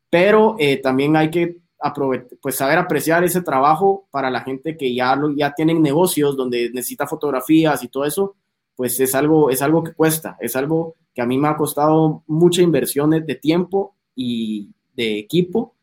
pero 0.08 0.56
eh, 0.58 0.78
también 0.78 1.16
hay 1.16 1.30
que 1.30 1.58
pues 2.40 2.56
saber 2.56 2.78
apreciar 2.78 3.24
ese 3.24 3.42
trabajo 3.42 4.06
para 4.10 4.30
la 4.30 4.40
gente 4.40 4.76
que 4.76 4.94
ya, 4.94 5.14
lo, 5.14 5.34
ya 5.34 5.52
tienen 5.52 5.82
negocios 5.82 6.36
donde 6.36 6.70
necesita 6.70 7.06
fotografías 7.06 7.82
y 7.82 7.88
todo 7.88 8.04
eso, 8.04 8.34
pues 8.74 8.98
es 9.00 9.14
algo, 9.14 9.50
es 9.50 9.62
algo 9.62 9.82
que 9.82 9.92
cuesta, 9.92 10.36
es 10.40 10.56
algo 10.56 10.94
que 11.14 11.22
a 11.22 11.26
mí 11.26 11.38
me 11.38 11.48
ha 11.48 11.56
costado 11.56 12.22
mucha 12.26 12.62
inversiones 12.62 13.26
de 13.26 13.34
tiempo 13.34 13.94
y 14.14 14.70
de 14.94 15.18
equipo 15.18 15.74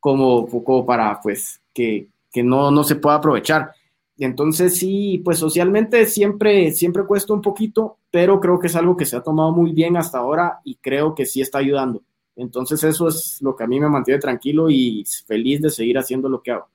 como, 0.00 0.46
como 0.46 0.84
para 0.84 1.20
pues 1.20 1.60
que, 1.72 2.08
que 2.30 2.42
no, 2.42 2.70
no 2.70 2.84
se 2.84 2.96
pueda 2.96 3.16
aprovechar. 3.16 3.72
Y 4.16 4.24
entonces 4.24 4.76
sí, 4.76 5.20
pues 5.24 5.38
socialmente 5.38 6.06
siempre, 6.06 6.70
siempre 6.72 7.04
cuesta 7.04 7.32
un 7.32 7.42
poquito, 7.42 7.98
pero 8.10 8.38
creo 8.38 8.58
que 8.58 8.68
es 8.68 8.76
algo 8.76 8.96
que 8.96 9.06
se 9.06 9.16
ha 9.16 9.22
tomado 9.22 9.50
muy 9.50 9.72
bien 9.72 9.96
hasta 9.96 10.18
ahora 10.18 10.60
y 10.64 10.76
creo 10.76 11.14
que 11.14 11.26
sí 11.26 11.40
está 11.40 11.58
ayudando. 11.58 12.02
Entonces 12.36 12.82
eso 12.84 13.08
es 13.08 13.38
lo 13.40 13.54
que 13.54 13.64
a 13.64 13.66
mí 13.66 13.78
me 13.78 13.88
mantiene 13.88 14.20
tranquilo 14.20 14.68
y 14.68 15.04
feliz 15.26 15.60
de 15.60 15.70
seguir 15.70 15.98
haciendo 15.98 16.28
lo 16.28 16.42
que 16.42 16.50
hago. 16.50 16.68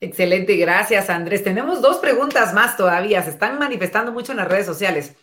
Excelente, 0.00 0.56
gracias 0.56 1.10
Andrés. 1.10 1.44
Tenemos 1.44 1.82
dos 1.82 1.98
preguntas 1.98 2.54
más 2.54 2.76
todavía, 2.76 3.22
se 3.22 3.30
están 3.30 3.58
manifestando 3.58 4.12
mucho 4.12 4.32
en 4.32 4.38
las 4.38 4.48
redes 4.48 4.66
sociales. 4.66 5.14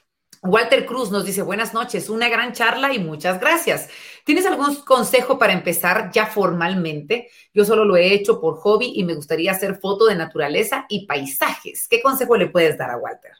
Walter 0.44 0.86
Cruz 0.86 1.10
nos 1.10 1.26
dice, 1.26 1.42
buenas 1.42 1.74
noches, 1.74 2.10
una 2.10 2.30
gran 2.30 2.54
charla 2.54 2.94
y 2.94 3.00
muchas 3.00 3.40
gracias. 3.40 3.90
¿Tienes 4.24 4.46
algún 4.46 4.76
consejo 4.76 5.40
para 5.40 5.54
empezar 5.54 6.12
ya 6.12 6.28
formalmente? 6.28 7.30
Yo 7.54 7.66
solo 7.66 7.86
lo 7.86 7.98
he 7.98 8.14
hecho 8.14 8.40
por 8.40 8.58
hobby 8.58 8.94
y 8.96 9.04
me 9.04 9.16
gustaría 9.16 9.52
hacer 9.52 9.80
foto 9.80 10.06
de 10.06 10.16
naturaleza 10.16 10.86
y 10.90 11.08
paisajes. 11.08 11.88
¿Qué 11.88 12.02
consejo 12.02 12.38
le 12.38 12.48
puedes 12.48 12.78
dar 12.78 12.92
a 12.92 12.98
Walter? 12.98 13.32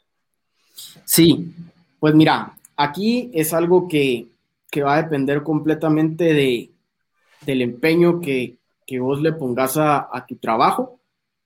Sí, 1.06 1.54
pues 2.00 2.16
mira, 2.16 2.54
aquí 2.76 3.30
es 3.34 3.54
algo 3.54 3.88
que 3.88 4.28
que 4.70 4.84
va 4.84 4.96
a 4.96 5.04
depender 5.04 5.44
completamente 5.44 6.34
de, 6.34 6.72
del 7.46 7.62
empeño 7.62 8.20
que, 8.20 8.58
que 8.86 9.00
vos 9.00 9.22
le 9.22 9.34
pongas 9.34 9.78
a, 9.78 10.10
a 10.12 10.26
tu 10.26 10.36
trabajo. 10.38 11.00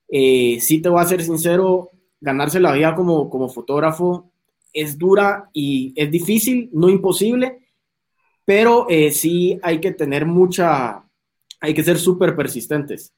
Eh, 0.08 0.58
sí 0.60 0.80
te 0.80 0.88
voy 0.88 1.00
a 1.00 1.06
ser 1.06 1.22
sincero, 1.22 1.90
ganarse 2.20 2.60
la 2.60 2.72
vida 2.72 2.94
como, 2.94 3.28
como 3.30 3.48
fotógrafo 3.48 4.32
es 4.72 4.98
dura 4.98 5.50
y 5.52 5.92
es 5.96 6.10
difícil, 6.10 6.70
no 6.72 6.88
imposible, 6.88 7.68
pero 8.44 8.86
eh, 8.88 9.10
sí 9.12 9.58
hay 9.62 9.80
que 9.80 9.92
tener 9.92 10.26
mucha, 10.26 11.04
hay 11.60 11.74
que 11.74 11.84
ser 11.84 11.98
súper 11.98 12.34
persistentes. 12.34 13.12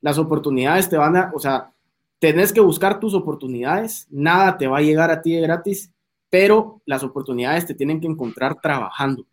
Las 0.00 0.18
oportunidades 0.18 0.88
te 0.88 0.96
van 0.96 1.16
a, 1.16 1.32
o 1.34 1.38
sea, 1.38 1.72
tenés 2.18 2.52
que 2.52 2.60
buscar 2.60 2.98
tus 2.98 3.14
oportunidades, 3.14 4.06
nada 4.10 4.56
te 4.56 4.66
va 4.66 4.78
a 4.78 4.82
llegar 4.82 5.10
a 5.10 5.20
ti 5.20 5.32
de 5.32 5.42
gratis 5.42 5.92
pero 6.30 6.82
las 6.84 7.02
oportunidades 7.02 7.66
te 7.66 7.74
tienen 7.74 8.00
que 8.00 8.06
encontrar 8.06 8.60
trabajando. 8.60 9.26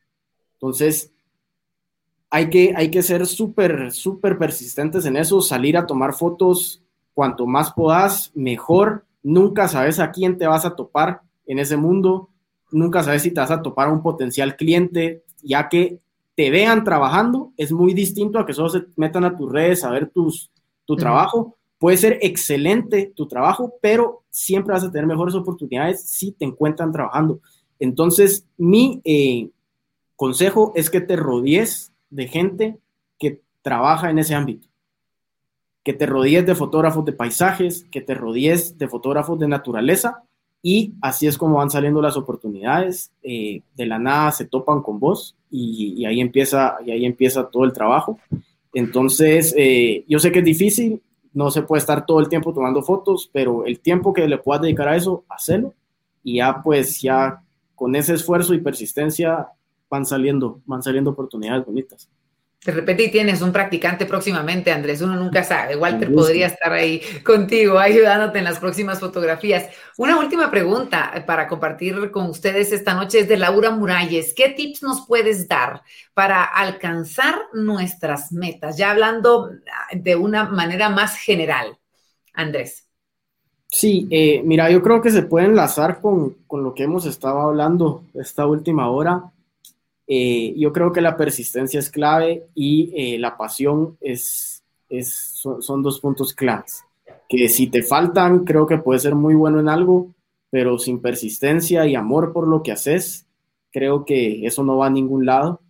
Entonces, 0.54 1.12
hay 2.30 2.50
que, 2.50 2.74
hay 2.76 2.90
que 2.90 3.04
ser 3.04 3.26
súper, 3.26 3.92
súper 3.92 4.38
persistentes 4.38 5.06
en 5.06 5.18
eso, 5.18 5.42
salir 5.42 5.78
a 5.78 5.86
tomar 5.86 6.14
fotos 6.14 6.84
cuanto 7.14 7.46
más 7.46 7.74
puedas, 7.74 8.32
mejor. 8.36 9.06
Nunca 9.24 9.68
sabes 9.68 10.00
a 10.00 10.12
quién 10.12 10.38
te 10.38 10.48
vas 10.48 10.66
a 10.66 10.76
topar 10.76 11.22
en 11.46 11.60
ese 11.60 11.78
mundo, 11.78 12.30
nunca 12.72 13.04
sabes 13.04 13.24
si 13.24 13.32
te 13.32 13.40
vas 13.40 13.52
a 13.52 13.62
topar 13.62 13.88
a 13.88 13.92
un 13.92 14.02
potencial 14.02 14.56
cliente, 14.56 15.24
ya 15.42 15.70
que 15.70 16.00
te 16.36 16.50
vean 16.50 16.84
trabajando, 16.84 17.54
es 17.56 17.72
muy 17.72 17.94
distinto 17.94 18.40
a 18.40 18.46
que 18.46 18.54
solo 18.54 18.70
se 18.70 18.86
metan 18.98 19.24
a 19.24 19.36
tus 19.36 19.52
redes 19.52 19.84
a 19.84 19.92
ver 19.92 20.10
tus, 20.10 20.52
tu 20.86 20.96
trabajo 20.96 21.56
Puede 21.86 21.98
ser 21.98 22.18
excelente 22.24 23.14
tu 23.16 23.28
trabajo, 23.28 23.76
pero 23.80 24.24
siempre 24.32 24.74
vas 24.74 24.84
a 24.84 24.92
tener 24.92 25.06
mejores 25.06 25.36
oportunidades 25.36 26.02
si 26.02 26.32
te 26.32 26.44
encuentran 26.44 26.92
trabajando. 26.92 27.42
Entonces, 27.78 28.44
mi 28.58 29.02
eh, 29.04 29.52
consejo 30.16 30.72
es 30.74 30.90
que 30.90 31.00
te 31.00 31.16
rodees 31.16 31.94
de 32.10 32.28
gente 32.28 32.80
que 33.20 33.40
trabaja 33.62 34.10
en 34.10 34.18
ese 34.18 34.34
ámbito. 34.34 34.68
Que 35.84 35.94
te 35.94 36.08
rodees 36.08 36.48
de 36.48 36.56
fotógrafos 36.56 37.06
de 37.06 37.14
paisajes, 37.14 37.86
que 37.92 38.02
te 38.02 38.16
rodees 38.16 38.80
de 38.80 38.88
fotógrafos 38.88 39.38
de 39.38 39.48
naturaleza 39.48 40.24
y 40.64 40.96
así 41.04 41.28
es 41.28 41.38
como 41.38 41.58
van 41.58 41.70
saliendo 41.70 42.02
las 42.02 42.18
oportunidades. 42.18 43.12
Eh, 43.22 43.62
de 43.76 43.86
la 43.86 44.00
nada 44.00 44.32
se 44.32 44.46
topan 44.46 44.82
con 44.82 45.00
vos 45.00 45.36
y, 45.52 46.04
ahí, 46.06 46.20
empieza, 46.20 46.78
y 46.84 46.90
ahí 46.90 47.06
empieza 47.06 47.48
todo 47.48 47.64
el 47.64 47.74
trabajo. 47.74 48.18
Entonces, 48.74 49.54
eh, 49.56 50.04
yo 50.08 50.18
sé 50.18 50.32
que 50.32 50.40
es 50.40 50.46
difícil, 50.46 51.00
no 51.36 51.52
se 51.52 51.62
puede 51.62 51.82
estar 51.82 52.06
todo 52.06 52.22
el 52.22 52.30
tiempo 52.30 52.54
tomando 52.54 52.82
fotos, 52.82 53.30
pero 53.32 53.66
el 53.66 53.82
tiempo 53.82 54.14
que 54.14 54.26
le 54.26 54.38
puedas 54.38 54.62
dedicar 54.62 54.88
a 54.88 54.96
eso, 54.96 55.26
hacerlo. 55.28 55.74
Y 56.24 56.38
ya 56.38 56.62
pues 56.64 57.02
ya 57.02 57.44
con 57.76 57.94
ese 57.96 58.14
esfuerzo 58.14 58.54
y 58.54 58.62
persistencia 58.62 59.50
van 59.90 60.06
saliendo, 60.06 60.62
van 60.66 60.82
saliendo 60.82 61.12
oportunidades 61.12 61.66
bonitas. 61.66 62.10
De 62.66 62.72
repente 62.72 63.10
tienes 63.10 63.44
un 63.44 63.52
practicante 63.52 64.08
próximamente, 64.08 64.72
Andrés, 64.72 65.00
uno 65.00 65.16
nunca 65.16 65.44
sabe. 65.44 65.76
Walter 65.76 66.12
podría 66.12 66.48
estar 66.48 66.74
ahí 66.74 67.00
contigo, 67.24 67.78
ayudándote 67.78 68.40
en 68.40 68.44
las 68.44 68.58
próximas 68.58 69.00
fotografías. 69.00 69.68
Una 69.98 70.18
última 70.18 70.50
pregunta 70.50 71.24
para 71.28 71.48
compartir 71.48 72.10
con 72.10 72.28
ustedes 72.28 72.72
esta 72.72 72.96
noche 72.96 73.20
es 73.20 73.28
de 73.28 73.38
Laura 73.38 73.70
Muralles. 73.70 74.34
¿Qué 74.36 74.50
tips 74.50 74.82
nos 74.82 75.06
puedes 75.06 75.48
dar 75.48 75.84
para 76.16 76.44
alcanzar 76.44 77.36
nuestras 77.54 78.32
metas? 78.32 78.78
Ya 78.78 78.90
hablando 78.90 79.52
de 79.94 80.16
una 80.16 80.46
manera 80.46 80.90
más 80.90 81.18
general, 81.18 81.78
Andrés. 82.34 82.88
Sí, 83.68 84.08
eh, 84.10 84.42
mira, 84.44 84.72
yo 84.72 84.82
creo 84.82 85.04
que 85.04 85.12
se 85.12 85.22
puede 85.22 85.46
enlazar 85.46 86.02
con, 86.02 86.34
con 86.48 86.64
lo 86.64 86.74
que 86.74 86.84
hemos 86.84 87.06
estado 87.06 87.42
hablando 87.42 88.02
esta 88.16 88.48
última 88.48 88.90
hora 88.90 89.32
eh, 90.08 90.54
yo 90.56 90.72
creo 90.72 90.92
que 90.92 91.02
la 91.02 91.18
persistencia 91.18 91.80
es 91.80 91.90
clave 91.90 92.46
y 92.54 92.92
eh, 92.96 93.20
la 93.20 93.38
pasión 93.38 93.98
es, 94.02 94.64
es 94.90 95.40
son, 95.42 95.82
dos 95.82 96.00
puntos 96.00 96.34
claves. 96.34 96.84
Que 97.28 97.50
si 97.50 97.68
te 97.68 97.82
faltan, 97.82 98.44
creo 98.46 98.68
que 98.68 98.78
puedes 98.78 99.02
ser 99.02 99.16
muy 99.16 99.34
bueno 99.34 99.60
en 99.60 99.70
algo, 99.70 100.14
pero 100.52 100.78
sin 100.78 101.02
persistencia 101.02 101.86
y 101.88 101.96
amor 101.96 102.34
por 102.34 102.48
lo 102.48 102.62
que 102.62 102.72
haces, 102.72 103.26
creo 103.72 104.06
que 104.06 104.46
eso 104.46 104.64
no 104.64 104.78
va 104.78 104.88
a 104.88 104.92
ningún 104.92 105.26
lado 105.26 105.62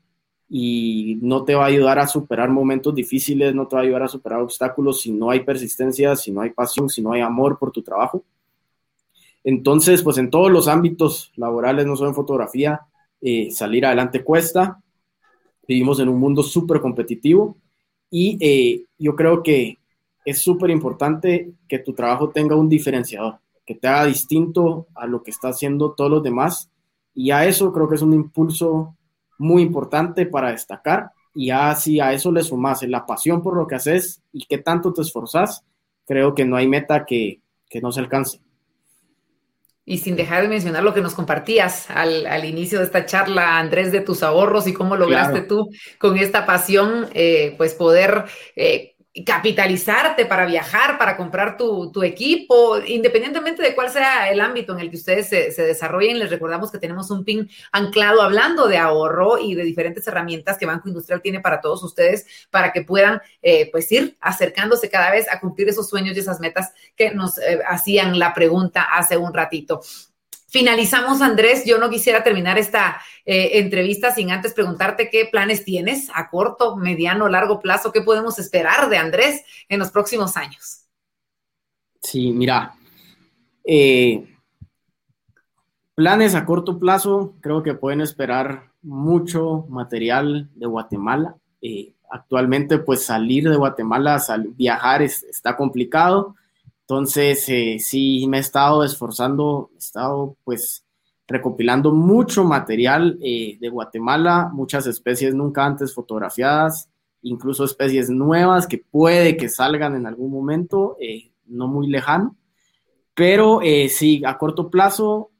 y 0.50 1.18
no 1.22 1.44
te 1.44 1.56
va 1.56 1.64
a 1.64 1.68
ayudar 1.68 1.98
a 1.98 2.08
superar 2.08 2.50
momentos 2.50 2.94
difíciles, 2.94 3.56
no 3.56 3.68
te 3.68 3.78
va 3.78 3.82
a 3.82 3.86
ayudar 3.86 4.04
a 4.04 4.08
superar 4.08 4.42
obstáculos 4.42 5.02
si 5.02 5.12
no 5.12 5.32
hay 5.32 5.40
persistencia, 5.40 6.16
si 6.16 6.32
no 6.32 6.42
hay 6.42 6.52
pasión, 6.52 6.90
si 6.90 7.02
no 7.02 7.14
hay 7.14 7.22
amor 7.22 7.58
por 7.58 7.72
tu 7.72 7.82
trabajo. 7.82 8.24
Entonces, 9.44 10.04
pues 10.04 10.18
en 10.18 10.30
todos 10.30 10.52
los 10.52 10.68
ámbitos 10.68 11.32
laborales, 11.36 11.86
no 11.86 11.96
solo 11.96 12.10
en 12.10 12.16
fotografía, 12.16 12.82
eh, 13.28 13.50
salir 13.50 13.84
adelante 13.84 14.24
cuesta, 14.24 14.80
vivimos 15.68 16.00
en 16.00 16.10
un 16.10 16.20
mundo 16.20 16.44
súper 16.44 16.80
competitivo 16.80 17.58
y 18.12 18.38
eh, 18.40 18.86
yo 19.00 19.16
creo 19.16 19.42
que 19.42 19.80
es 20.24 20.44
súper 20.44 20.70
importante 20.70 21.52
que 21.68 21.80
tu 21.80 21.94
trabajo 21.94 22.30
tenga 22.30 22.56
un 22.56 22.70
diferenciador, 22.70 23.40
que 23.66 23.74
te 23.74 23.88
haga 23.88 24.06
distinto 24.06 24.86
a 24.94 25.08
lo 25.08 25.24
que 25.24 25.32
está 25.32 25.48
haciendo 25.48 25.94
todos 25.94 26.12
los 26.12 26.22
demás. 26.22 26.70
Y 27.16 27.32
a 27.32 27.48
eso 27.48 27.74
creo 27.74 27.90
que 27.90 27.96
es 27.96 28.04
un 28.04 28.14
impulso 28.14 28.96
muy 29.40 29.64
importante 29.64 30.28
para 30.28 30.52
destacar. 30.52 31.10
Y 31.34 31.50
así 31.50 32.00
a 32.00 32.14
eso 32.14 32.32
le 32.32 32.44
sumas 32.44 32.84
la 32.84 33.08
pasión 33.08 33.42
por 33.42 33.58
lo 33.58 33.66
que 33.66 33.74
haces 33.74 34.22
y 34.34 34.46
que 34.46 34.60
tanto 34.60 34.94
te 34.94 35.02
esforzas, 35.02 35.64
creo 36.06 36.36
que 36.36 36.46
no 36.46 36.58
hay 36.58 36.68
meta 36.68 37.08
que, 37.08 37.42
que 37.68 37.82
no 37.82 37.92
se 37.92 38.02
alcance. 38.02 38.45
Y 39.86 40.00
sin 40.00 40.16
dejar 40.16 40.42
de 40.42 40.48
mencionar 40.48 40.84
lo 40.84 40.96
que 40.96 41.02
nos 41.02 41.14
compartías 41.14 41.90
al, 41.92 42.44
inicio 42.44 42.80
de 42.80 42.86
esta 42.86 43.06
charla, 43.06 43.60
Andrés, 43.60 43.92
de 43.92 44.02
tus 44.02 44.24
ahorros 44.24 44.66
y 44.66 44.74
cómo 44.74 44.96
lograste 44.96 45.42
tú 45.42 45.70
con 46.00 46.18
esta 46.18 46.48
pasión, 46.48 47.08
eh, 47.14 47.54
pues 47.58 47.76
poder 47.76 48.26
eh, 48.56 48.95
capitalizarte 49.24 50.26
para 50.26 50.46
viajar, 50.46 50.98
para 50.98 51.16
comprar 51.16 51.56
tu, 51.56 52.04
equipo, 52.04 52.78
independientemente 52.80 53.62
de 53.62 53.74
cuál 53.74 53.90
sea 53.90 54.30
el 54.30 54.42
ámbito 54.42 54.74
en 54.74 54.82
el 54.82 54.90
que 54.90 54.98
ustedes 54.98 55.30
se, 55.30 55.62
desarrollen. 55.64 56.20
Les 56.20 56.30
recordamos 56.30 56.72
que 56.72 56.80
tenemos 56.80 57.10
un 57.12 57.24
pin 57.24 57.50
anclado 57.72 58.22
hablando 58.22 58.68
de 58.68 58.78
ahorro 58.78 59.38
y 59.38 59.56
de 59.56 59.64
diferentes 59.64 60.06
herramientas 60.08 60.58
que 60.58 60.66
Banco 60.66 60.90
Industrial 60.90 61.22
tiene 61.22 61.40
para 61.40 61.62
todos 61.62 61.82
ustedes 61.84 62.26
para 62.50 62.74
que 62.74 62.82
puedan 62.82 63.22
eh, 63.42 63.70
pues 63.72 63.90
ir 63.92 64.18
acercándose 64.20 64.90
cada 64.90 65.12
vez 65.12 65.32
a 65.32 65.40
cumplir 65.40 65.70
esos 65.70 65.90
sueños 65.90 66.18
y 66.18 66.20
esas 66.20 66.40
metas 66.40 66.74
que 66.96 67.12
nos 67.12 67.38
eh, 67.38 67.62
hacían 67.68 68.20
la 68.20 68.34
pregunta 68.34 68.82
hace 68.82 69.16
un 69.18 69.34
ratito. 69.34 69.82
Finalizamos, 70.48 71.22
Andrés. 71.22 71.66
Yo 71.66 71.78
no 71.78 71.90
quisiera 71.90 72.24
terminar 72.24 72.58
esta 72.58 73.02
eh, 73.26 73.60
entrevista 73.60 74.14
sin 74.14 74.32
antes 74.32 74.54
preguntarte 74.54 75.10
qué 75.10 75.28
planes 75.30 75.66
tienes 75.66 76.10
a 76.14 76.30
corto, 76.30 76.76
mediano, 76.78 77.28
largo 77.28 77.60
plazo, 77.60 77.92
qué 77.92 78.02
podemos 78.02 78.40
esperar 78.40 78.90
de 78.90 78.98
Andrés 78.98 79.44
en 79.68 79.80
los 79.80 79.92
próximos 79.92 80.38
años. 80.38 80.86
Sí, 82.02 82.32
mira, 82.32 82.76
eh, 83.64 84.28
planes 85.96 86.36
a 86.36 86.46
corto 86.46 86.78
plazo, 86.78 87.34
creo 87.42 87.64
que 87.64 87.74
pueden 87.74 88.02
esperar 88.02 88.72
mucho 88.84 89.66
material 89.70 90.50
de 90.54 90.68
Guatemala. 90.68 91.36
Eh, 91.62 91.94
actualmente, 92.12 92.78
pues 92.78 93.04
salir 93.04 93.50
de 93.50 93.56
Guatemala, 93.56 94.22
viajar 94.56 95.02
está 95.02 95.58
complicado 95.58 96.36
entonces, 96.88 97.50
eh, 97.50 97.78
sí, 97.80 98.28
me 98.28 98.38
he 98.38 98.42
estado 98.42 98.84
esforzando, 98.84 99.72
he 99.74 99.80
estado 99.80 100.38
pues 100.44 100.86
recopilando 101.28 101.92
mucho 101.92 102.44
material 102.44 103.18
eh, 103.24 103.58
de 103.60 103.70
Guatemala, 103.70 104.52
muchas 104.54 104.86
especies 104.86 105.34
nunca 105.34 105.66
antes 105.66 105.96
fotografiadas, 105.96 106.88
incluso 107.24 107.66
especies 107.66 108.12
nuevas 108.12 108.68
que 108.68 108.78
puede 108.78 109.36
que 109.36 109.50
salgan 109.50 109.96
en 109.96 110.06
algún 110.06 110.30
momento, 110.30 110.96
eh, 111.02 111.32
no 111.48 111.68
muy 111.68 111.88
lejano. 111.88 112.36
Pero 113.16 113.62
sí, 113.90 114.22
a 114.24 114.38
corto 114.38 114.70
plazo, 114.70 115.32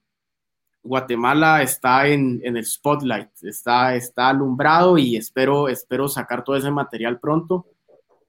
Guatemala 0.82 1.62
está 1.62 2.08
en, 2.08 2.42
en, 2.44 2.58
el 2.58 2.66
spotlight, 2.66 3.30
está, 3.44 3.96
está 3.96 4.30
alumbrado 4.30 4.98
y 4.98 5.16
espero, 5.16 5.70
espero 5.70 6.08
sacar 6.08 6.44
todo 6.44 6.56
ese 6.56 6.72
material 6.72 7.20
pronto. 7.20 7.68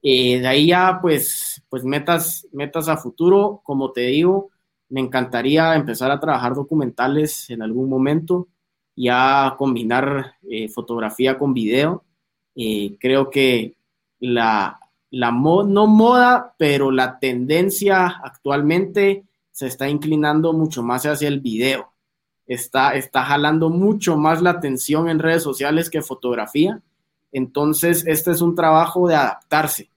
Eh, 0.01 0.39
de 0.39 0.47
ahí 0.47 0.67
ya, 0.67 0.99
pues, 1.01 1.61
pues 1.69 1.83
metas, 1.83 2.47
metas 2.51 2.87
a 2.87 2.97
futuro, 2.97 3.61
como 3.63 3.91
te 3.91 4.01
digo, 4.01 4.49
me 4.89 5.01
encantaría 5.01 5.75
empezar 5.75 6.11
a 6.11 6.19
trabajar 6.19 6.53
documentales 6.53 7.49
en 7.49 7.61
algún 7.61 7.89
momento, 7.89 8.47
ya 8.95 9.55
combinar 9.57 10.35
eh, 10.49 10.69
fotografía 10.69 11.37
con 11.37 11.53
video. 11.53 12.03
Eh, 12.55 12.95
creo 12.99 13.29
que 13.29 13.75
la, 14.19 14.79
la 15.11 15.31
no 15.31 15.87
moda, 15.87 16.55
pero 16.57 16.91
la 16.91 17.19
tendencia 17.19 18.07
actualmente 18.07 19.25
se 19.51 19.67
está 19.67 19.89
inclinando 19.89 20.53
mucho 20.53 20.83
más 20.83 21.05
hacia 21.05 21.27
el 21.27 21.39
video. 21.41 21.93
Está, 22.45 22.95
está 22.95 23.23
jalando 23.23 23.69
mucho 23.69 24.17
más 24.17 24.41
la 24.41 24.51
atención 24.51 25.09
en 25.09 25.19
redes 25.19 25.43
sociales 25.43 25.89
que 25.89 26.01
fotografía. 26.01 26.81
Entonces, 27.37 28.03
este 28.07 28.31
es 28.31 28.41
un 28.41 28.55
trabajo 28.55 29.07
de 29.07 29.13
adaptarse. 29.13 29.91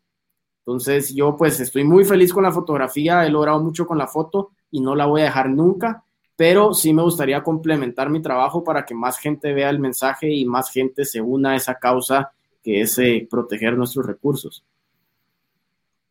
Entonces, 0.59 1.15
yo 1.15 1.37
pues 1.39 1.59
estoy 1.59 1.85
muy 1.85 2.05
feliz 2.05 2.35
con 2.35 2.43
la 2.43 2.53
fotografía, 2.53 3.25
he 3.25 3.31
logrado 3.31 3.63
mucho 3.63 3.87
con 3.87 3.97
la 3.97 4.07
foto 4.07 4.51
y 4.71 4.83
no 4.83 4.95
la 4.95 5.07
voy 5.07 5.23
a 5.23 5.25
dejar 5.25 5.49
nunca, 5.49 6.05
pero 6.37 6.75
sí 6.75 6.93
me 6.93 7.03
gustaría 7.03 7.43
complementar 7.43 8.11
mi 8.11 8.21
trabajo 8.21 8.63
para 8.63 8.85
que 8.85 8.95
más 8.95 9.19
gente 9.19 9.55
vea 9.55 9.71
el 9.71 9.79
mensaje 9.79 10.31
y 10.31 10.45
más 10.45 10.71
gente 10.71 11.07
se 11.07 11.23
una 11.23 11.53
a 11.53 11.57
esa 11.57 11.77
causa 11.77 12.31
que 12.63 12.83
es 12.83 12.99
eh, 12.99 13.27
proteger 13.31 13.75
nuestros 13.75 14.05
recursos. 14.05 14.63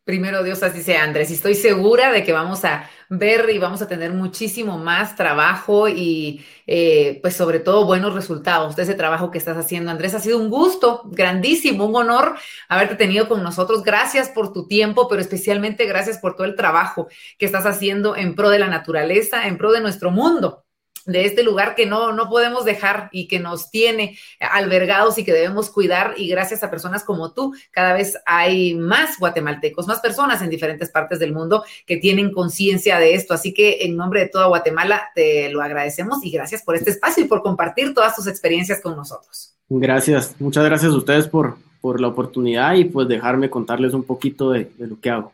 Primero 0.04 0.42
Dios, 0.42 0.62
así 0.62 0.82
sea, 0.82 1.04
Andrés. 1.04 1.30
Y 1.30 1.34
estoy 1.34 1.54
segura 1.54 2.10
de 2.10 2.24
que 2.24 2.32
vamos 2.32 2.64
a 2.64 2.88
ver 3.10 3.48
y 3.50 3.58
vamos 3.58 3.82
a 3.82 3.86
tener 3.86 4.12
muchísimo 4.12 4.78
más 4.78 5.14
trabajo 5.14 5.88
y 5.88 6.44
eh, 6.66 7.18
pues 7.22 7.36
sobre 7.36 7.60
todo 7.60 7.84
buenos 7.84 8.14
resultados 8.14 8.74
de 8.76 8.84
ese 8.84 8.94
trabajo 8.94 9.30
que 9.30 9.38
estás 9.38 9.56
haciendo. 9.56 9.90
Andrés, 9.90 10.14
ha 10.14 10.20
sido 10.20 10.38
un 10.38 10.48
gusto 10.48 11.02
grandísimo, 11.06 11.84
un 11.86 11.96
honor 11.96 12.34
haberte 12.68 12.96
tenido 12.96 13.28
con 13.28 13.42
nosotros. 13.42 13.84
Gracias 13.84 14.30
por 14.30 14.52
tu 14.52 14.66
tiempo, 14.66 15.06
pero 15.08 15.20
especialmente 15.20 15.86
gracias 15.86 16.18
por 16.18 16.34
todo 16.34 16.46
el 16.46 16.56
trabajo 16.56 17.08
que 17.38 17.46
estás 17.46 17.66
haciendo 17.66 18.16
en 18.16 18.34
pro 18.34 18.48
de 18.50 18.58
la 18.58 18.68
naturaleza, 18.68 19.46
en 19.46 19.58
pro 19.58 19.70
de 19.70 19.80
nuestro 19.80 20.10
mundo 20.10 20.64
de 21.06 21.24
este 21.24 21.42
lugar 21.42 21.74
que 21.74 21.86
no, 21.86 22.12
no 22.12 22.28
podemos 22.28 22.64
dejar 22.64 23.08
y 23.12 23.28
que 23.28 23.38
nos 23.38 23.70
tiene 23.70 24.18
albergados 24.38 25.18
y 25.18 25.24
que 25.24 25.32
debemos 25.32 25.70
cuidar. 25.70 26.14
Y 26.16 26.28
gracias 26.28 26.62
a 26.62 26.70
personas 26.70 27.04
como 27.04 27.32
tú, 27.32 27.54
cada 27.70 27.94
vez 27.94 28.18
hay 28.26 28.74
más 28.74 29.18
guatemaltecos, 29.18 29.86
más 29.86 30.00
personas 30.00 30.42
en 30.42 30.50
diferentes 30.50 30.90
partes 30.90 31.18
del 31.18 31.32
mundo 31.32 31.64
que 31.86 31.96
tienen 31.96 32.32
conciencia 32.32 32.98
de 32.98 33.14
esto. 33.14 33.34
Así 33.34 33.52
que 33.52 33.78
en 33.82 33.96
nombre 33.96 34.20
de 34.20 34.28
toda 34.28 34.46
Guatemala 34.46 35.10
te 35.14 35.50
lo 35.50 35.62
agradecemos 35.62 36.24
y 36.24 36.30
gracias 36.30 36.62
por 36.62 36.76
este 36.76 36.90
espacio 36.90 37.24
y 37.24 37.28
por 37.28 37.42
compartir 37.42 37.94
todas 37.94 38.14
tus 38.14 38.26
experiencias 38.26 38.80
con 38.80 38.96
nosotros. 38.96 39.54
Gracias, 39.68 40.34
muchas 40.40 40.64
gracias 40.64 40.92
a 40.92 40.96
ustedes 40.96 41.28
por, 41.28 41.56
por 41.80 42.00
la 42.00 42.08
oportunidad 42.08 42.74
y 42.74 42.84
pues 42.84 43.08
dejarme 43.08 43.50
contarles 43.50 43.94
un 43.94 44.02
poquito 44.02 44.50
de 44.50 44.70
lo 44.78 44.98
que 45.00 45.10
hago. 45.10 45.32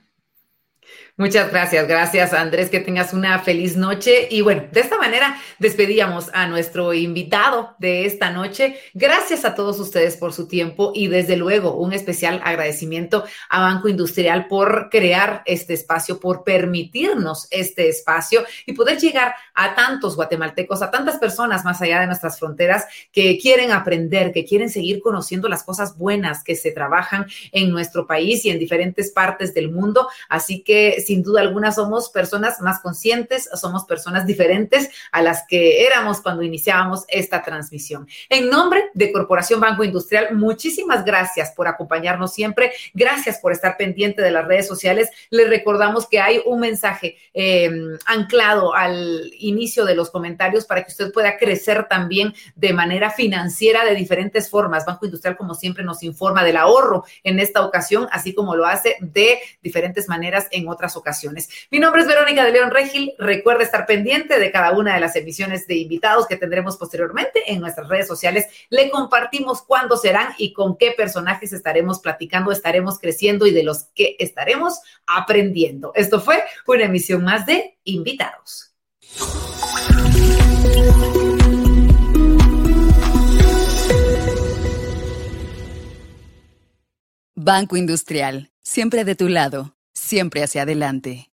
Muchas 1.18 1.50
gracias, 1.50 1.88
gracias 1.88 2.34
Andrés, 2.34 2.68
que 2.68 2.78
tengas 2.78 3.14
una 3.14 3.38
feliz 3.38 3.74
noche. 3.74 4.28
Y 4.30 4.42
bueno, 4.42 4.64
de 4.70 4.80
esta 4.80 4.98
manera 4.98 5.40
despedíamos 5.58 6.28
a 6.34 6.46
nuestro 6.46 6.92
invitado 6.92 7.74
de 7.78 8.04
esta 8.04 8.28
noche. 8.28 8.76
Gracias 8.92 9.46
a 9.46 9.54
todos 9.54 9.80
ustedes 9.80 10.18
por 10.18 10.34
su 10.34 10.46
tiempo 10.46 10.92
y 10.94 11.08
desde 11.08 11.38
luego 11.38 11.78
un 11.78 11.94
especial 11.94 12.42
agradecimiento 12.44 13.24
a 13.48 13.62
Banco 13.62 13.88
Industrial 13.88 14.46
por 14.46 14.90
crear 14.90 15.42
este 15.46 15.72
espacio, 15.72 16.20
por 16.20 16.44
permitirnos 16.44 17.48
este 17.50 17.88
espacio 17.88 18.44
y 18.66 18.74
poder 18.74 18.98
llegar 18.98 19.36
a 19.54 19.74
tantos 19.74 20.16
guatemaltecos, 20.16 20.82
a 20.82 20.90
tantas 20.90 21.16
personas 21.16 21.64
más 21.64 21.80
allá 21.80 22.00
de 22.00 22.08
nuestras 22.08 22.38
fronteras 22.38 22.84
que 23.10 23.38
quieren 23.38 23.72
aprender, 23.72 24.32
que 24.32 24.44
quieren 24.44 24.68
seguir 24.68 25.00
conociendo 25.00 25.48
las 25.48 25.62
cosas 25.62 25.96
buenas 25.96 26.44
que 26.44 26.56
se 26.56 26.72
trabajan 26.72 27.24
en 27.52 27.70
nuestro 27.70 28.06
país 28.06 28.44
y 28.44 28.50
en 28.50 28.58
diferentes 28.58 29.10
partes 29.12 29.54
del 29.54 29.70
mundo. 29.70 30.10
Así 30.28 30.62
que 30.62 31.05
sin 31.06 31.22
duda 31.22 31.40
alguna 31.40 31.72
somos 31.72 32.10
personas 32.10 32.60
más 32.60 32.80
conscientes, 32.80 33.48
somos 33.54 33.84
personas 33.84 34.26
diferentes 34.26 34.90
a 35.12 35.22
las 35.22 35.44
que 35.48 35.86
éramos 35.86 36.20
cuando 36.20 36.42
iniciábamos 36.42 37.04
esta 37.08 37.42
transmisión. 37.42 38.08
En 38.28 38.50
nombre 38.50 38.90
de 38.94 39.12
Corporación 39.12 39.60
Banco 39.60 39.84
Industrial, 39.84 40.34
muchísimas 40.34 41.04
gracias 41.04 41.52
por 41.52 41.68
acompañarnos 41.68 42.34
siempre. 42.34 42.72
Gracias 42.94 43.38
por 43.38 43.52
estar 43.52 43.76
pendiente 43.76 44.22
de 44.22 44.30
las 44.30 44.46
redes 44.46 44.66
sociales. 44.66 45.10
Les 45.30 45.48
recordamos 45.48 46.08
que 46.08 46.20
hay 46.20 46.42
un 46.44 46.60
mensaje 46.60 47.16
eh, 47.34 47.70
anclado 48.06 48.74
al 48.74 49.30
inicio 49.38 49.84
de 49.84 49.94
los 49.94 50.10
comentarios 50.10 50.64
para 50.64 50.82
que 50.82 50.90
usted 50.90 51.12
pueda 51.12 51.38
crecer 51.38 51.86
también 51.88 52.34
de 52.54 52.72
manera 52.72 53.10
financiera 53.10 53.84
de 53.84 53.94
diferentes 53.94 54.50
formas. 54.50 54.84
Banco 54.84 55.06
Industrial, 55.06 55.36
como 55.36 55.54
siempre, 55.54 55.84
nos 55.84 56.02
informa 56.02 56.44
del 56.44 56.56
ahorro 56.56 57.04
en 57.22 57.38
esta 57.38 57.64
ocasión, 57.64 58.08
así 58.10 58.34
como 58.34 58.56
lo 58.56 58.66
hace 58.66 58.96
de 59.00 59.38
diferentes 59.62 60.08
maneras 60.08 60.48
en 60.50 60.68
otras 60.68 60.95
ocasiones. 60.96 61.48
Mi 61.70 61.78
nombre 61.78 62.02
es 62.02 62.08
Verónica 62.08 62.44
de 62.44 62.52
León 62.52 62.70
Regil. 62.70 63.14
Recuerde 63.18 63.64
estar 63.64 63.86
pendiente 63.86 64.38
de 64.38 64.50
cada 64.50 64.72
una 64.72 64.94
de 64.94 65.00
las 65.00 65.14
emisiones 65.16 65.66
de 65.66 65.76
invitados 65.76 66.26
que 66.26 66.36
tendremos 66.36 66.76
posteriormente 66.76 67.52
en 67.52 67.60
nuestras 67.60 67.88
redes 67.88 68.08
sociales. 68.08 68.46
Le 68.70 68.90
compartimos 68.90 69.62
cuándo 69.62 69.96
serán 69.96 70.34
y 70.38 70.52
con 70.52 70.76
qué 70.76 70.92
personajes 70.92 71.52
estaremos 71.52 72.00
platicando, 72.00 72.52
estaremos 72.52 72.98
creciendo 72.98 73.46
y 73.46 73.52
de 73.52 73.62
los 73.62 73.84
que 73.94 74.16
estaremos 74.18 74.80
aprendiendo. 75.06 75.92
Esto 75.94 76.20
fue 76.20 76.42
una 76.66 76.84
emisión 76.84 77.24
más 77.24 77.46
de 77.46 77.78
invitados. 77.84 78.72
Banco 87.38 87.76
Industrial, 87.76 88.50
siempre 88.62 89.04
de 89.04 89.14
tu 89.14 89.28
lado, 89.28 89.75
siempre 90.06 90.42
hacia 90.42 90.62
adelante. 90.62 91.30